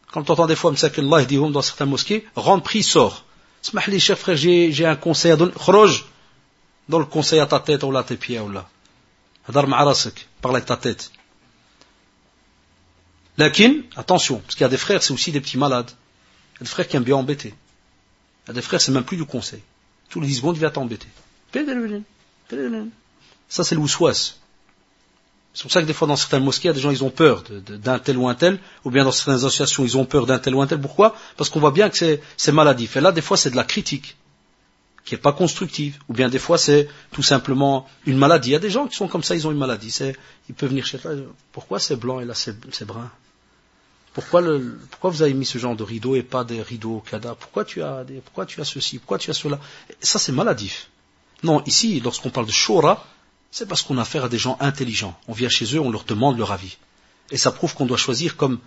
[0.10, 3.26] Quand on entend des fois, Allah dit dans certaines mosquées, rentre, prie, sort.
[3.62, 5.52] Smahli, cher frère, j'ai un conseil à donner.
[5.52, 6.06] Khroj.
[6.88, 8.70] Dans le conseil à ta tête, ou là, tes pieds, ou là.
[9.50, 10.30] Hadar ma'arasik.
[10.42, 11.12] Parle avec ta tête.
[13.38, 15.92] Lakin, attention, parce qu'il y a des frères, c'est aussi des petits malades.
[16.54, 17.54] Il y a des frères qui aiment bien embêter.
[18.46, 19.62] Il y a des frères, c'est même plus du conseil.
[20.08, 21.10] Tous les 10 secondes, il vient t'embêter.
[23.48, 24.36] Ça, c'est le ousouas.
[25.54, 27.04] C'est pour ça que des fois, dans certaines mosquées, il y a des gens, ils
[27.04, 30.26] ont peur d'un tel ou un tel, ou bien dans certaines associations, ils ont peur
[30.26, 30.82] d'un tel ou un tel.
[30.82, 31.16] Pourquoi?
[31.38, 32.98] Parce qu'on voit bien que c'est maladif.
[32.98, 34.18] Et là, des fois, c'est de la critique,
[35.06, 35.98] qui n'est pas constructive.
[36.10, 38.50] Ou bien des fois, c'est tout simplement une maladie.
[38.50, 39.98] Il y a des gens qui sont comme ça, ils ont une maladie.
[40.50, 41.12] Ils peuvent venir chez toi,
[41.54, 43.10] pourquoi c'est blanc et là c'est brun?
[44.14, 44.42] Pourquoi,
[44.92, 47.66] pourquoi vous avez mis ce genre de rideau et pas des rideaux au cada pourquoi
[47.66, 48.98] tu, as pourquoi tu as ceci?
[48.98, 49.60] Pourquoi tu as cela?
[50.02, 50.90] Ça, c'est maladif.
[51.46, 53.06] Non, ici, lorsqu'on parle de shora,
[53.52, 55.16] c'est parce qu'on a affaire à des gens intelligents.
[55.28, 56.78] On vient chez eux, on leur demande leur avis.
[57.30, 58.60] Et ça prouve qu'on doit choisir comme...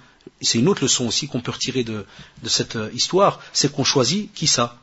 [0.42, 2.06] C'est une autre leçon aussi qu'on peut retirer de,
[2.44, 4.78] cette euh, histoire, c'est qu'on choisit qui ça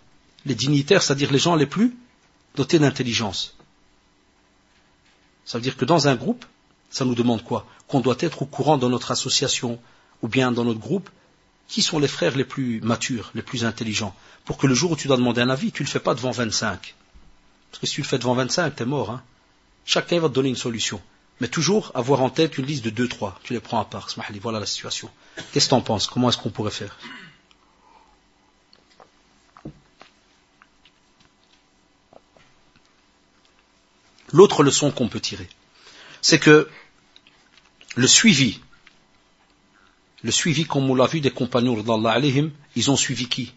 [0.45, 1.95] Les dignitaires, c'est-à-dire les gens les plus
[2.55, 3.55] doté d'intelligence.
[5.45, 6.43] Ça veut dire que dans un groupe,
[6.89, 7.65] ça nous demande quoi?
[7.87, 9.79] Qu'on doit être au courant de notre association
[10.21, 11.09] ou bien dans notre groupe,
[11.69, 14.13] qui sont les frères les plus matures, les plus intelligents,
[14.43, 16.13] pour que le jour où tu dois demander un avis, tu ne le fais pas
[16.13, 16.93] devant 25.
[17.75, 19.09] Parce que si tu le fais devant 25, tu es mort.
[19.09, 19.21] Hein.
[19.83, 21.01] Chacun va te donner une solution.
[21.41, 23.33] Mais toujours avoir en tête une liste de 2-3.
[23.43, 24.07] Tu les prends à part.
[24.41, 25.09] Voilà la situation.
[25.51, 26.07] Qu'est-ce que tu en penses?
[26.07, 26.97] Comment est-ce qu'on pourrait faire?
[34.31, 35.49] L'autre leçon qu'on peut tirer,
[36.21, 36.69] c'est que
[37.95, 38.61] le suivi,
[40.23, 41.75] le suivi, comme on l'a vu des compagnons
[42.75, 43.53] ils ont suivi qui?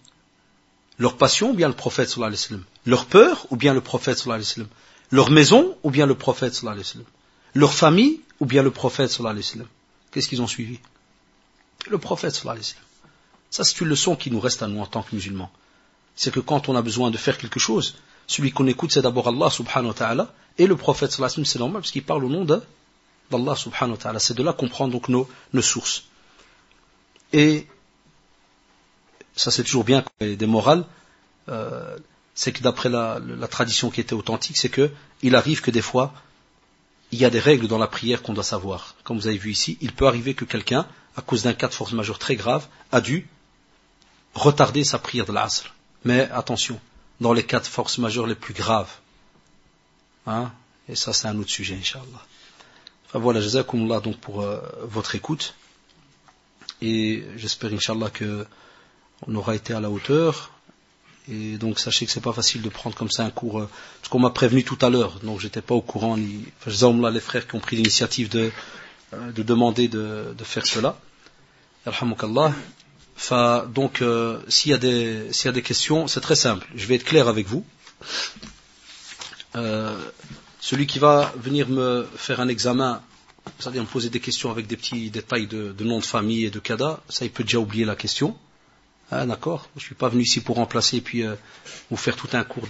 [0.98, 3.80] Leur passion ou bien le prophète sallallahu alayhi wa sallam Leur peur ou bien le
[3.80, 4.68] prophète sallallahu alayhi wa sallam
[5.10, 7.06] Leur maison ou bien le prophète sallallahu alayhi wa sallam
[7.54, 9.68] Leur famille ou bien le prophète sallallahu alayhi wa sallam
[10.10, 10.80] Qu'est-ce qu'ils ont suivi?
[11.88, 12.84] Le prophète sallallahu alayhi wa sallam.
[13.50, 15.50] Ça c'est une leçon qui nous reste à nous en tant que musulmans.
[16.16, 17.96] C'est que quand on a besoin de faire quelque chose,
[18.26, 21.44] celui qu'on écoute, c'est d'abord Allah subhanahu wa ta'ala, et le prophète sallallahu alayhi wa
[21.44, 24.18] sallam, c'est normal, parce qu'il parle au nom d'Allah subhanahu wa ta'ala.
[24.18, 25.28] C'est de là qu'on prend donc nos,
[25.62, 26.04] sources.
[27.32, 27.66] Et
[29.38, 30.84] ça c'est toujours bien des morales,
[31.48, 31.96] euh,
[32.34, 34.90] c'est que d'après la, tradition qui était authentique, c'est que
[35.22, 36.12] il arrive que des fois,
[37.10, 38.94] il y a des règles dans la prière qu'on doit savoir.
[39.04, 40.86] Comme vous avez vu ici, il peut arriver que quelqu'un,
[41.16, 43.28] à cause d'un cas de force majeure très grave, a dû
[44.34, 45.74] retarder sa prière de l'asr.
[46.04, 46.78] Mais attention,
[47.20, 48.94] dans les cas de force majeure les plus graves.
[50.26, 50.52] Hein
[50.88, 52.24] Et ça, c'est un autre sujet, Inch'Allah.
[53.06, 55.54] Enfin, voilà, jazakumullah donc pour euh, votre écoute.
[56.82, 58.46] Et j'espère, Inch'Allah, que
[59.26, 60.50] on aura été à la hauteur.
[61.30, 63.68] Et donc, sachez que c'est pas facile de prendre comme ça un cours, euh,
[64.00, 67.20] parce qu'on m'a prévenu tout à l'heure, donc j'étais pas au courant, ni, enfin, les
[67.20, 68.50] frères qui ont pris l'initiative de,
[69.12, 70.98] euh, de demander de, de faire cela.
[71.84, 72.54] Alhamdulillah
[73.74, 76.66] donc, euh, s'il y, a des, y a des questions, c'est très simple.
[76.74, 77.64] Je vais être clair avec vous.
[79.56, 79.96] Euh,
[80.60, 83.02] celui qui va venir me faire un examen,
[83.58, 86.50] c'est-à-dire me poser des questions avec des petits détails de, de nom de famille et
[86.50, 88.36] de CADA, ça il peut déjà oublier la question.
[89.10, 91.34] Ah, d'accord Je ne suis pas venu ici pour remplacer et puis euh,
[91.90, 92.66] vous faire tout un cours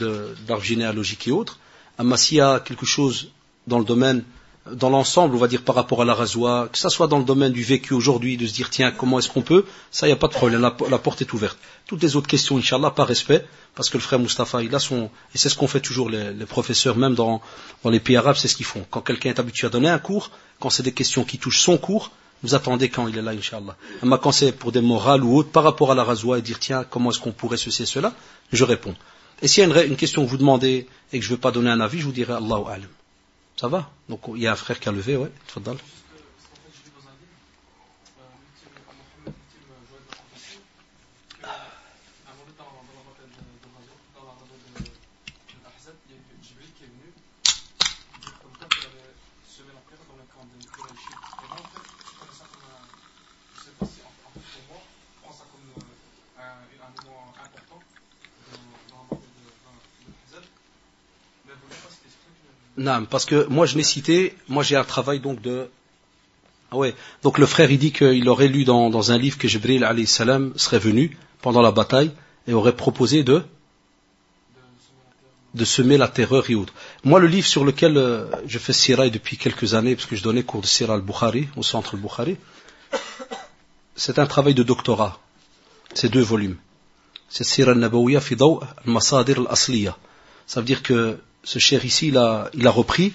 [0.47, 1.59] d'arbre généalogique et autres.
[2.03, 3.33] Mais s'il y a quelque chose
[3.67, 4.25] dans le domaine
[4.73, 7.25] dans l'ensemble, on va dire par rapport à la rasoir, que ce soit dans le
[7.25, 10.15] domaine du vécu aujourd'hui, de se dire tiens, comment est-ce qu'on peut, ça, il n'y
[10.15, 11.59] a pas de problème, la, porte est ouverte.
[11.87, 13.45] Toutes les autres questions, Inch'Allah, par respect,
[13.75, 15.05] parce que le frère Mustapha, il a son,
[15.35, 17.41] et c'est ce qu'on fait toujours les, professeurs, même dans
[17.85, 18.85] les pays arabes, c'est ce qu'ils font.
[18.91, 21.79] Quand quelqu'un est habitué à donner un cours, quand c'est des questions qui touchent son
[21.79, 22.11] cours,
[22.43, 23.77] vous attendez quand il est là, Inch'Allah.
[24.21, 26.85] Quand c'est pour des morales ou autres, par rapport à la rasoir, et dire tiens,
[26.85, 28.15] comment est-ce qu'on pourrait ceci et cela,
[28.53, 28.95] je réponds.
[29.43, 31.51] Et s'il y a une, question que vous demandez et que je ne veux pas
[31.51, 32.89] donner un avis, je vous dirai Allahu Alam.
[33.57, 33.91] Ça va?
[34.09, 35.31] Donc il y a un frère qui a levé, ouais.
[62.79, 65.69] Non, parce que moi je l'ai cité, moi j'ai un travail donc de...
[66.71, 69.49] Ah ouais, donc le frère il dit qu'il aurait lu dans, dans, un livre que
[69.49, 72.13] Jibril alayhi salam serait venu pendant la bataille
[72.47, 73.43] et aurait proposé de
[75.55, 76.75] de semer la terreur et autres.
[77.05, 80.23] Moi, le livre sur lequel euh, je fais Siraï depuis quelques années, parce que je
[80.23, 82.37] donnais cours de Sira al-Bukhari, au centre al-Bukhari,
[83.97, 85.19] c'est un travail de doctorat.
[85.95, 86.59] C'est deux volumes.
[87.31, 89.97] C'est Sira al-Nabawiya fi al-Masadir al-Asliya.
[90.47, 93.13] Ça veut dire que ce cher ici, il a, repris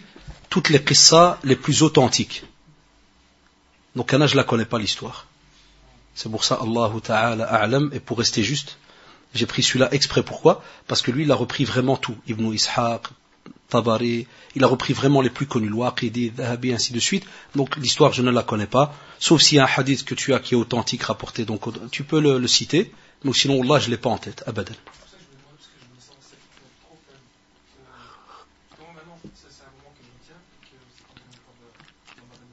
[0.50, 2.44] toutes les qissa les plus authentiques.
[3.96, 5.28] Donc Anna, je ne la connais pas l'histoire.
[6.16, 8.78] C'est pour ça, Allahu Ta'ala A'lam, et pour rester juste,
[9.34, 10.24] j'ai pris celui-là exprès.
[10.24, 10.64] Pourquoi?
[10.88, 12.16] Parce que lui, il a repris vraiment tout.
[12.28, 13.08] Ibn Ishaq,
[13.70, 17.26] Tabari, il a repris vraiment les plus connus, Waqidi, Dhahabi, ainsi de suite.
[17.56, 18.96] Donc l'histoire, je ne la connais pas.
[19.20, 22.04] Sauf s'il y a un hadith que tu as qui est authentique, rapporté, donc tu
[22.04, 22.92] peux le, citer.
[23.24, 24.44] Mais sinon, Allah, je ne l'ai pas en tête.
[24.46, 24.76] Abadan.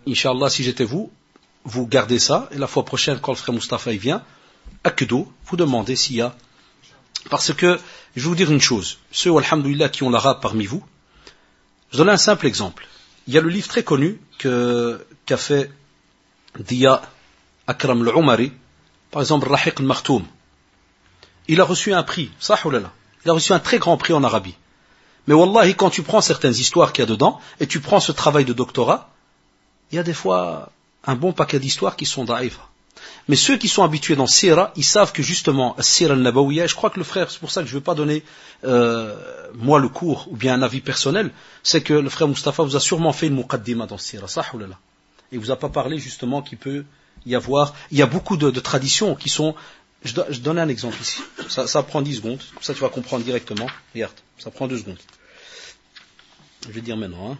[0.07, 1.11] Inch'Allah, si j'étais vous,
[1.65, 4.23] vous gardez ça, et la fois prochaine, quand le frère Mustafa vient,
[4.85, 6.35] à Kedo, vous demandez s'il y a.
[7.29, 7.79] Parce que,
[8.17, 10.83] je vais vous dire une chose, ceux, alhamdoulilah, qui ont l'arabe parmi vous,
[11.93, 12.87] je donne un simple exemple.
[13.27, 15.71] Il y a le livre très connu qu'a fait
[16.59, 17.03] Dia
[17.67, 18.53] Akram al-Umari,
[19.11, 20.25] par exemple, Rahiq al-Makhtoum.
[21.49, 24.57] Il a reçu un prix, ça Il a reçu un très grand prix en Arabie.
[25.27, 28.13] Mais wallahi, quand tu prends certaines histoires qu'il y a dedans, et tu prends ce
[28.13, 29.11] travail de doctorat,
[29.91, 30.71] il y a des fois
[31.05, 32.63] un bon paquet d'histoires qui sont daïfa.
[33.29, 36.91] Mais ceux qui sont habitués dans Sira, ils savent que justement, Sira al-Nabawiya, je crois
[36.91, 38.23] que le frère, c'est pour ça que je ne veux pas donner,
[38.65, 39.17] euh,
[39.55, 41.31] moi, le cours, ou bien un avis personnel,
[41.63, 44.59] c'est que le frère Mustafa vous a sûrement fait une muqaddima dans Sira, ça, ou
[44.59, 44.67] là,
[45.33, 46.85] Et vous a pas parlé justement qu'il peut
[47.27, 49.55] y avoir, il y a beaucoup de, traditions qui sont,
[50.05, 51.21] je, donne un exemple ici.
[51.49, 53.67] Ça, prend 10 secondes, ça tu vas comprendre directement.
[53.95, 54.99] Regarde, ça prend 2 secondes.
[56.67, 57.39] Je vais dire maintenant, hein.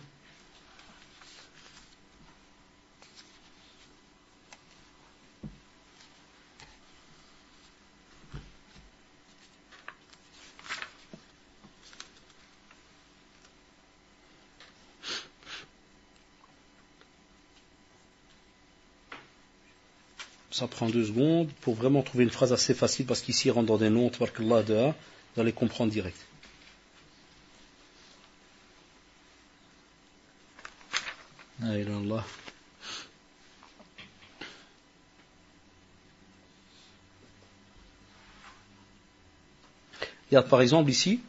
[20.61, 23.79] Ça prend deux secondes pour vraiment trouver une phrase assez facile parce qu'ici rentre dans
[23.79, 26.19] des noms, vous allez comprendre direct.
[31.63, 32.25] Allah.
[40.29, 41.21] Regarde par exemple ici,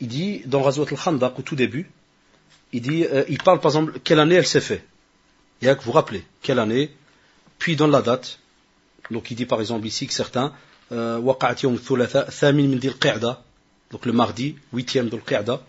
[0.00, 1.90] il dit dans Razwat al-Khandaq au tout début,
[2.72, 4.84] il dit, euh, il parle par exemple quelle année elle s'est fait.
[5.60, 6.90] Il y a que vous rappelez quelle année,
[7.59, 8.39] puis dans la date.
[9.11, 10.53] Donc il dit par exemple ici que certains
[10.91, 13.37] وقعت يوم الثلاثاء الثامن من ذي القعدة
[13.91, 15.59] donc le mardi 8e ذو القعدة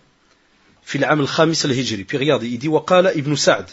[0.83, 3.69] في العام الخامس الهجري puis regardez il dit وقال ابن سعد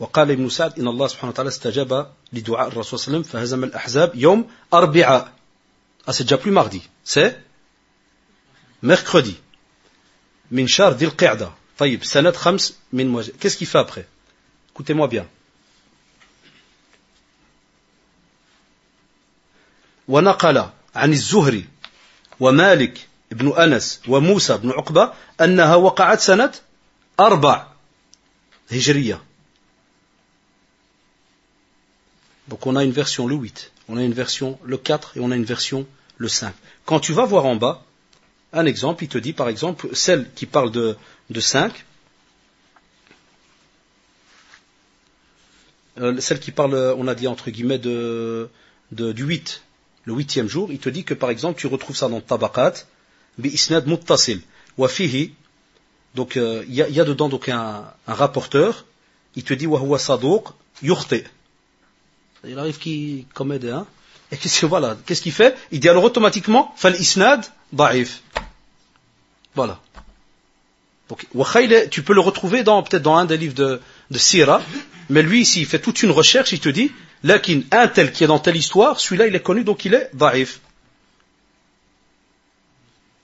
[0.00, 3.64] وقال ابن سعد إن الله سبحانه وتعالى استجاب لدعاء الرسول صلى الله عليه وسلم فهزم
[3.64, 5.32] الأحزاب يوم أربعاء
[6.06, 7.36] ah c'est déjà plus mardi c'est
[8.82, 9.34] mercredi
[10.50, 14.06] من شهر ذي القعدة طيب سنة خمس من qu'est-ce qu'il fait après
[14.72, 15.26] écoutez-moi bien
[20.10, 21.64] ونقل عن الزهري
[22.40, 26.52] ومالك بن أنس وموسى بن عقبة أنها وقعت سنة
[27.20, 27.66] أربع
[28.70, 29.20] هجرية
[32.48, 35.32] Donc on a une version le 8, on a une version le 4 et on
[35.32, 35.84] a une version
[36.16, 36.54] le 5.
[36.84, 37.82] Quand tu vas voir en bas,
[38.52, 40.96] un exemple, il te dit par exemple, celle qui parle de,
[41.30, 41.84] de 5,
[45.98, 48.48] euh, celle qui parle, on a dit entre guillemets, de,
[48.92, 49.62] de, du 8,
[50.05, 52.73] le huitième jour, il te dit que par exemple, tu retrouves ça dans Tabaqat,
[53.37, 54.41] bi isnad muttasil,
[54.77, 55.33] wa fihi,
[56.15, 58.85] donc euh, il y, y, a dedans donc un, rapporteur,
[59.35, 59.99] il te dit wa huwa.
[62.43, 63.85] Il arrive qu'il commet hein,
[64.31, 65.55] et qu'est-ce voilà, qu'il fait?
[65.71, 68.23] Il dit alors automatiquement fal isnad da'if.
[69.53, 69.79] Voilà.
[71.09, 71.25] Donc
[71.91, 74.61] tu peux le retrouver dans peut-être dans un des livres de, de Sira,
[75.09, 76.91] mais lui ici il fait toute une recherche, il te dit
[77.23, 80.09] Lakin, un tel qui est dans telle histoire, celui-là il est connu donc il est
[80.13, 80.59] da'if.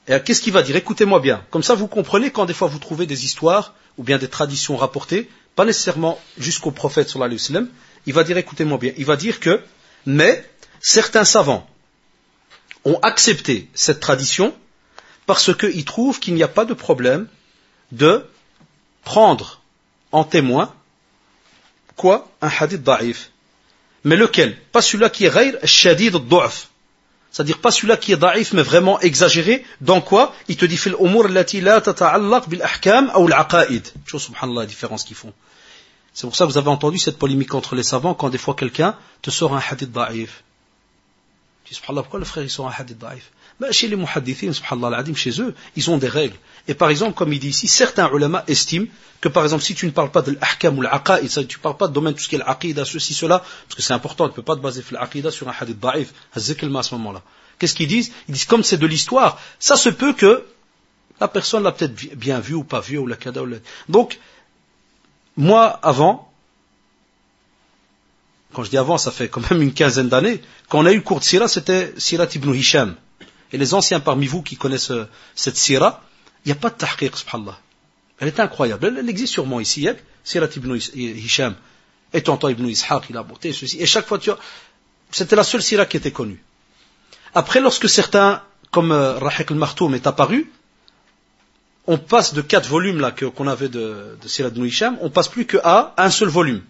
[0.08, 0.76] Et qu'est-ce qu'il va dire?
[0.76, 1.44] Écoutez-moi bien.
[1.50, 4.78] Comme ça vous comprenez quand des fois vous trouvez des histoires ou bien des traditions
[4.78, 7.72] rapportées, pas nécessairement jusqu'au prophète sallallahu alayhi wa
[8.06, 9.62] il va dire écoutez-moi bien, il va dire que
[10.06, 10.48] mais
[10.80, 11.68] certains savants
[12.86, 14.56] ont accepté cette tradition
[15.26, 17.28] parce qu'ils trouvent qu'il n'y a pas de problème
[17.92, 18.26] de
[19.04, 19.62] prendre
[20.12, 20.74] en témoin
[21.98, 22.30] quoi?
[22.42, 23.32] Un hadith da'if.
[24.08, 24.56] Mais lequel?
[24.72, 26.70] Pas celui-là qui est ghayr shadid al-du'af.
[27.30, 29.66] C'est-à-dire pas celui-là qui est da'if, mais vraiment exagéré.
[29.82, 30.34] Dans quoi?
[30.48, 33.86] Il te dit fil umur lati la tata'allaq bil ahkam ou l'aqaid.
[34.06, 35.34] Chose subhanallah la différence qu'ils font.
[36.14, 38.56] C'est pour ça que vous avez entendu cette polémique entre les savants quand des fois
[38.56, 40.42] quelqu'un te sort un hadith da'if.
[41.66, 43.30] Tu dis subhanallah pourquoi le frère il sort un hadith da'if?
[43.60, 46.38] Ben, Chez les muhaddithin, subhanallah al chez eux, ils ont des règles.
[46.68, 48.88] Et par exemple, comme il dit ici, certains ulama estiment
[49.22, 51.78] que par exemple, si tu ne parles pas de l'ahkam ou l'aqaïd, tu ne parles
[51.78, 54.32] pas de domaine tout ce qui est l'aqida, ceci, cela, parce que c'est important, tu
[54.32, 57.24] ne peux pas te baser l'aqida sur un hadith da'if, à ce moment-là.
[57.58, 58.12] Qu'est-ce qu'ils disent?
[58.28, 60.46] Ils disent, comme c'est de l'histoire, ça se peut que
[61.20, 63.58] la personne l'a peut-être bien vu ou pas vu, ou la kada, ou la...
[63.90, 64.20] Donc,
[65.36, 66.32] moi, avant,
[68.54, 70.98] quand je dis avant, ça fait quand même une quinzaine d'années, quand on a eu
[70.98, 72.96] le cours de Sira, c'était Sirat ibn Hisham.
[73.52, 76.04] Et les anciens parmi vous qui connaissent euh, cette Sira,
[76.48, 77.58] n'y a pas de tahqiq, subhanallah.
[78.20, 78.94] Elle est incroyable.
[78.98, 79.88] Elle, existe sûrement ici.
[80.24, 81.56] Sirat ibn Hisham.
[82.14, 83.82] Et tonton ibn Ishaq, il a apporté ceci.
[83.82, 84.40] Et chaque fois, tu vois,
[85.12, 86.42] c'était la seule sira qui était connue.
[87.36, 88.42] Après, lorsque certains,
[88.72, 90.52] comme euh, Rahik al-Martoum est apparu,
[91.86, 95.28] on passe de quatre volumes là qu'on avait de, de Sirat ibn Hisham, on passe
[95.28, 96.62] plus qu'à un seul volume.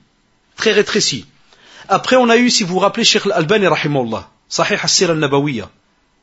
[0.56, 1.26] Très rétréci.
[1.88, 5.70] Après, on a eu, si vous vous rappelez, Sheikh al-Albani, rahimahullah, Sahih al-Sir al-Nabawiyya.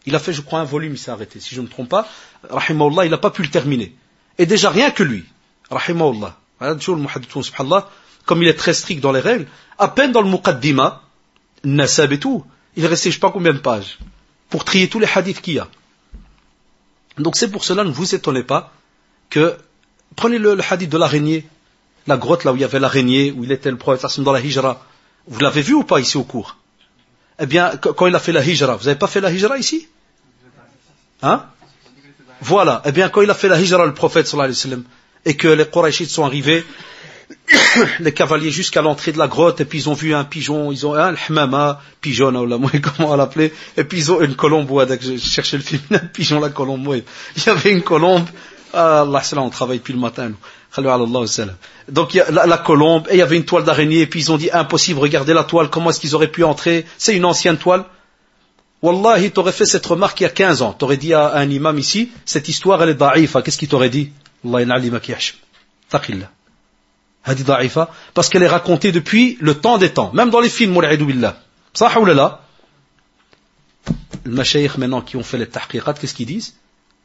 [0.06, 1.40] Il a fait, je crois, un volume, il s'est arrêté.
[1.40, 2.06] Si je ne me trompe pas,
[2.51, 3.94] rahimahullah, il n'a pas pu le terminer.
[4.39, 5.24] Et déjà rien que lui,
[5.70, 6.39] rahimahullah,
[8.26, 9.47] comme il est très strict dans les règles,
[9.78, 11.02] à peine dans le muqaddima,
[11.64, 12.44] nasab et tout,
[12.76, 13.98] il restait je sais pas combien de pages
[14.51, 15.68] pour trier tous les hadiths qu'il y a.
[17.18, 18.72] Donc c'est pour cela, ne vous étonnez pas
[19.31, 19.56] que,
[20.16, 21.47] prenez le, hadith de l'araignée,
[22.06, 24.40] la grotte là où il y avait l'araignée, où il était le prophète dans la
[24.40, 24.85] hijra,
[25.26, 26.56] Vous l'avez vu ou pas ici au cours?
[27.39, 29.89] Eh bien, quand il a fait la hijra, vous n'avez pas fait la hijra ici?
[31.25, 31.43] Hein?
[32.43, 32.83] Voilà.
[32.85, 34.85] Eh bien, quand il a fait la hijra, le prophète sallallahu alayhi wa sallam,
[35.25, 36.65] et que les Qurayshites sont arrivés,
[38.01, 40.87] les cavaliers jusqu'à l'entrée de la grotte, et puis ils ont vu un pigeon, ils
[40.87, 42.33] ont un hamama, pigeon,
[42.83, 44.69] comment on l'appelait, et puis ils ont une colombe,
[45.01, 47.03] je cherchais le film, un pigeon, la colombe,
[47.37, 48.27] il y avait une colombe,
[48.75, 50.33] ah, Allah, on travaille depuis le matin,
[51.89, 54.21] donc il y a la, colombe, et il y avait une toile d'araignée, et puis
[54.21, 56.85] ils ont dit impossible, regardez la toile, comment est-ce qu'ils auraient pu entrer?
[56.99, 57.85] C'est une ancienne toile.
[58.83, 60.73] Wallahi, t'aurais fait cette remarque il y a 15 ans.
[60.73, 63.43] T'aurais dit à un imam ici, cette histoire elle est da'ifa.
[63.43, 64.13] Qu'est-ce qu'il t'aurait dit?
[68.15, 71.39] Parce qu'elle est racontée depuis le temps des temps, même dans les films, billah.
[71.73, 72.43] Ça ou là
[74.25, 76.55] Les mashayikh maintenant qui ont fait les tahqiqat, qu'est-ce qu'ils disent?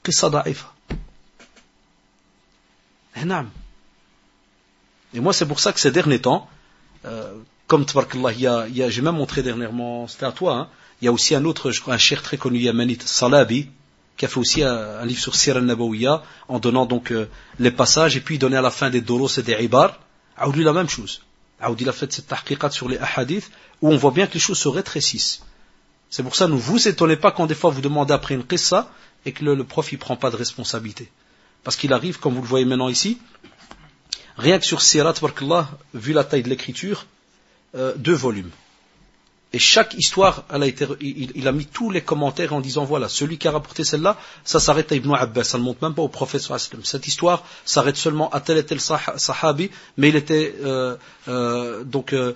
[0.04, 0.74] Qissa da'ifa.
[3.16, 3.24] Eh,
[5.14, 6.48] Et moi, c'est pour ça que ces derniers temps,
[7.06, 7.34] euh,
[7.68, 10.70] comme tabarakallah, j'ai même montré dernièrement, c'était à toi, hein,
[11.01, 13.69] il y a aussi un autre, je crois, un cher très connu yamanite, Salabi,
[14.17, 18.17] qui a fait aussi un, livre sur Sir al-Nabawiya, en donnant donc euh, les passages,
[18.17, 19.99] et puis il à la fin des doros et des ibar.
[20.35, 21.21] Aoudi la même chose.
[21.61, 23.49] Aoudi a fait cette tahqiqat sur les ahadith,
[23.81, 25.41] où on voit bien que les choses se rétrécissent.
[26.09, 28.91] C'est pour ça, ne vous étonnez pas quand des fois vous demandez après une qissa,
[29.26, 31.09] et que le, prof il prend pas de responsabilité.
[31.63, 33.19] Parce qu'il arrive, comme vous le voyez maintenant ici,
[34.38, 35.13] rien que sur Sirat,
[35.93, 37.05] vu la taille de l'écriture,
[37.76, 38.51] euh, deux volumes.
[39.51, 40.43] Et chaque histoire,
[41.01, 44.59] il, a mis tous les commentaires en disant voilà, celui qui a rapporté celle-là, ça
[44.59, 46.47] s'arrête à Ibn Abbas, ça ne monte même pas au prophète
[46.84, 50.95] Cette histoire s'arrête seulement à tel et tel sahabi, mais il était euh,
[51.27, 52.34] euh, donc euh,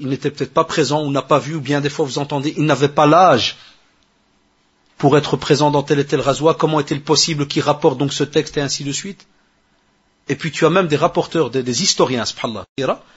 [0.00, 2.54] il n'était peut-être pas présent, ou n'a pas vu, ou bien des fois vous entendez,
[2.56, 3.56] il n'avait pas l'âge
[4.98, 6.56] pour être présent dans tel et tel rasoir.
[6.56, 9.28] Comment est-il possible qu'il rapporte donc ce texte et ainsi de suite?
[10.28, 12.24] Et puis tu as même des rapporteurs, des, historiens,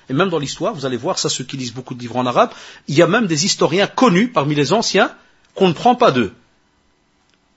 [0.10, 2.26] et même dans l'histoire, vous allez voir ça, ceux qui lisent beaucoup de livres en
[2.26, 2.52] arabe,
[2.88, 5.12] il y a même des historiens connus parmi les anciens
[5.56, 6.34] qu'on ne prend pas d'eux.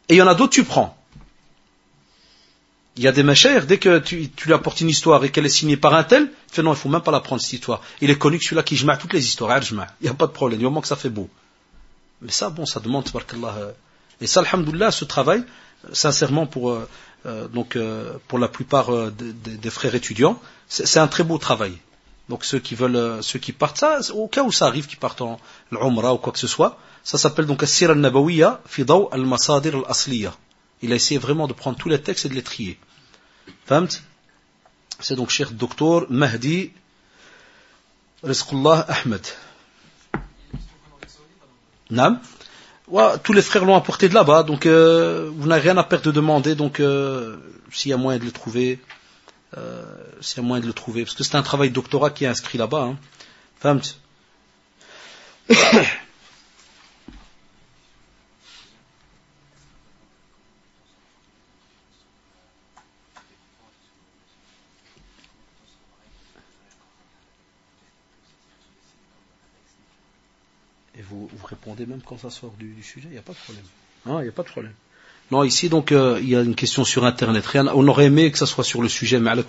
[0.08, 0.96] Et il y en a d'autres tu prends.
[2.96, 5.50] Il y a des machères, dès que tu, lui apportes une histoire et qu'elle est
[5.50, 7.80] signée par un tel, tu fais non, il faut même pas la prendre cette histoire.
[8.00, 10.32] Il est connu que celui-là qui jma toutes les histoires, il n'y a pas de
[10.32, 11.28] problème, du moment que ça fait beau.
[12.20, 13.72] Mais ça, bon, ça demande, euh,
[14.20, 15.42] et ça, alhamdoulilah, ce travail,
[15.92, 16.86] sincèrement, pour, euh, euh,
[17.24, 21.76] donc euh, pour la plupart euh, des, frères étudiants, c'est un très beau travail.
[22.28, 25.20] Donc ceux qui veulent, ceux qui partent, ça, au cas où ça arrive, qui partent
[25.20, 25.38] en
[25.70, 30.34] l'Umrah ou quoi que ce soit, ça s'appelle donc As-Sir al-Nabawiyya fi al-Masadir al-Asliya.
[30.82, 32.78] Il a essayé vraiment de prendre tous les textes et de les trier.
[35.00, 36.72] C'est donc cher docteur Mahdi
[38.22, 39.26] Rizqullah Ahmed.
[41.90, 42.20] Nam
[43.22, 46.10] tous les frères l'ont apporté de là-bas, donc euh, vous n'avez rien à perdre de
[46.10, 47.36] demander, donc euh,
[47.70, 48.80] s'il y a moyen de le trouver,
[49.56, 49.82] euh,
[50.20, 52.28] s'il y a moyen de le trouver, parce que c'est un travail doctorat qui est
[52.28, 52.90] inscrit là-bas.
[53.62, 53.78] Hein.
[71.12, 73.64] Vous, répondez même quand ça sort du, sujet, il n'y a pas de problème.
[74.06, 74.72] Non, il n'y a pas de problème.
[75.30, 77.46] Non, ici, donc, euh, il y a une question sur Internet.
[77.46, 79.42] Rien, on aurait aimé que ça soit sur le sujet, mais à la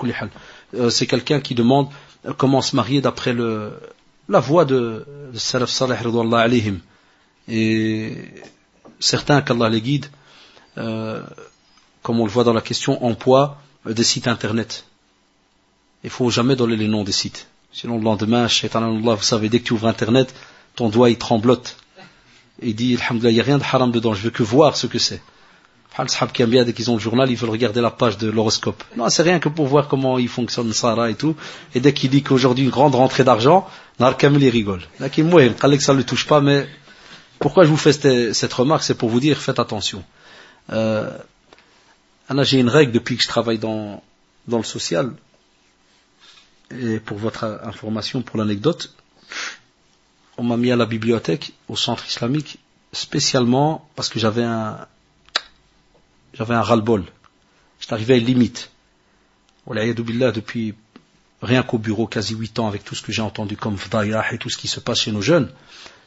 [0.76, 1.90] euh, C'est quelqu'un qui demande
[2.26, 3.73] euh, comment se marier d'après le,
[4.30, 6.80] la voix de, de Salaf Salih alayhim.
[7.48, 8.15] Et
[8.99, 10.06] certains qu'Allah les guide,
[10.76, 14.85] comme on le voit dans la question, emploi des sites Internet.
[16.06, 17.48] Il faut jamais donner les noms des sites.
[17.73, 20.34] Sinon, le lendemain, Allah, vous savez, dès que tu ouvres Internet,
[20.76, 21.78] ton doigt il tremblote.
[22.62, 24.88] Il dit, Alhamdulillah, il n'y a rien de haram dedans, je veux que voir ce
[24.88, 25.22] que c'est.
[26.00, 28.84] Les sahab bien, dès qu'ils ont le journal, ils veulent regarder la page de l'horoscope.
[28.98, 31.36] Non, c'est rien que pour voir comment il fonctionne Sarah et tout.
[31.76, 33.68] Et dès qu'il dit qu'aujourd'hui une grande rentrée d'argent,
[34.00, 34.82] Narkamil il rigole.
[35.00, 36.68] Là, qui que ça ne le touche pas, mais
[37.38, 40.04] pourquoi je vous fais cette, remarque, c'est pour vous dire, faites attention.
[40.72, 41.12] Euh,
[42.41, 44.02] j'ai une règle depuis que je travaille dans,
[44.48, 45.12] dans le social.
[46.72, 48.95] Et pour votre information, pour l'anecdote,
[50.38, 52.57] on m'a mis à la bibliothèque, au centre islamique,
[52.91, 54.88] spécialement parce que j'avais un,
[56.34, 57.05] j'avais un ras-le-bol.
[57.80, 58.72] J'étais arrivé à une limite.
[59.68, 60.76] depuis
[61.41, 64.38] rien qu'au bureau, quasi huit ans, avec tout ce que j'ai entendu comme vdayah et
[64.38, 65.51] tout ce qui se passe chez nos jeunes.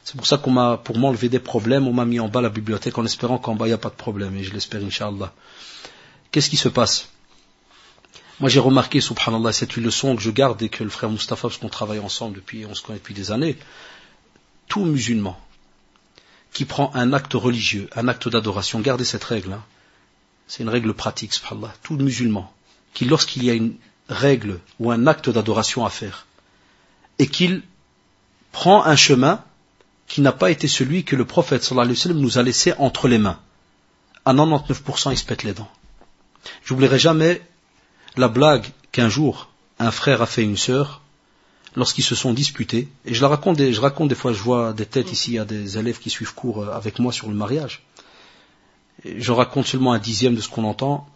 [0.03, 2.43] C'est pour ça qu'on m'a, pour m'enlever des problèmes, on m'a mis en bas à
[2.43, 4.81] la bibliothèque en espérant qu'en bas il n'y a pas de problème, et je l'espère,
[4.81, 5.33] Inch'Allah.
[6.31, 7.09] Qu'est-ce qui se passe?
[8.39, 11.43] Moi j'ai remarqué, subhanallah, c'est une leçon que je garde et que le frère Mustafa,
[11.43, 13.57] parce qu'on travaille ensemble depuis, on se connaît depuis des années,
[14.67, 15.39] tout musulman
[16.53, 19.63] qui prend un acte religieux, un acte d'adoration, gardez cette règle, hein.
[20.47, 22.51] c'est une règle pratique, subhanallah, tout musulman
[22.93, 23.75] qui lorsqu'il y a une
[24.09, 26.25] règle ou un acte d'adoration à faire,
[27.19, 27.61] et qu'il
[28.51, 29.43] prend un chemin
[30.07, 32.73] qui n'a pas été celui que le prophète sallallahu alayhi wa sallam nous a laissé
[32.79, 33.39] entre les mains.
[34.25, 35.71] À 99%, il se pète les dents.
[36.65, 37.41] J'oublierai jamais
[38.15, 39.49] la blague qu'un jour,
[39.79, 41.01] un frère a fait une sœur
[41.77, 42.89] lorsqu'ils se sont disputés.
[43.05, 45.77] Et je la raconte, des fois, je vois des têtes ici, il y a des
[45.77, 47.83] élèves qui suivent cours euh, avec moi sur le mariage.
[49.05, 51.07] je raconte seulement un dixième de ce qu'on entend.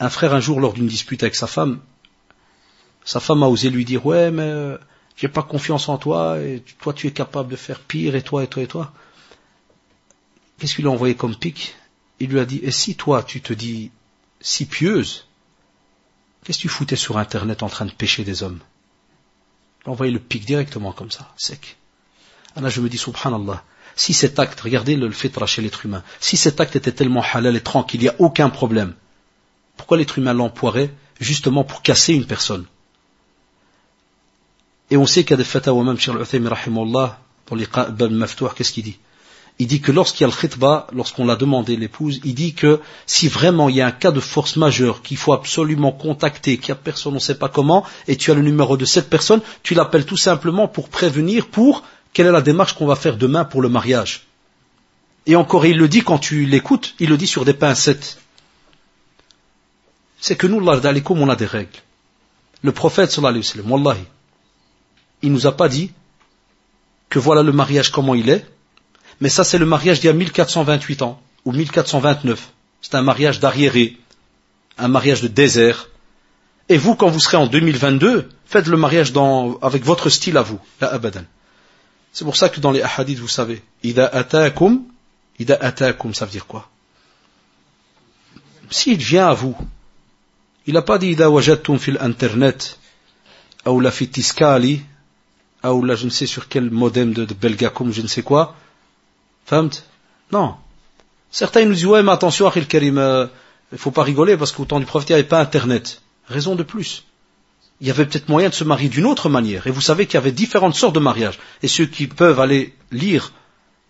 [0.00, 1.80] Un frère, un jour, lors d'une dispute avec sa femme,
[3.04, 4.76] sa femme a osé lui dire, ouais, mais euh,
[5.16, 8.42] j'ai pas confiance en toi, et toi tu es capable de faire pire, et toi,
[8.42, 8.92] et toi, et toi.
[10.58, 11.76] Qu'est-ce qu'il a envoyé comme pic?
[12.18, 13.92] Il lui a dit, et si toi tu te dis
[14.40, 15.28] si pieuse,
[16.42, 18.58] qu'est-ce que tu foutais sur Internet en train de pêcher des hommes?
[19.86, 21.76] Envoyé le pic directement comme ça, sec.
[22.54, 23.64] Alors je me dis, subhanallah,
[23.96, 27.56] si cet acte, regardez le, fitra chez l'être humain, si cet acte était tellement halal
[27.56, 28.94] et tranquille, il n'y a aucun problème,
[29.76, 32.66] pourquoi l'être humain l'emploierait justement pour casser une personne?
[34.90, 38.72] Et on sait qu'il y a des fatawa, même chez l'Uthaymi, dans les Maftouh, qu'est-ce
[38.72, 38.98] qu'il dit?
[39.58, 42.80] Il dit que lorsqu'il y a le khitba, lorsqu'on l'a demandé l'épouse, il dit que
[43.06, 46.74] si vraiment il y a un cas de force majeure qu'il faut absolument contacter, qu'il
[46.74, 49.10] n'y a personne, on ne sait pas comment, et tu as le numéro de cette
[49.10, 53.16] personne, tu l'appelles tout simplement pour prévenir, pour quelle est la démarche qu'on va faire
[53.16, 54.26] demain pour le mariage.
[55.26, 58.18] Et encore, il le dit quand tu l'écoutes, il le dit sur des pincettes.
[60.18, 61.78] C'est que nous, on a des règles.
[62.62, 64.04] Le prophète, sallallahu alayhi wa sallam,
[65.22, 65.92] il nous a pas dit
[67.08, 68.46] que voilà le mariage comment il est,
[69.22, 72.50] mais ça c'est le mariage d'il y a 1428 ans, ou 1429.
[72.80, 73.96] C'est un mariage d'arriéré,
[74.78, 75.90] un mariage de désert.
[76.68, 80.42] Et vous, quand vous serez en 2022, faites le mariage dans, avec votre style à
[80.42, 81.22] vous, la abadan.
[82.12, 84.82] C'est pour ça que dans les hadiths, vous savez, ida atakum,
[85.38, 86.68] ida atakum, ça veut dire quoi?
[88.70, 89.56] S'il vient à vous,
[90.66, 92.76] il n'a pas dit ida wajadtum fil internet,
[93.66, 94.82] ou la fitiskali,
[95.62, 98.56] ou là je ne sais sur quel modem de, de Belgacom, je ne sais quoi.
[100.30, 100.54] Non.
[101.30, 103.26] Certains nous disent ouais mais attention Achil Karim, euh,
[103.70, 106.02] il ne faut pas rigoler parce qu'au temps du prophète il n'y avait pas internet.
[106.28, 107.04] Raison de plus.
[107.80, 109.66] Il y avait peut-être moyen de se marier d'une autre manière.
[109.66, 111.38] Et vous savez qu'il y avait différentes sortes de mariages.
[111.62, 113.32] Et ceux qui peuvent aller lire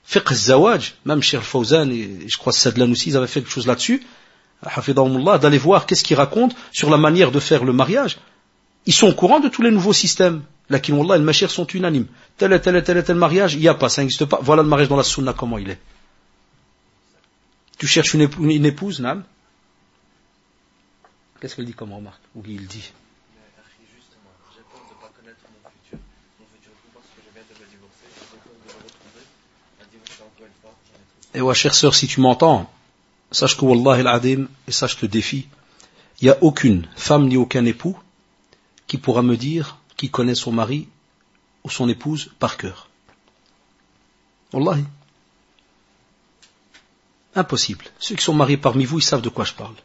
[0.05, 3.67] Fiqh Zawaj, même Cheikh Fawzan et je crois Sadlan aussi, ils avaient fait quelque chose
[3.67, 4.05] là-dessus,
[5.41, 8.19] d'aller voir qu'est-ce qu'ils racontent sur la manière de faire le mariage.
[8.87, 10.43] Ils sont au courant de tous les nouveaux systèmes.
[10.73, 12.07] Lakin Wallah, les machir sont unanimes.
[12.39, 14.41] Tel et tel et tel et tel mariage, il n'y a pas, ça n'existe pas.
[14.43, 15.79] Voilà le mariage dans la sunna, comment il est.
[17.79, 18.23] Tu cherches une,
[18.65, 19.23] épouse, Nam
[21.41, 22.23] Qu'est-ce qu'elle dit comme remarque?
[22.35, 22.91] Ou il dit?
[31.35, 32.71] Et ouais, chère sœur, si tu m'entends,
[33.31, 35.49] sache que Wallah el-Adim, et sache le défi,
[36.21, 37.99] il n'y a aucune femme ni aucun époux
[38.87, 40.89] qui pourra me dire qui connaît son mari
[41.63, 42.89] ou son épouse par cœur.
[44.53, 44.85] Wallahi.
[47.37, 47.85] Impossible.
[48.01, 49.77] Ceux qui sont mariés parmi vous, ils savent de quoi je parle.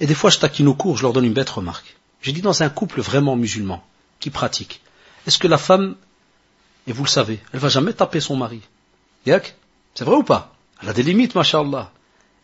[0.00, 1.96] Et des fois, je taquine au cours, je leur donne une bête remarque.
[2.20, 3.82] J'ai dit dans un couple vraiment musulman,
[4.20, 4.82] qui pratique,
[5.26, 5.96] est-ce que la femme,
[6.86, 8.60] et vous le savez, elle va jamais taper son mari?
[9.24, 9.56] Yak?
[9.94, 10.54] C'est vrai ou pas?
[10.82, 11.90] Elle a des limites, mashallah.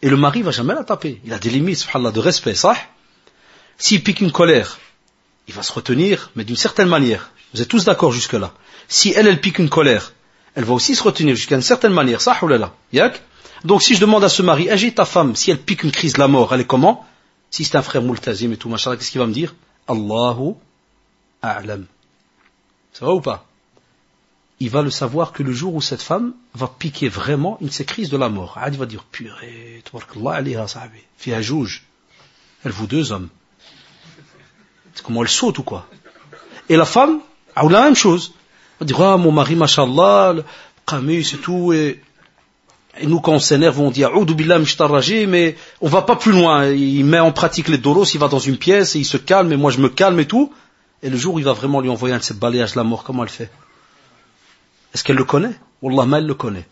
[0.01, 1.21] Et le mari va jamais la taper.
[1.27, 2.75] Il a des limites, subhanallah, de respect, ça
[3.77, 4.79] S'il pique une colère,
[5.49, 7.33] il va se retenir, mais d'une certaine manière.
[7.55, 8.53] Vous êtes tous d'accord jusque-là.
[8.87, 10.13] Si elle, elle pique une colère,
[10.55, 12.21] elle va aussi se retenir jusqu'à une certaine manière.
[12.21, 13.23] Ça, là Yak
[13.65, 16.13] Donc si je demande à ce mari, agis ta femme, si elle pique une crise
[16.13, 17.07] de la mort, elle est comment?
[17.51, 19.55] Si c'est un frère multazim et tout, machin, qu'est-ce qu'il va me dire?
[19.89, 20.55] Allahu
[21.41, 21.87] a'lam.
[22.93, 23.47] Ça va ou pas?
[24.61, 27.73] Il va le savoir que le jour où cette femme va piquer vraiment une de
[27.73, 29.83] ces crises de la mort, il va dire, purée,
[31.17, 33.29] fi Elle vous deux hommes.
[34.99, 35.87] C'est comment elle saute ou quoi
[36.69, 37.21] Et la femme,
[37.55, 38.33] a la même chose.
[38.81, 40.35] Elle dire, ah, mon mari, mashallah,
[40.85, 42.01] qamis c'est tout, et,
[43.05, 44.05] nous, quand on s'énerve, on dit,
[44.35, 44.59] billah
[45.29, 46.67] mais on va pas plus loin.
[46.67, 49.53] Il met en pratique les doros, il va dans une pièce, et il se calme,
[49.53, 50.53] et moi je me calme et tout.
[51.05, 52.83] Et le jour où il va vraiment lui envoyer un de ces balayages de la
[52.83, 53.53] mort, comment elle fait?
[54.93, 55.55] Est-ce qu'elle le connaît?
[55.81, 56.67] Wallah, elle le connaît.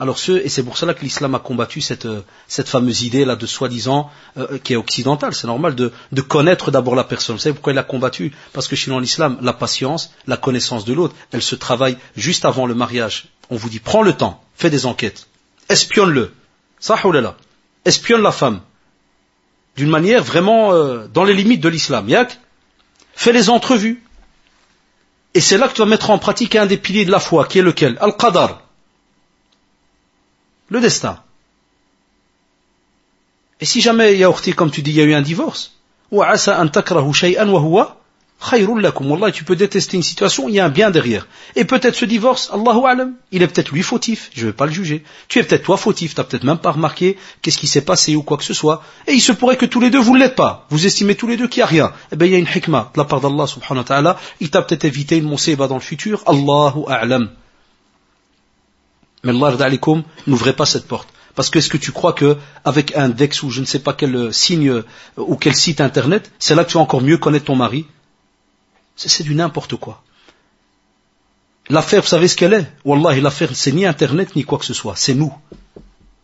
[0.00, 3.24] Alors ceux, et c'est pour cela que l'islam a combattu cette, euh, cette fameuse idée
[3.24, 5.34] là de soi-disant euh, qui est occidentale.
[5.34, 7.34] C'est normal de, de connaître d'abord la personne.
[7.34, 8.32] Vous savez pourquoi il a combattu?
[8.52, 12.66] Parce que nous l'islam, la patience, la connaissance de l'autre, elle se travaille juste avant
[12.66, 13.26] le mariage.
[13.50, 15.26] On vous dit prends le temps, fais des enquêtes,
[15.68, 16.32] espionne-le,
[17.20, 17.36] là,
[17.84, 18.60] espionne la femme,
[19.76, 22.08] d'une manière vraiment euh, dans les limites de l'islam.
[22.08, 22.38] Yak,
[23.14, 24.04] fais les entrevues.
[25.34, 27.46] Et c'est là que tu vas mettre en pratique un des piliers de la foi,
[27.46, 27.98] qui est lequel?
[28.00, 28.67] Al-Qadar
[30.68, 31.20] le destin.
[33.60, 35.72] Et si jamais, Yaourti, comme tu dis, il y a eu un divorce,
[36.10, 37.98] ou asa an takrahu shay'an wa huwa
[38.52, 41.26] Wallah, tu peux détester une situation, il y a un bien derrière.
[41.56, 44.66] Et peut-être ce divorce, Allahu alam, il est peut-être lui fautif, je ne vais pas
[44.66, 45.02] le juger.
[45.26, 48.14] Tu es peut-être toi fautif, tu n'as peut-être même pas remarqué qu'est-ce qui s'est passé
[48.14, 48.82] ou quoi que ce soit.
[49.06, 50.66] Et il se pourrait que tous les deux vous ne l'êtes pas.
[50.70, 51.92] Vous estimez tous les deux qu'il n'y a rien.
[52.12, 54.18] Eh bien, il y a une hikmah de la part d'Allah subhanahu wa ta'ala.
[54.40, 56.22] Il t'a peut-être évité une monseba dans le futur.
[56.26, 57.30] Allahu a'lam.
[59.24, 59.70] Mais Allah
[60.26, 61.08] n'ouvrez pas cette porte.
[61.34, 63.92] Parce que est-ce que tu crois que avec un dex ou je ne sais pas
[63.92, 64.84] quel signe euh,
[65.16, 67.86] ou quel site internet, c'est là que tu vas encore mieux connaître ton mari?
[68.96, 70.02] C'est du n'importe quoi.
[71.68, 72.66] L'affaire, vous savez ce qu'elle est?
[72.84, 74.96] Wallah, l'affaire, c'est ni Internet, ni quoi que ce soit.
[74.96, 75.32] C'est nous.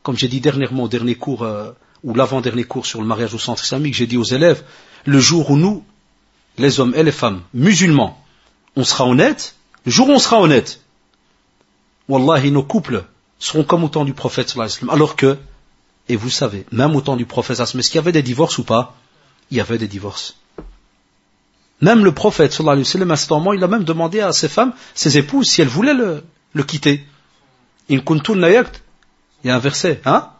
[0.03, 1.71] Comme j'ai dit dernièrement au dernier cours, euh,
[2.03, 4.63] ou l'avant-dernier cours sur le mariage au centre islamique, j'ai dit aux élèves,
[5.05, 5.85] le jour où nous,
[6.59, 8.23] les hommes et les femmes, musulmans,
[8.75, 9.55] on sera honnêtes,
[9.85, 10.81] le jour où on sera honnête,
[12.09, 13.05] Wallahi, nos couples
[13.39, 14.55] seront comme au temps du prophète
[14.89, 15.39] alors que,
[16.09, 18.65] et vous savez, même au temps du prophète est-ce qu'il y avait des divorces ou
[18.65, 18.97] pas?
[19.51, 20.37] Il y avait des divorces.
[21.81, 24.73] Même le prophète, sallallahu alayhi wa sallam, à il a même demandé à ses femmes,
[24.95, 27.05] ses épouses, si elles voulaient le, le quitter.
[27.91, 30.31] Kuntun Il y a un verset, hein?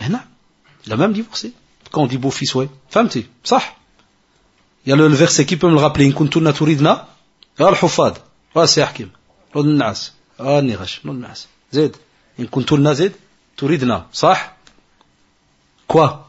[0.00, 1.52] Il a même divorcé.
[1.90, 2.68] Quand on dit beau-fils, ouais.
[2.88, 3.08] Femme,
[3.44, 3.62] ça.
[4.84, 6.06] Il y a le, verset qui peut me le rappeler.
[6.06, 7.08] In kuntunna turidna.
[7.58, 8.18] Al-hufad.
[8.54, 9.08] Ah, c'est hakim.
[9.54, 10.12] Nas.
[10.38, 11.48] Nas.
[11.72, 11.96] Zed.
[12.38, 13.14] In kuntunna zed.
[13.56, 14.08] Turidna.
[14.12, 14.38] Sah.
[15.86, 16.28] Quoi?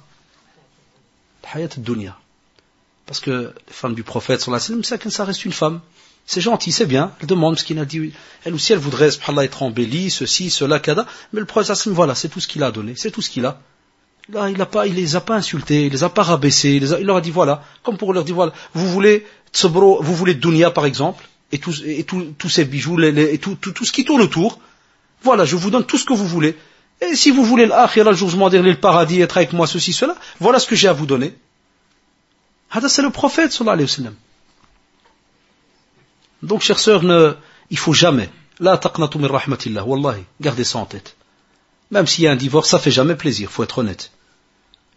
[3.05, 4.51] Parce que les femmes du prophète, ça
[5.25, 5.81] reste une femme.
[6.25, 7.11] C'est gentil, c'est bien.
[7.19, 8.13] Elle demande ce qu'il a dit.
[8.45, 9.09] Elle aussi, elle voudrait,
[9.43, 11.07] être embellie, ceci, cela, kada.
[11.33, 12.93] Mais le prophète, voilà, c'est tout ce qu'il a donné.
[12.95, 13.59] C'est tout ce qu'il a.
[14.31, 16.73] Là, il a pas, il les a pas insultés, il les a pas rabaissés.
[16.75, 17.63] Il, leur a dit, voilà.
[17.81, 21.83] Comme pour leur dire, voilà, vous voulez tsebro, vous voulez dunya, par exemple, et tous,
[21.85, 24.59] et tous ces bijoux, et tout, tout, tout, ce qui tourne autour.
[25.23, 26.55] Voilà, je vous donne tout ce que vous voulez.
[27.01, 30.59] Et si vous voulez l'akhira, le jugement le paradis, être avec moi, ceci, cela, voilà
[30.59, 31.33] ce que j'ai à vous donner
[32.87, 34.15] c'est le prophète sallallahu alayhi wa sallam.
[36.43, 37.33] Donc, chers sœurs, ne,
[37.69, 41.15] il faut jamais, la taqnatu min rahmatillah, wallahi, gardez ça en tête.
[41.91, 44.11] Même s'il y a un divorce, ça fait jamais plaisir, faut être honnête.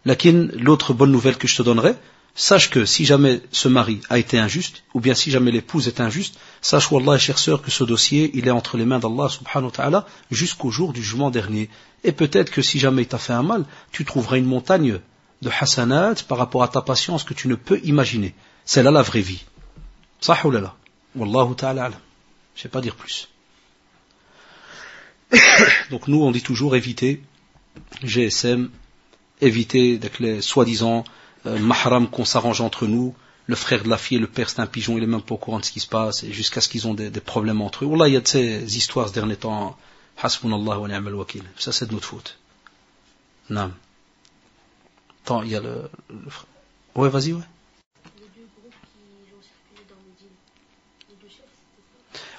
[0.05, 1.95] Lakin, l'autre bonne nouvelle que je te donnerai,
[2.35, 6.01] sache que si jamais ce mari a été injuste, ou bien si jamais l'épouse est
[6.01, 9.65] injuste, sache, wallah, chère sœur, que ce dossier, il est entre les mains d'Allah subhanahu
[9.65, 11.69] wa ta'ala jusqu'au jour du jugement dernier.
[12.03, 14.99] Et peut-être que si jamais il t'a fait un mal, tu trouveras une montagne
[15.41, 18.33] de hasanat par rapport à ta patience que tu ne peux imaginer.
[18.65, 19.43] C'est là la vraie vie.
[20.21, 20.75] Sah ou là
[21.15, 23.27] Wallahu ta'ala Je ne sais pas dire plus.
[25.91, 27.21] Donc nous, on dit toujours éviter
[28.03, 28.69] GSM,
[29.41, 31.03] éviter les soi-disant
[31.45, 33.15] euh, mahram qu'on s'arrange entre nous.
[33.45, 35.35] Le frère de la fille et le père, c'est un pigeon, il est même pas
[35.35, 37.87] au courant de ce qui se passe, jusqu'à ce qu'ils ont des, problèmes entre eux.
[37.87, 39.77] Wallah, il y a de ces histoires ces derniers temps.
[40.21, 41.43] Hasbunallah wa ni'mal wakil.
[41.57, 42.37] Ça, c'est de notre faute.
[43.49, 43.71] Non.
[45.25, 45.89] Attends, il y a le.
[46.09, 46.15] le...
[46.95, 47.41] Ouais, vas-y, ouais.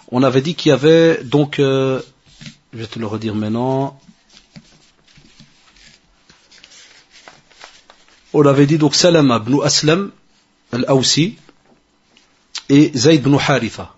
[0.09, 2.01] On avait dit qu'il y avait donc, euh,
[2.73, 3.99] je vais te le redire maintenant.
[8.35, 10.11] On avait dit donc Salam ibn Aslam
[10.73, 11.39] al-Awsi
[12.69, 13.95] et Zayd ibn Haritha.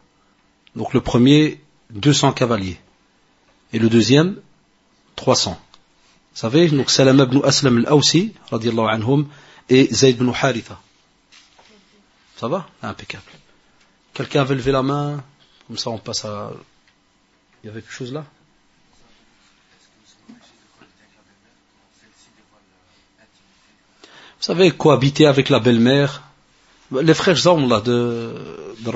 [0.77, 1.61] Donc le premier,
[1.91, 2.79] 200 cavaliers.
[3.73, 4.37] Et le deuxième,
[5.17, 5.59] 300
[6.37, 9.27] savez, donc Salam ibn Aslam al-Awsi, radiallahu anhum,
[9.71, 10.79] et Zayd ibn Haritha.
[12.37, 12.69] Ça va?
[12.83, 13.25] Impeccable.
[14.13, 15.25] Quelqu'un veut lever la main?
[15.67, 16.53] Comme ça, on passe à.
[17.65, 18.27] Il y avait quelque chose là?
[24.47, 26.23] Savez, cohabiter avec la belle-mère.
[26.93, 28.31] Les frères Zaum, là, de,
[28.81, 28.91] de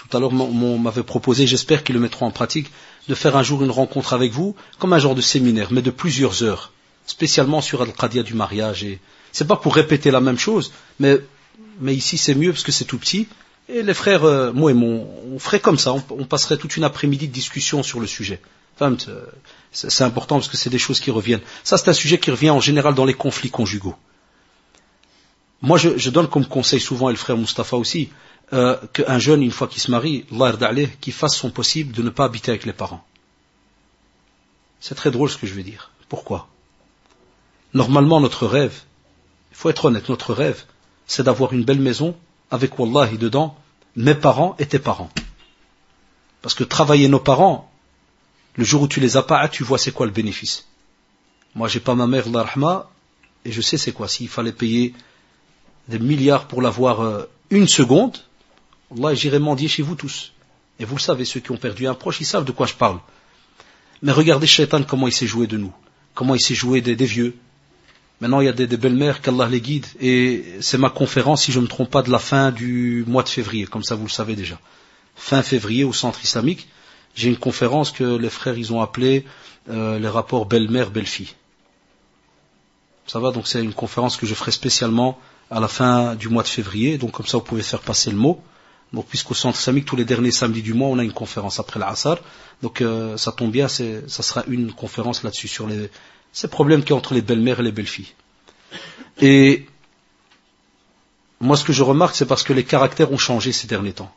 [0.00, 2.70] tout à l'heure, m'avaient proposé, j'espère qu'ils le mettront en pratique,
[3.08, 5.92] de faire un jour une rencontre avec vous, comme un genre de séminaire, mais de
[5.92, 6.72] plusieurs heures
[7.06, 8.84] spécialement sur Al-Qadia du mariage.
[8.84, 8.98] Et
[9.32, 11.18] c'est pas pour répéter la même chose, mais,
[11.80, 13.28] mais ici c'est mieux parce que c'est tout petit.
[13.68, 16.84] Et les frères, euh, moi et mon, on ferait comme ça, on, passerait toute une
[16.84, 18.40] après-midi de discussion sur le sujet.
[18.80, 18.96] Enfin,
[19.72, 21.40] c'est important parce que c'est des choses qui reviennent.
[21.64, 23.96] Ça, c'est un sujet qui revient en général dans les conflits conjugaux.
[25.60, 28.10] Moi, je, je donne comme conseil souvent, et le frère Mustapha aussi,
[28.52, 30.24] euh, qu'un jeune, une fois qu'il se marie,
[31.00, 33.04] qu'il fasse son possible de ne pas habiter avec les parents.
[34.80, 35.90] C'est très drôle ce que je veux dire.
[36.08, 36.48] Pourquoi?
[37.74, 38.82] Normalement, notre rêve,
[39.50, 40.64] il faut être honnête, notre rêve,
[41.06, 42.16] c'est d'avoir une belle maison
[42.50, 43.56] avec Wallahi dedans,
[43.96, 45.10] mes parents et tes parents.
[46.40, 47.70] Parce que travailler nos parents,
[48.54, 50.66] le jour où tu les as pas, tu vois c'est quoi le bénéfice.
[51.54, 52.90] Moi, j'ai pas ma mère, l'arhma,
[53.44, 54.08] et je sais c'est quoi.
[54.08, 54.94] S'il fallait payer
[55.88, 58.18] des milliards pour l'avoir euh, une seconde,
[58.96, 60.32] Allah, j'irais mendier chez vous tous.
[60.80, 62.74] Et vous le savez, ceux qui ont perdu un proche, ils savent de quoi je
[62.74, 62.98] parle.
[64.02, 65.72] Mais regardez Shaitan comment il s'est joué de nous,
[66.14, 67.34] comment il s'est joué des vieux,
[68.20, 71.58] Maintenant, il y a des, belles-mères, qu'Allah les guide, et c'est ma conférence, si je
[71.58, 74.10] ne me trompe pas, de la fin du mois de février, comme ça vous le
[74.10, 74.58] savez déjà.
[75.14, 76.68] Fin février au centre islamique,
[77.14, 79.24] j'ai une conférence que les frères ils ont appelée
[79.70, 81.34] euh, les rapports belle-mère, belle-fille.
[83.06, 85.18] Ça va, donc c'est une conférence que je ferai spécialement
[85.50, 88.16] à la fin du mois de février, donc comme ça vous pouvez faire passer le
[88.16, 88.42] mot.
[88.92, 91.78] Donc puisqu'au centre islamique, tous les derniers samedis du mois, on a une conférence après
[91.78, 92.18] l'Assar,
[92.62, 95.90] donc euh, ça tombe bien, ça sera une conférence là-dessus sur les,
[96.32, 98.12] ces problèmes qu'il y a entre les belles-mères et les belles-filles.
[99.20, 99.66] Et
[101.40, 104.12] moi, ce que je remarque, c'est parce que les caractères ont changé ces derniers temps.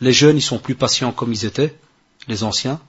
[0.00, 1.76] Les jeunes, ils sont plus patients comme ils étaient,
[2.28, 2.80] les anciens,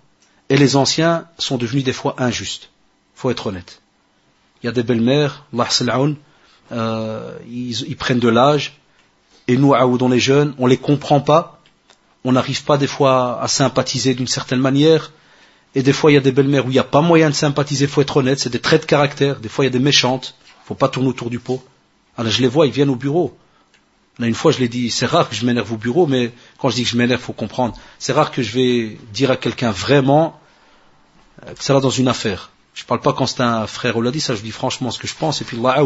[0.49, 2.69] et les anciens sont devenus des fois injustes.
[3.15, 3.81] faut être honnête.
[4.61, 5.45] Il y a des belles-mères,
[6.71, 8.79] euh, ils, ils, prennent de l'âge,
[9.47, 11.59] et nous, on est jeunes, on les comprend pas,
[12.23, 15.11] on n'arrive pas des fois à sympathiser d'une certaine manière,
[15.75, 17.35] et des fois, il y a des belles-mères où il n'y a pas moyen de
[17.35, 19.39] sympathiser, faut être honnête, c'est des traits de caractère.
[19.39, 20.35] Des fois, il y a des méchantes,
[20.65, 21.63] faut pas tourner autour du pot.
[22.15, 23.35] Alors, je les vois, ils viennent au bureau.
[24.19, 26.69] Là, une fois, je l'ai dit, c'est rare que je m'énerve au bureau, mais quand
[26.69, 27.75] je dis que je m'énerve, faut comprendre.
[27.97, 30.39] C'est rare que je vais dire à quelqu'un vraiment
[31.47, 32.51] euh, que ça va dans une affaire.
[32.75, 34.99] Je parle pas quand c'est un frère ou l'a dit, ça je dis franchement ce
[34.99, 35.83] que je pense, et puis Allah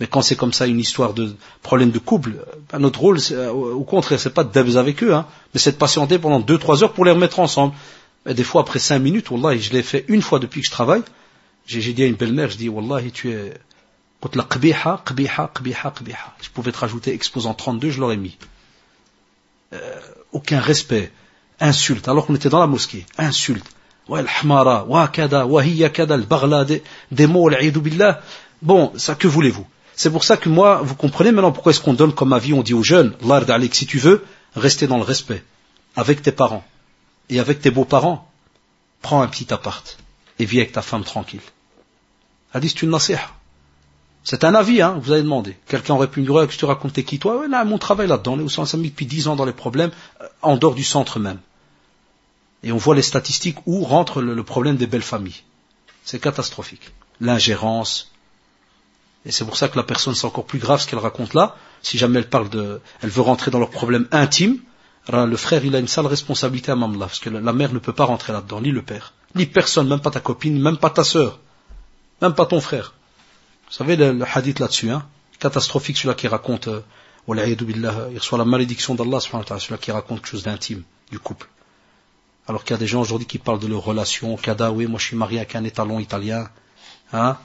[0.00, 2.32] mais quand c'est comme ça une histoire de problème de couple,
[2.78, 5.76] notre rôle, euh, au contraire, c'est pas de débs avec eux, hein, mais c'est de
[5.76, 7.74] patienter pendant deux, trois heures pour les remettre ensemble.
[8.26, 10.72] Et des fois, après cinq minutes, Wallah, je l'ai fait une fois depuis que je
[10.72, 11.02] travaille.
[11.66, 13.54] J'ai dit à une belle-mère, je dis, Wallah, tu es.
[14.22, 14.28] Je
[16.54, 18.38] pouvais te rajouter exposant 32, je l'aurais mis.
[19.74, 20.00] Euh,
[20.32, 21.12] aucun respect,
[21.60, 23.66] insulte, alors qu'on était dans la mosquée, insulte.
[24.08, 26.16] Ouais, l'hmara, wa kada, wa hiya kada,
[26.64, 28.22] des, des mots, billah.
[28.62, 29.66] Bon, ça, que voulez-vous?
[29.96, 32.62] C'est pour ça que moi, vous comprenez maintenant pourquoi est-ce qu'on donne comme avis, on
[32.62, 35.44] dit aux jeunes, l'ard si tu veux, rester dans le respect,
[35.96, 36.64] avec tes parents
[37.30, 38.30] et avec tes beaux-parents,
[39.02, 39.98] prends un petit appart
[40.38, 41.40] et vis avec ta femme tranquille.
[42.52, 43.30] Hadith, c'est une nasiha.
[44.24, 45.56] C'est un avis, hein, vous avez demandé.
[45.68, 47.40] Quelqu'un aurait pu me dire, que je te racontais qui toi?
[47.40, 49.90] Ouais, mon travail là-dedans, on est au centre depuis dix ans dans les problèmes,
[50.22, 51.38] euh, en dehors du centre même.
[52.62, 55.42] Et on voit les statistiques où rentre le, problème des belles familles.
[56.04, 56.92] C'est catastrophique.
[57.20, 58.13] L'ingérence.
[59.26, 61.56] Et c'est pour ça que la personne, c'est encore plus grave ce qu'elle raconte là.
[61.82, 64.58] Si jamais elle parle de, elle veut rentrer dans leurs problèmes intimes,
[65.12, 67.92] le frère, il a une sale responsabilité à Mamla, parce que la mère ne peut
[67.92, 71.04] pas rentrer là-dedans, ni le père, ni personne, même pas ta copine, même pas ta
[71.04, 71.40] sœur,
[72.22, 72.94] même pas ton frère.
[73.66, 75.06] Vous savez le, hadith là-dessus, hein
[75.38, 76.80] catastrophique, celui-là qui raconte, euh,
[77.28, 81.48] il reçoit la malédiction d'Allah, celui-là qui raconte quelque chose d'intime du couple.
[82.46, 84.98] Alors qu'il y a des gens aujourd'hui qui parlent de leur relation, Kada, oui, moi
[84.98, 86.48] je suis marié avec un étalon italien,
[87.12, 87.36] hein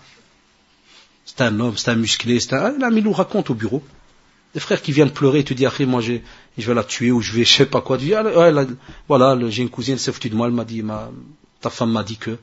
[1.30, 2.74] c'est un homme, c'est un musclé, c'est un...
[2.82, 3.84] Ah, nous raconte au bureau.
[4.56, 6.18] Des frères qui viennent pleurer et te disent, moi je
[6.58, 8.00] vais la tuer ou je vais je sais pas quoi.
[8.16, 8.66] Ah,
[9.08, 10.84] voilà, j'ai une cousine, elle s'est foutue de moi, elle m'a dit,
[11.62, 12.38] ta femme m'a dit que.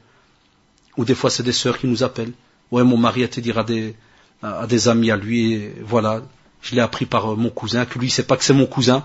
[0.97, 2.33] Ou des fois c'est des sœurs qui nous appellent.
[2.71, 6.23] Ouais, mon mari a te dire à des, amis à lui, voilà,
[6.63, 8.67] je l'ai appris par euh, mon cousin, que lui il sait pas que c'est mon
[8.67, 9.05] cousin.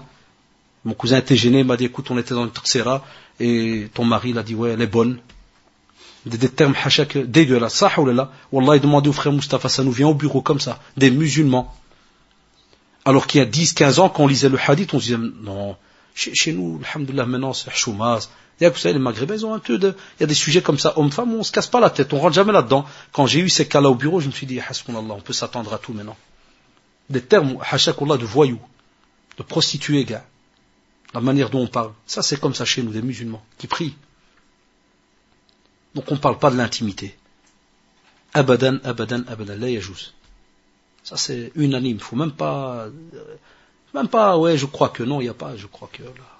[0.86, 3.04] Mon cousin était gêné, il m'a dit, écoute, on était dans le Tuxera,
[3.40, 5.20] et ton mari, il a dit, ouais, elle est bonne.
[6.26, 7.76] Des, des termes hachak dégueulasses.
[7.76, 8.32] Ça, là.
[8.52, 10.80] Wallah, il demandait au frère Mustafa, ça nous vient au bureau comme ça.
[10.98, 11.76] Des musulmans.
[13.06, 15.76] Alors qu'il y a 10, 15 ans, quand on lisait le hadith, on disait, non,
[16.14, 18.30] chez, nous, alhamdoulilah, maintenant, c'est choumaz.
[18.60, 20.78] Vous savez, les maghrébins, ils ont un peu de, il y a des sujets comme
[20.78, 22.86] ça, homme-femme, on se casse pas la tête, on rentre jamais là-dedans.
[23.12, 25.74] Quand j'ai eu ces cas-là au bureau, je me suis dit, Allah, on peut s'attendre
[25.74, 26.18] à tout maintenant.
[27.10, 28.62] Des termes, hashakullah, de voyous,
[29.38, 30.24] de prostituées, gars.
[31.16, 31.92] La manière dont on parle.
[32.06, 33.96] Ça, c'est comme ça chez nous, des musulmans, qui prient.
[35.96, 37.18] Donc on ne parle pas de l'intimité.
[38.34, 40.14] Abadan, abadan, abadan, la yajouz.
[41.04, 42.00] Ça c'est unanime.
[42.00, 42.88] Faut même pas,
[43.94, 46.32] même pas, ouais, je crois que non, il n'y a pas, je crois que là.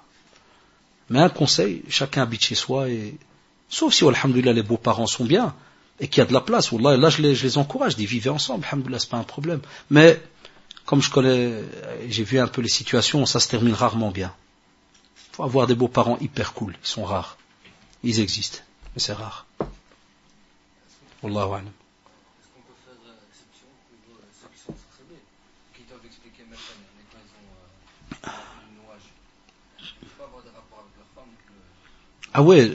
[1.10, 3.18] Mais un conseil, chacun habite chez soi et,
[3.68, 5.54] sauf si, alhamdulillah, les beaux-parents sont bien
[6.00, 6.72] et qu'il y a de la place.
[6.72, 9.60] Là, là je, les, je les encourage, d'y vivre ensemble, alhamdulillah, c'est pas un problème.
[9.90, 10.20] Mais,
[10.86, 11.52] comme je connais,
[12.08, 14.32] j'ai vu un peu les situations, ça se termine rarement bien.
[15.32, 17.36] Faut avoir des beaux-parents hyper cool, ils sont rares.
[18.02, 18.58] Ils existent,
[18.94, 19.46] mais c'est rare.
[21.22, 21.72] Wallahu a'lam.
[32.34, 32.72] Ah ouais,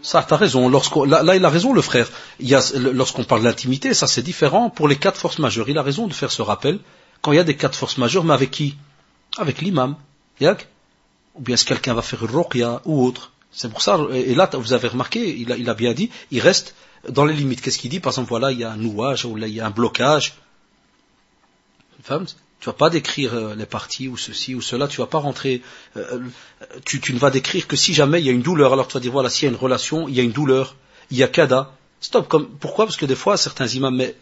[0.00, 0.70] ça t'as raison.
[0.70, 2.08] Là, là, il a raison le frère.
[2.74, 5.68] lorsqu'on parle d'intimité, ça c'est différent pour les quatre forces majeures.
[5.68, 6.78] Il a raison de faire ce rappel
[7.20, 8.76] quand il y a des quatre forces majeures, mais avec qui?
[9.36, 9.96] Avec l'imam,
[10.40, 13.32] ou bien est-ce que quelqu'un va faire une ruqya ou autre?
[13.52, 13.98] C'est pour ça.
[14.12, 16.74] Et là, vous avez remarqué, il a, il a bien dit, il reste
[17.08, 17.60] dans les limites.
[17.60, 18.00] Qu'est-ce qu'il dit?
[18.00, 20.34] Par exemple, voilà, il y a un nouage ou là il y a un blocage.
[22.02, 22.26] Femme
[22.60, 25.62] tu vas pas décrire euh, les parties ou ceci ou cela, tu vas pas rentrer,
[25.96, 26.20] euh,
[26.60, 28.88] euh, tu, tu, ne vas décrire que si jamais il y a une douleur, alors
[28.88, 30.74] tu vas dire voilà, s'il y a une relation, il y a une douleur,
[31.10, 31.72] il y a kada.
[32.00, 32.86] Stop, comme, pourquoi?
[32.86, 34.16] Parce que des fois, certains imams, mais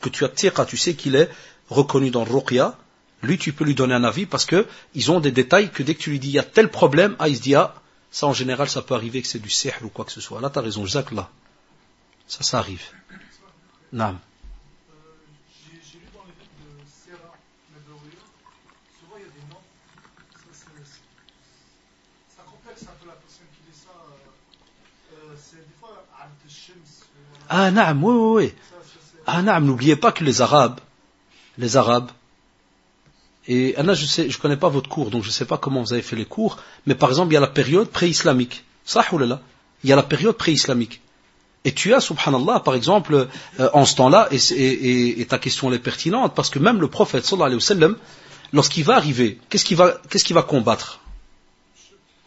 [0.00, 1.30] que tu as tu sais qu'il est
[1.70, 2.76] reconnu dans le ruqya,
[3.22, 5.94] lui tu peux lui donner un avis parce que ils ont des détails que dès
[5.94, 7.74] que tu lui dis il y a tel problème, ah il se dit ah,
[8.10, 10.40] ça en général ça peut arriver que c'est du sihr ou quoi que ce soit.
[10.40, 11.28] Là tu as raison, Jacques là.
[12.26, 12.82] Ça, ça arrive.
[13.92, 14.16] Ou-
[27.48, 28.54] Ah naam, oui, oui, oui.
[29.26, 30.80] Ah naam, n'oubliez pas que les Arabes,
[31.58, 32.10] les Arabes,
[33.48, 35.92] et Anna, je sais, je connais pas votre cours, donc je sais pas comment vous
[35.92, 38.64] avez fait les cours, mais par exemple, il y a la période pré-islamique.
[39.84, 41.00] Il y a la période pré-islamique.
[41.64, 43.28] Et tu as, subhanallah, par exemple,
[43.60, 46.88] euh, en ce temps-là, et- et ta question elle est pertinente, parce que même le
[46.88, 47.96] prophète, sallallahu alayhi wa sallam,
[48.52, 51.00] lorsqu'il va arriver, qu'est-ce qu'il va, qu'est-ce qu'il va combattre?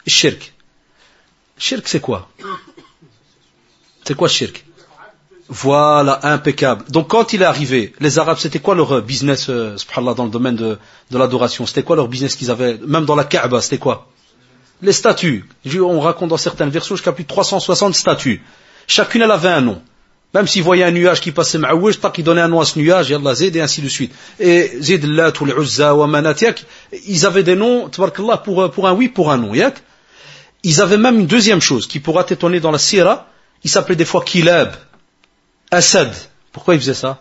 [0.07, 0.53] Shirk.
[1.57, 2.29] Shirk, c'est quoi?
[4.05, 4.65] C'est quoi shirk?
[5.51, 6.85] Voilà, impeccable.
[6.89, 10.25] Donc quand il est arrivé, les Arabes, c'était quoi leur euh, business, euh, subhanallah, dans
[10.25, 10.77] le domaine de,
[11.09, 11.65] de l'adoration?
[11.65, 14.07] C'était quoi leur business qu'ils avaient Même dans la Kaaba, c'était quoi?
[14.83, 15.49] Les statues.
[15.81, 18.43] On raconte dans certaines versions jusqu'à plus de 360 statues.
[18.85, 19.81] Chacune, elle avait un nom.
[20.35, 22.77] Même s'ils voyaient un nuage qui passait ma'ouj, tac, ils donnaient un nom à ce
[22.77, 24.13] nuage, yallah Zid, et ainsi de suite.
[24.39, 26.63] Et Zid, Lat, ou l'Uzza, ou Amanat, yak,
[27.07, 29.51] ils avaient des noms, tabarakallah, pour, euh, pour un oui, pour un non.
[30.61, 33.27] Ils avaient même une deuxième chose qui pourra t'étonner dans la Sira.
[33.63, 34.75] Ils s'appelaient des fois Kilab,
[35.71, 36.13] Assad.
[36.51, 37.19] Pourquoi ils faisaient ça?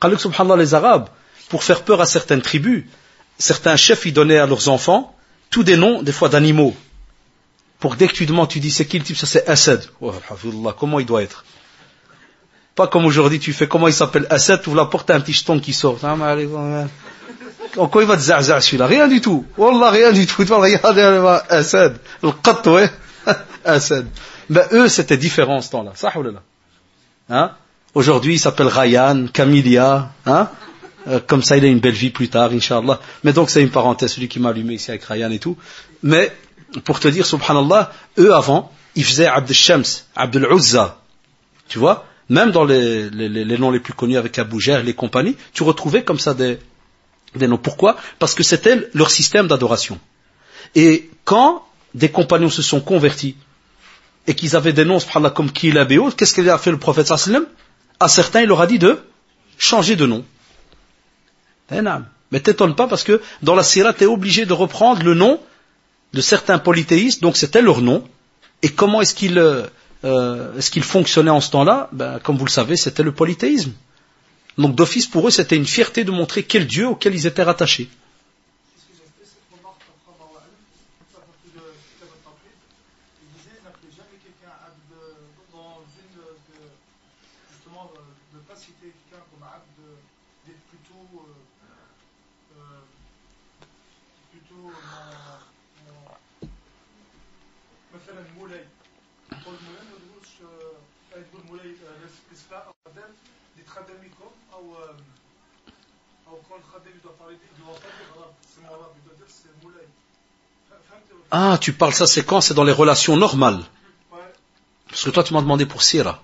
[0.00, 1.08] Khaluk, subhanallah, les Arabes,
[1.48, 2.84] pour faire peur à certaines tribus,
[3.38, 5.14] certains chefs, ils donnaient à leurs enfants
[5.50, 6.74] tous des noms, des fois d'animaux.
[7.78, 9.84] Pour dès que tu demandes, tu dis c'est qui le type, ça c'est Assad.
[10.00, 10.12] Oh,
[10.78, 11.44] comment il doit être?
[12.74, 15.32] Pas comme aujourd'hui, tu fais comment il s'appelle Assad, tu ouvres la porte, un petit
[15.32, 15.98] jeton qui sort.
[17.78, 18.86] En quoi il va te zazza celui-là?
[18.86, 19.44] Rien du tout.
[19.56, 20.42] Wallah, rien du tout.
[20.42, 21.98] Regarder Assad.
[22.22, 22.90] Le qatt, ouais.
[23.64, 24.06] Assad.
[24.48, 25.92] Ben, eux, c'était différent en ce temps-là.
[25.94, 26.12] Ça.
[27.28, 27.52] Hein?
[27.94, 30.10] Aujourd'hui, il s'appelle Ryan, Camilia.
[30.26, 30.48] Hein?
[31.08, 33.00] Euh, comme ça, il a une belle vie plus tard, Inch'Allah.
[33.24, 35.56] Mais donc, c'est une parenthèse, celui qui m'a allumé ici avec Ryan et tout.
[36.02, 36.32] Mais,
[36.84, 39.84] pour te dire, subhanallah, eux avant, ils faisaient Abd al-Shams,
[40.14, 40.98] Abd al-Uzza.
[41.68, 42.04] Tu vois?
[42.28, 45.36] Même dans les, les, les- les noms les plus connus avec Abu Jahl et compagnie,
[45.52, 46.58] tu retrouvais comme ça des,
[47.36, 47.56] des noms.
[47.58, 47.96] Pourquoi?
[48.18, 49.98] Parce que c'était leur système d'adoration.
[50.74, 53.36] Et quand des compagnons se sont convertis
[54.26, 56.78] et qu'ils avaient des noms, subhanallah, comme Kilab et autres, qu'est-ce qu'il a fait le
[56.78, 57.46] prophète sallam?
[58.00, 58.98] À certains, il leur a dit de
[59.58, 60.24] changer de nom.
[61.72, 61.80] Eh.
[62.32, 65.40] Mais t'étonne pas parce que dans la sira, tu es obligé de reprendre le nom
[66.12, 68.04] de certains polythéistes, donc c'était leur nom.
[68.62, 69.66] Et comment est-ce qu'ils euh,
[70.04, 71.88] euh, qu'ils fonctionnaient en ce temps-là?
[71.92, 73.72] Ben, Comme vous le savez, c'était le polythéisme.
[74.58, 77.88] Donc d'office, pour eux, c'était une fierté de montrer quel Dieu auquel ils étaient rattachés.
[111.30, 112.40] Ah, tu parles ça, c'est quand?
[112.40, 113.60] C'est dans les relations normales.
[114.88, 116.22] Parce que toi, tu m'as demandé pour Sira.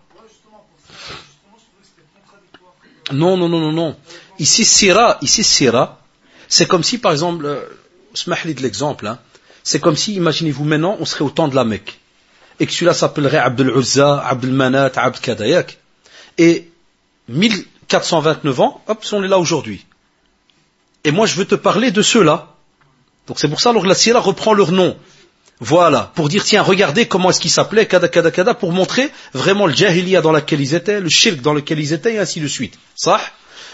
[3.12, 3.96] Non, non, non, non, non.
[4.38, 5.98] Ici, Sira, ici, Sira,
[6.48, 7.66] c'est comme si, par exemple, euh,
[8.14, 9.18] de l'exemple, hein,
[9.64, 11.98] c'est comme si, imaginez-vous maintenant, on serait au temps de la Mecque.
[12.60, 15.78] Et que celui-là s'appellerait Abdel Uzza, Abdel Manat, Abd Kadayak.
[16.38, 16.70] Et
[17.28, 19.84] 1429 ans, hop, on est là aujourd'hui.
[21.04, 22.54] Et moi, je veux te parler de ceux-là.
[23.26, 24.96] Donc c'est pour ça, alors la Sira reprend leur nom.
[25.60, 29.66] Voilà, pour dire, tiens, regardez comment est-ce qu'ils s'appelaient, kada, kada, kada, pour montrer vraiment
[29.66, 32.48] le jahiliya dans lequel ils étaient, le shirk dans lequel ils étaient, et ainsi de
[32.48, 32.78] suite.
[32.96, 33.20] Ça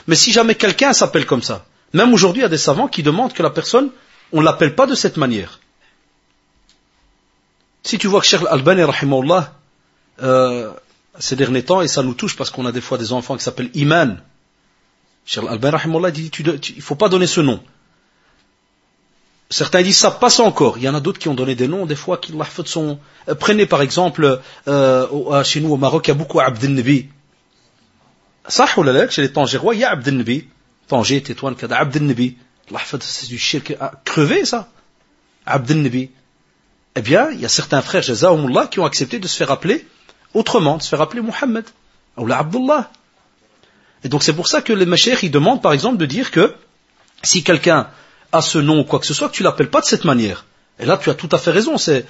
[0.06, 1.64] Mais si jamais quelqu'un s'appelle comme ça,
[1.94, 3.90] même aujourd'hui, il y a des savants qui demandent que la personne,
[4.32, 5.60] on l'appelle pas de cette manière.
[7.82, 8.82] Si tu vois que Cheikh Al-Albani,
[10.20, 10.70] euh,
[11.18, 13.44] ces derniers temps, et ça nous touche parce qu'on a des fois des enfants qui
[13.44, 14.20] s'appellent Iman.
[15.28, 16.30] Cheikh rahimahullah, dit,
[16.74, 17.62] il faut pas donner ce nom.
[19.50, 20.78] Certains disent ça passe encore.
[20.78, 22.32] Il y en a d'autres qui ont donné des noms, des fois, qui
[22.64, 22.98] sont...
[23.28, 27.08] Euh, prenez par exemple, euh, chez nous au Maroc, il y a beaucoup Abd Nabi.
[28.48, 30.48] Chez les Tangérois, il y a Abd Nabi.
[30.86, 32.38] Tanger, Tétouan, Kada, Abd Nabi.
[33.00, 33.76] C'est du shirk
[34.06, 34.70] crevé, ça.
[35.44, 36.10] Abd Nabi.
[36.96, 39.86] Eh bien, il y a certains frères, Jazaoumullah, qui ont accepté de se faire appeler
[40.32, 41.66] autrement, de se faire appeler Mohammed.
[42.16, 42.90] Ou Abdullah.
[44.04, 46.54] Et donc c'est pour ça que les machères, ils demandent par exemple de dire que
[47.22, 47.88] si quelqu'un
[48.32, 50.44] a ce nom ou quoi que ce soit, que tu l'appelles pas de cette manière.
[50.80, 51.76] Et là, tu as tout à fait raison.
[51.76, 52.06] C'est,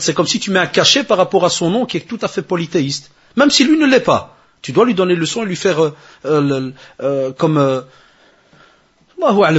[0.00, 2.18] c'est comme si tu mets un cachet par rapport à son nom qui est tout
[2.22, 3.10] à fait polythéiste.
[3.36, 4.36] Même si lui ne l'est pas.
[4.62, 6.70] Tu dois lui donner le leçon et lui faire euh, euh,
[7.00, 7.80] euh, comme euh,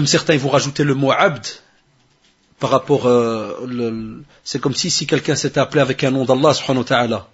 [0.06, 1.46] certains ils vont rajouter le mot abd
[2.60, 6.54] par rapport euh, le- c'est comme si si quelqu'un s'était appelé avec un nom d'Allah
[6.54, 7.28] subhanahu wa ta'ala.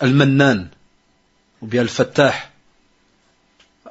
[0.00, 0.68] Al-Mannan
[1.62, 2.34] ou bien Al-Fattah.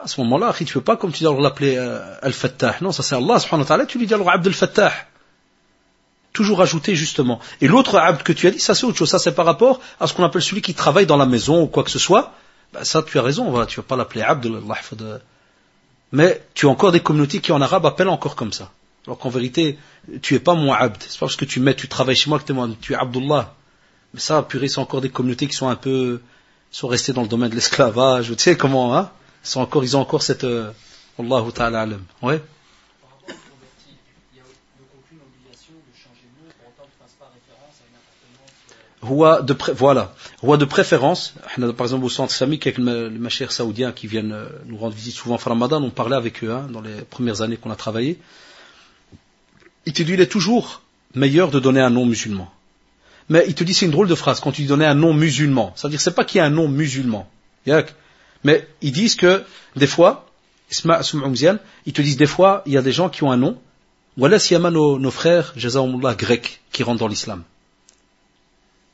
[0.04, 2.76] À ce moment-là, tu peux pas comme tu alors l'appeler euh, Al-Fattah.
[2.82, 4.92] Non, ça c'est Allah subhanahu wa ta'ala, tu lui dis alors Abd al-Fattah.
[6.34, 7.40] Toujours ajouter justement.
[7.60, 9.10] Et l'autre abd que tu as dit, ça c'est autre chose.
[9.10, 11.68] Ça c'est par rapport à ce qu'on appelle celui qui travaille dans la maison ou
[11.68, 12.34] quoi que ce soit.
[12.74, 14.46] Ben, ça tu as raison, voilà, tu vas pas l'appeler abd.
[14.68, 15.22] Yahfad.
[16.14, 18.72] Mais tu as encore des communautés qui en arabe appellent encore comme ça.
[19.06, 19.78] Alors qu'en vérité,
[20.22, 20.98] tu es pas mon abd.
[21.02, 22.96] C'est pas parce que tu mets, tu travailles chez moi que t'es mon- tu es
[22.96, 23.54] Abdullah.
[24.14, 26.22] Mais ça, purée, c'est encore des communautés qui sont un peu,
[26.72, 28.30] sont restées dans le domaine de l'esclavage.
[28.30, 29.12] Tu sais comment, hein
[29.44, 30.72] Ils sont encore, ils ont encore cette, euh,
[31.20, 32.04] Allahu ta'ala alam.
[32.22, 32.42] Ouais.
[39.02, 41.34] Roi de pré- voilà, roi de préférence.
[41.58, 44.94] Par exemple, au centre islamique, avec le- les machers saoudiens qui viennent euh, nous rendre
[44.94, 47.76] visite souvent en Ramadan, on parlait avec eux hein, dans les premières années qu'on a
[47.76, 48.20] travaillé.
[49.88, 50.82] Il te dit, il est toujours
[51.16, 52.52] meilleur de donner un nom musulman.
[53.32, 55.14] Mais il te dit, c'est une drôle de phrase quand tu dis donner un nom
[55.14, 55.72] musulman.
[55.78, 57.30] C'est-à-dire, c'est pas qu'il y a un nom musulman.
[58.44, 59.46] Mais ils disent que,
[59.78, 60.28] des fois,
[60.70, 63.58] ils te disent des fois, il y a des gens qui ont un nom.
[64.18, 67.44] Voilà s'il y nos, frères, Jazakumullah, grecs, qui rentrent dans l'islam.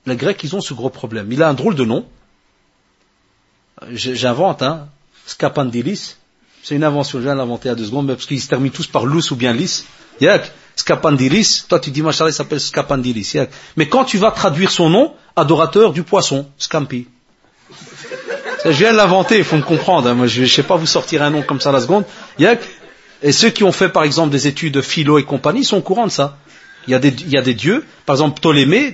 [0.06, 1.32] Les Grecs, ils ont ce gros problème.
[1.32, 2.06] Il a un drôle de nom.
[3.90, 4.88] J'invente, hein.
[5.26, 6.16] Scapandilis.
[6.62, 8.86] C'est une invention, je viens de l'inventer à deux secondes, parce qu'ils se terminent tous
[8.86, 9.86] par lus ou bien lis.
[10.78, 11.66] Scapandilis.
[11.68, 13.32] Toi, tu dis, machallah, il s'appelle Scapandilis.
[13.34, 13.50] Yak.
[13.76, 17.08] Mais quand tu vas traduire son nom, adorateur du poisson, Scampi.
[18.64, 20.08] Je viens de l'inventer, il faut me comprendre.
[20.08, 20.14] hein.
[20.14, 22.06] Moi, je ne sais pas vous sortir un nom comme ça à la seconde.
[23.24, 25.82] Et ceux qui ont fait, par exemple, des études de philo et compagnie, sont au
[25.82, 26.38] courant de ça.
[26.88, 28.94] Il y a des, il y a des dieux, par exemple Ptolémée,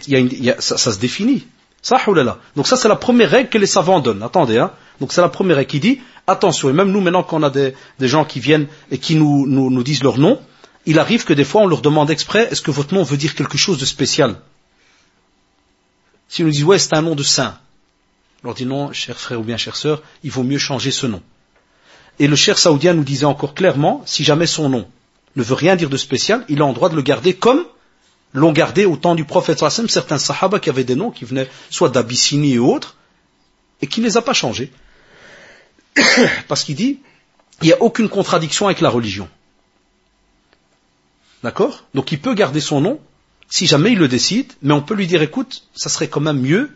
[0.59, 1.45] ça, se définit.
[1.81, 1.97] Ça.
[2.55, 4.23] Donc ça, c'est la première règle que les savants donnent.
[4.23, 4.71] Attendez, hein.
[4.99, 7.73] Donc c'est la première règle qui dit, attention, et même nous, maintenant qu'on a des,
[7.99, 10.39] des gens qui viennent et qui nous, nous, nous disent leur nom,
[10.85, 13.35] il arrive que des fois, on leur demande exprès, est-ce que votre nom veut dire
[13.35, 14.35] quelque chose de spécial?
[16.27, 17.57] S'ils nous disent, ouais, c'est un nom de saint.
[18.43, 21.07] On leur dit, non, cher frère ou bien chère sœur, il vaut mieux changer ce
[21.07, 21.21] nom.
[22.19, 24.87] Et le cher saoudien nous disait encore clairement, si jamais son nom
[25.35, 27.65] ne veut rien dire de spécial, il a en droit de le garder comme
[28.33, 31.49] l'ont gardé au temps du prophète sallam, certains sahaba qui avaient des noms qui venaient
[31.69, 32.97] soit d'Abyssinie et autres,
[33.81, 34.71] et qui ne les a pas changés.
[36.47, 36.99] Parce qu'il dit,
[37.61, 39.29] il n'y a aucune contradiction avec la religion.
[41.43, 41.83] D'accord?
[41.93, 42.99] Donc il peut garder son nom,
[43.49, 46.39] si jamais il le décide, mais on peut lui dire, écoute, ça serait quand même
[46.39, 46.71] mieux.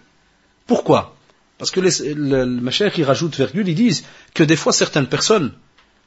[0.68, 1.16] Pourquoi?
[1.58, 4.04] Parce que les, le, le machin qui rajoute virgule, ils disent
[4.34, 5.54] que des fois certaines personnes,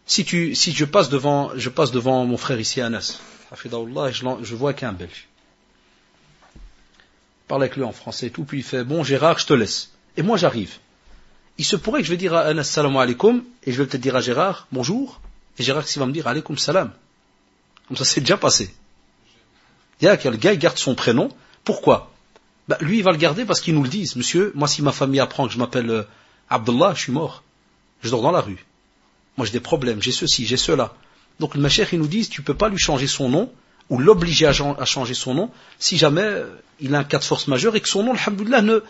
[0.07, 3.20] si tu, si je passe devant, je passe devant mon frère ici, Anas,
[3.57, 3.69] je,
[4.43, 5.28] je vois qu'un belge.
[7.49, 9.91] Parle avec lui en français et tout, puis il fait, bon Gérard, je te laisse.
[10.16, 10.74] Et moi j'arrive.
[11.59, 14.03] Il se pourrait que je vais dire à Anas salam alaikum, et je vais peut-être
[14.03, 15.20] dire à Gérard, bonjour,
[15.59, 16.93] et Gérard qui va me dire alaikum salam.
[17.91, 18.75] Comme ça c'est déjà passé.
[20.01, 21.29] Il y a le gars il garde son prénom.
[21.65, 22.11] Pourquoi?
[22.69, 24.17] Bah, Lui il va le garder parce qu'ils nous le disent.
[24.17, 26.03] Monsieur, moi si ma famille apprend que je m'appelle euh,
[26.49, 27.43] Abdullah, je suis mort.
[28.03, 28.65] Je dors dans la rue.
[29.37, 30.95] Moi j'ai des problèmes, j'ai ceci, j'ai cela.
[31.41, 33.53] Donc le Machère, ils nous disent, tu peux pas lui changer son nom,
[33.91, 34.53] ou l'obliger à,
[34.85, 35.51] changer son nom,
[35.81, 38.62] si jamais euh, il a un cas de force majeure et que son nom, alhamdoulilah,
[38.62, 38.81] ne,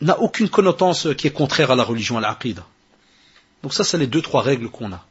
[0.00, 2.66] n'a aucune connotance euh, qui est contraire à la religion, à l'aqida.
[3.62, 5.06] Donc ça, c'est les deux, trois règles qu'on a.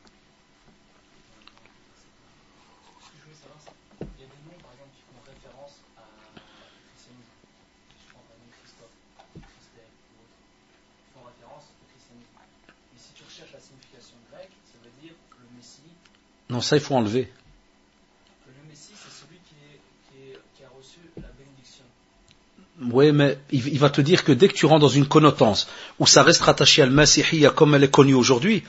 [2.99, 3.71] Ce que je voulais savoir, c'est
[4.01, 7.31] il y a des noms, par exemple, qui font référence à au christianisme.
[7.95, 8.97] Je prends par exemple Christophe,
[9.39, 10.35] Christelle ou autre.
[10.99, 12.43] Qui font référence au christianisme.
[12.91, 15.95] Mais si tu recherches la signification grecque, ça veut dire le Messie.
[16.53, 17.25] Non, ça, il faut enlever.
[18.47, 21.83] Le Messie, c'est celui qui, est, qui, est, qui a reçu la bénédiction.
[22.95, 25.67] Oui, mais il, il va te dire que dès que tu rentres dans une connotance
[25.99, 28.63] où ça reste rattaché à al-Masihiyya comme elle est connue aujourd'hui,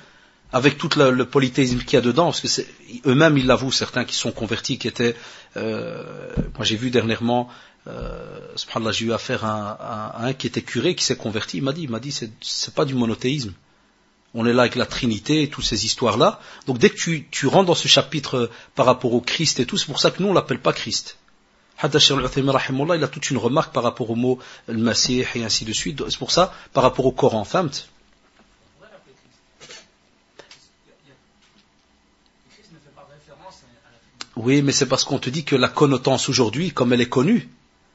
[0.53, 2.67] avec tout le, le polythéisme qu'il y a dedans, parce que c'est-
[3.07, 5.15] eux-mêmes ils l'avouent, certains qui sont convertis, qui étaient,
[5.59, 6.03] euh,
[6.57, 7.49] moi j'ai vu dernièrement,
[7.87, 11.59] euh, subhanallah, j'ai eu affaire à, un- à un qui était curé, qui s'est converti,
[11.59, 13.53] il m'a dit, il m'a dit, c'est pas du monothéisme.
[14.35, 16.41] On est là avec la Trinité et toutes ces histoires-là.
[16.67, 19.67] Donc dès que tu, tu rentres dans ce chapitre euh, par rapport au Christ et
[19.67, 21.19] tout, c'est pour ça que nous on l'appelle pas Christ.
[21.83, 24.39] Il a toute une remarque par rapport au mot
[24.69, 26.03] al-Masih et ainsi de suite.
[26.09, 27.89] C'est pour ça, par rapport au Coran, Trinité.
[34.37, 37.49] Oui, mais c'est parce qu'on te dit que la connotance aujourd'hui, comme elle est connue,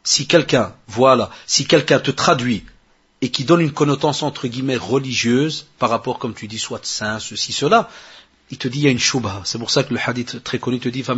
[0.03, 2.63] si quelqu'un, voilà, si quelqu'un te traduit
[3.21, 7.19] et qui donne une connotation entre guillemets religieuse par rapport, comme tu dis, soit saint,
[7.19, 7.89] ceci, cela,
[8.49, 9.41] il te dit il y a une shubha.
[9.45, 11.17] C'est pour ça que le hadith très connu te dit Parce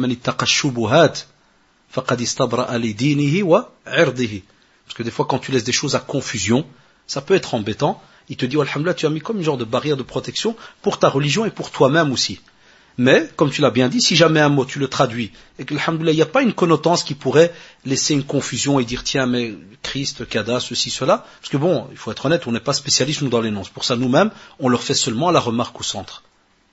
[4.95, 6.65] que des fois, quand tu laisses des choses à confusion,
[7.07, 8.02] ça peut être embêtant.
[8.30, 10.99] Il te dit, Alhamdulillah, tu as mis comme une genre de barrière de protection pour
[10.99, 12.40] ta religion et pour toi-même aussi.
[13.02, 15.73] Mais, comme tu l'as bien dit, si jamais un mot tu le traduis et que,
[15.73, 17.52] il n'y a pas une connotance qui pourrait
[17.84, 21.98] laisser une confusion et dire, tiens, mais Christ, Kada, ceci, cela, parce que bon, il
[21.98, 23.64] faut être honnête, on n'est pas spécialiste, nous, dans les noms.
[23.73, 24.30] Pour ça, nous-mêmes,
[24.60, 26.22] on leur fait seulement la remarque au centre.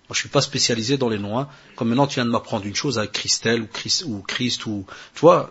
[0.07, 1.39] Moi, je suis pas spécialisé dans les noms.
[1.39, 1.49] Hein.
[1.77, 4.85] Comme maintenant, tu viens de m'apprendre une chose avec Christelle ou Christ ou Christ ou
[5.15, 5.51] tu vois,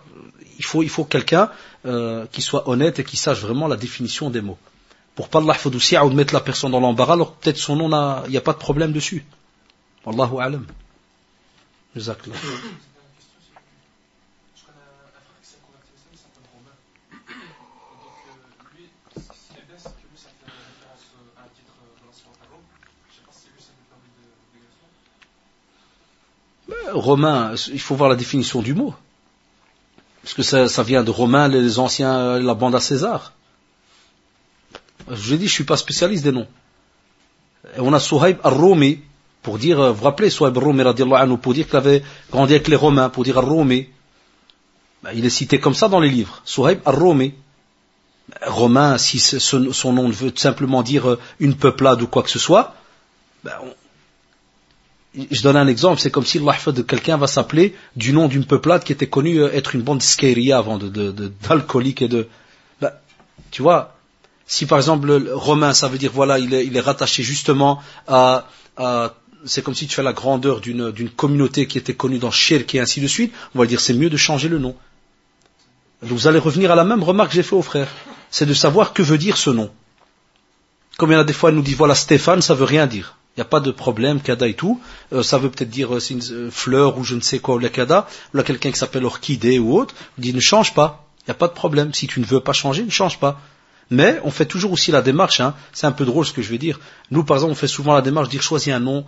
[0.60, 1.50] il faut il faut quelqu'un
[1.86, 4.58] euh, qui soit honnête et qui sache vraiment la définition des mots.
[5.16, 7.88] Pour pas aussi ou de mettre la personne dans l'embarras, alors peut-être son nom,
[8.26, 9.24] il n'y a pas de problème dessus.
[10.08, 10.66] Wallahu alam.
[11.94, 12.36] Jazakallah.
[26.70, 28.94] Euh, Romain, il faut voir la définition du mot.
[30.22, 33.34] Parce que ça, vient de Romain, les anciens, la bande à César.
[35.10, 36.48] Je dit, je suis pas spécialiste des noms.
[37.76, 39.02] Et on a Souhaib al-Rumi,
[39.42, 42.76] pour dire, vous vous rappelez, Souhaib radiallahu anhu, pour dire qu'il avait grandi avec les
[42.76, 43.88] Romains, pour dire al-Rumi.
[45.02, 46.42] Ben, il est cité comme ça dans les livres.
[46.44, 47.34] Souhaib al-Rumi.
[48.46, 52.74] Romain, si son, nom veut simplement dire une peuplade ou quoi que ce soit,
[53.42, 53.52] ben,
[55.30, 58.44] je donne un exemple, c'est comme si l'ahfad de quelqu'un va s'appeler du nom d'une
[58.44, 62.28] peuplade qui était connue euh, être une bande skéria avant d'alcoolique de, de, et de...
[62.82, 62.92] Ben,
[63.50, 63.96] tu vois,
[64.46, 68.46] si par exemple le romain, ça veut dire voilà, il est, rattaché justement à
[69.44, 72.80] c'est comme si tu fais la grandeur d'une communauté qui était connue dans Shirk et
[72.80, 74.74] ainsi de suite, on va dire c'est mieux de changer le nom.
[76.02, 77.88] Vous allez revenir à la même remarque que j'ai fait au frère,
[78.30, 79.70] c'est de savoir que veut dire ce nom.
[80.96, 82.86] Comme il y en a des fois, elle nous dit voilà Stéphane, ça veut rien
[82.86, 83.16] dire.
[83.36, 84.80] Il n'y a pas de problème, kada et tout.
[85.12, 87.54] Euh, ça veut peut-être dire euh, c'est une euh, fleur ou je ne sais quoi,
[87.54, 88.08] ou la kada.
[88.34, 89.94] Ou là, quelqu'un qui s'appelle orchidée ou autre.
[90.18, 91.06] On dit ne change pas.
[91.20, 91.94] Il n'y a pas de problème.
[91.94, 93.40] Si tu ne veux pas changer, ne change pas.
[93.90, 95.40] Mais on fait toujours aussi la démarche.
[95.40, 95.54] Hein.
[95.72, 96.80] C'est un peu drôle ce que je vais dire.
[97.12, 99.04] Nous, par exemple, on fait souvent la démarche de dire choisis un nom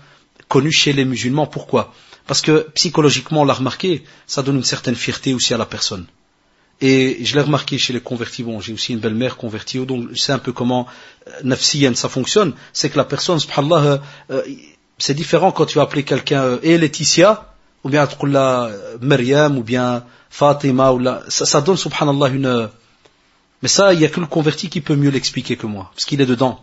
[0.51, 1.47] connu chez les musulmans.
[1.47, 1.83] Pourquoi?
[2.27, 6.07] Parce que psychologiquement, on l'a remarqué, ça donne une certaine fierté aussi à la personne.
[6.81, 10.21] Et je l'ai remarqué chez les convertis, bon, j'ai aussi une belle-mère convertie, donc je
[10.21, 10.87] sais un peu comment
[11.45, 13.99] euh, ça fonctionne, c'est que la personne, subhanallah, euh,
[14.31, 14.43] euh,
[14.99, 17.31] c'est différent quand tu vas appeler quelqu'un euh, et Laetitia,
[17.85, 18.71] ou bien la
[19.01, 22.69] Maryam, ou bien Fatima, ou la, ça, ça donne subhanallah une...
[23.63, 26.07] Mais ça, il n'y a que le converti qui peut mieux l'expliquer que moi, parce
[26.07, 26.61] qu'il est dedans.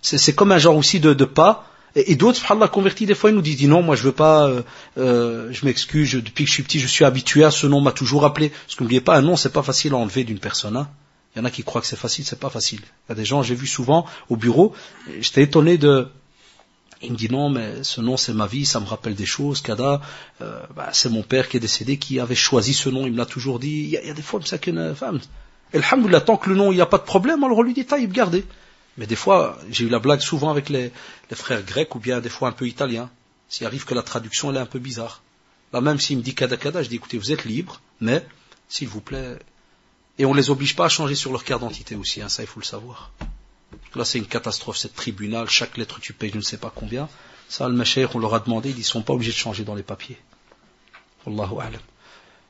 [0.00, 3.36] C'est comme un genre aussi de pas, et, et d'autres, subhanallah, convertis, des fois, ils
[3.36, 4.62] nous disent, non, moi, je veux pas, euh,
[4.98, 7.92] euh, je m'excuse, depuis que je suis petit, je suis habitué à ce nom, m'a
[7.92, 8.50] toujours appelé.
[8.50, 10.76] Parce qu'oubliez pas, un nom, c'est pas facile à enlever d'une personne.
[10.76, 10.88] Hein.
[11.34, 12.80] Il y en a qui croient que c'est facile, c'est pas facile.
[12.80, 14.74] Il y a des gens, j'ai vu souvent au bureau,
[15.20, 16.08] j'étais étonné de,
[17.02, 19.62] il me dit non, mais ce nom c'est ma vie, ça me rappelle des choses.
[19.62, 20.02] Kada,
[20.42, 23.18] euh, bah, c'est mon père qui est décédé, qui avait choisi ce nom, il me
[23.18, 23.82] l'a toujours dit.
[23.84, 25.20] Il y, a, il y des fois, ça qu'une femme.
[25.74, 27.86] Alhamdoulilah, tant que le nom, il n'y a pas de problème, alors on lui dit,
[27.86, 28.44] taïb, gardez.
[28.98, 30.92] Mais des fois, j'ai eu la blague souvent avec les,
[31.32, 33.10] frères grecs ou bien des fois un peu italiens.
[33.48, 35.22] S'il arrive que la traduction elle est un peu bizarre.
[35.72, 38.24] Là même s'il me dit kada kada, je dis écoutez, vous êtes libre, mais
[38.68, 39.38] s'il vous plaît.
[40.18, 42.46] Et on les oblige pas à changer sur leur carte d'identité aussi, hein, ça il
[42.46, 43.12] faut le savoir.
[43.94, 47.08] Là c'est une catastrophe, cette tribunal, chaque lettre tu payes je ne sais pas combien.
[47.48, 49.74] Ça, le macheikh, on leur a demandé, ils ne sont pas obligés de changer dans
[49.74, 50.16] les papiers.
[51.26, 51.82] Wallahu a'lam.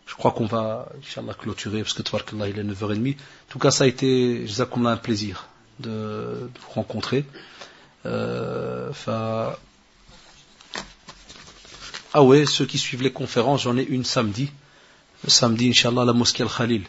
[0.06, 3.14] Je crois qu'on va, Inch'Allah, clôturer, parce que Tbarkallah, il est 9h30.
[3.14, 5.48] En tout cas, ça a été, je sais un plaisir
[5.82, 7.24] de, vous rencontrer.
[8.06, 8.90] Euh,
[12.14, 14.50] ah ouais, ceux qui suivent les conférences, j'en ai une samedi.
[15.26, 16.84] Samedi, Inch'Allah, la mosquée Al-Khalil.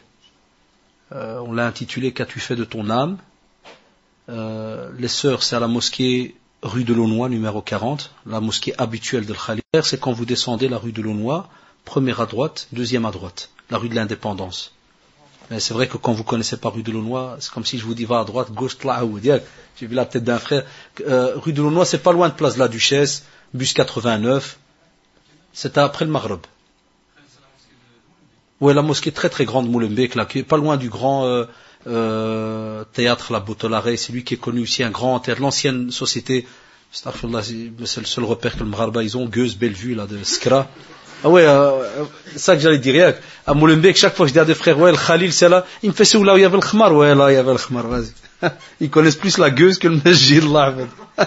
[1.11, 3.17] Euh, on l'a intitulé Qu'as-tu fait de ton âme?
[4.29, 9.25] Euh, Les sœurs, c'est à la mosquée rue de Launois, numéro 40, la mosquée habituelle
[9.25, 9.63] de Khalil.
[9.81, 11.49] C'est quand vous descendez la rue de Launois,
[11.85, 14.73] première à droite, deuxième à droite, la rue de l'Indépendance.
[15.49, 17.85] Mais c'est vrai que quand vous connaissez pas rue de Launois, c'est comme si je
[17.85, 18.77] vous dis va à droite, gauche,
[19.77, 20.63] J'ai vu la tête d'un frère.
[21.05, 24.57] Euh, rue de Launois, c'est pas loin de place de la Duchesse, bus 89.
[25.51, 26.39] C'est après le Maghreb.
[28.61, 31.45] Ouais, la mosquée très très grande Moulembek, là, qui est pas loin du grand euh,
[31.85, 33.97] euh, théâtre La Botolaré.
[33.97, 36.47] C'est lui qui est connu aussi, un grand théâtre, l'ancienne société.
[36.91, 40.69] C'est le seul repère que le Maghreb ils ont, Gueuse, Bellevue, là, de Skra.
[41.24, 43.14] Ah ouais, euh, c'est ça que j'allais dire.
[43.46, 45.64] À Molenbeek, chaque fois que je dis à des frères, ouais, le Khalil, c'est là,
[45.82, 47.34] il me fait c'est où là où il y avait le khmar, ouais, là, il
[47.34, 48.12] y avait le khmar, vas-y.
[48.80, 50.74] Ils connaissent plus la gueuse que le masjid, là,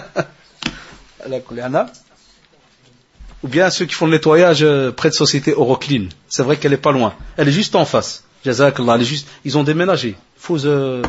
[3.42, 6.06] Ou bien ceux qui font le nettoyage euh, près de société Euroclean.
[6.28, 7.12] C'est vrai qu'elle est pas loin.
[7.36, 8.24] Elle est juste en face.
[8.44, 10.16] Jazakallah, elle est juste, ils ont déménagé.
[10.38, 11.02] Faut, euh,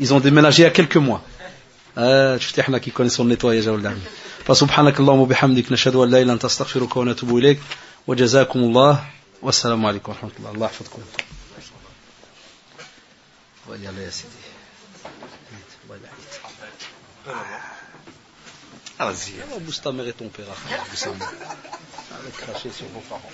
[0.00, 1.22] ils ont déménagé il y a quelques mois.
[1.98, 3.94] آه شفتي احنا كي كون يصون نتوايا ولا
[4.44, 7.58] فسبحانك اللهم وبحمدك نشهد ان لا اله الا انت استغفرك ونتوب اليك
[8.07, 9.09] وجزاكم الله
[9.41, 11.01] والسلام عليكم ورحمه الله الله يحفظكم
[13.67, 14.47] ويلا يا سيدي
[18.99, 19.11] Ah,
[19.59, 20.45] bouge ta mère et ton père.
[22.37, 23.31] Cracher sur vos parents.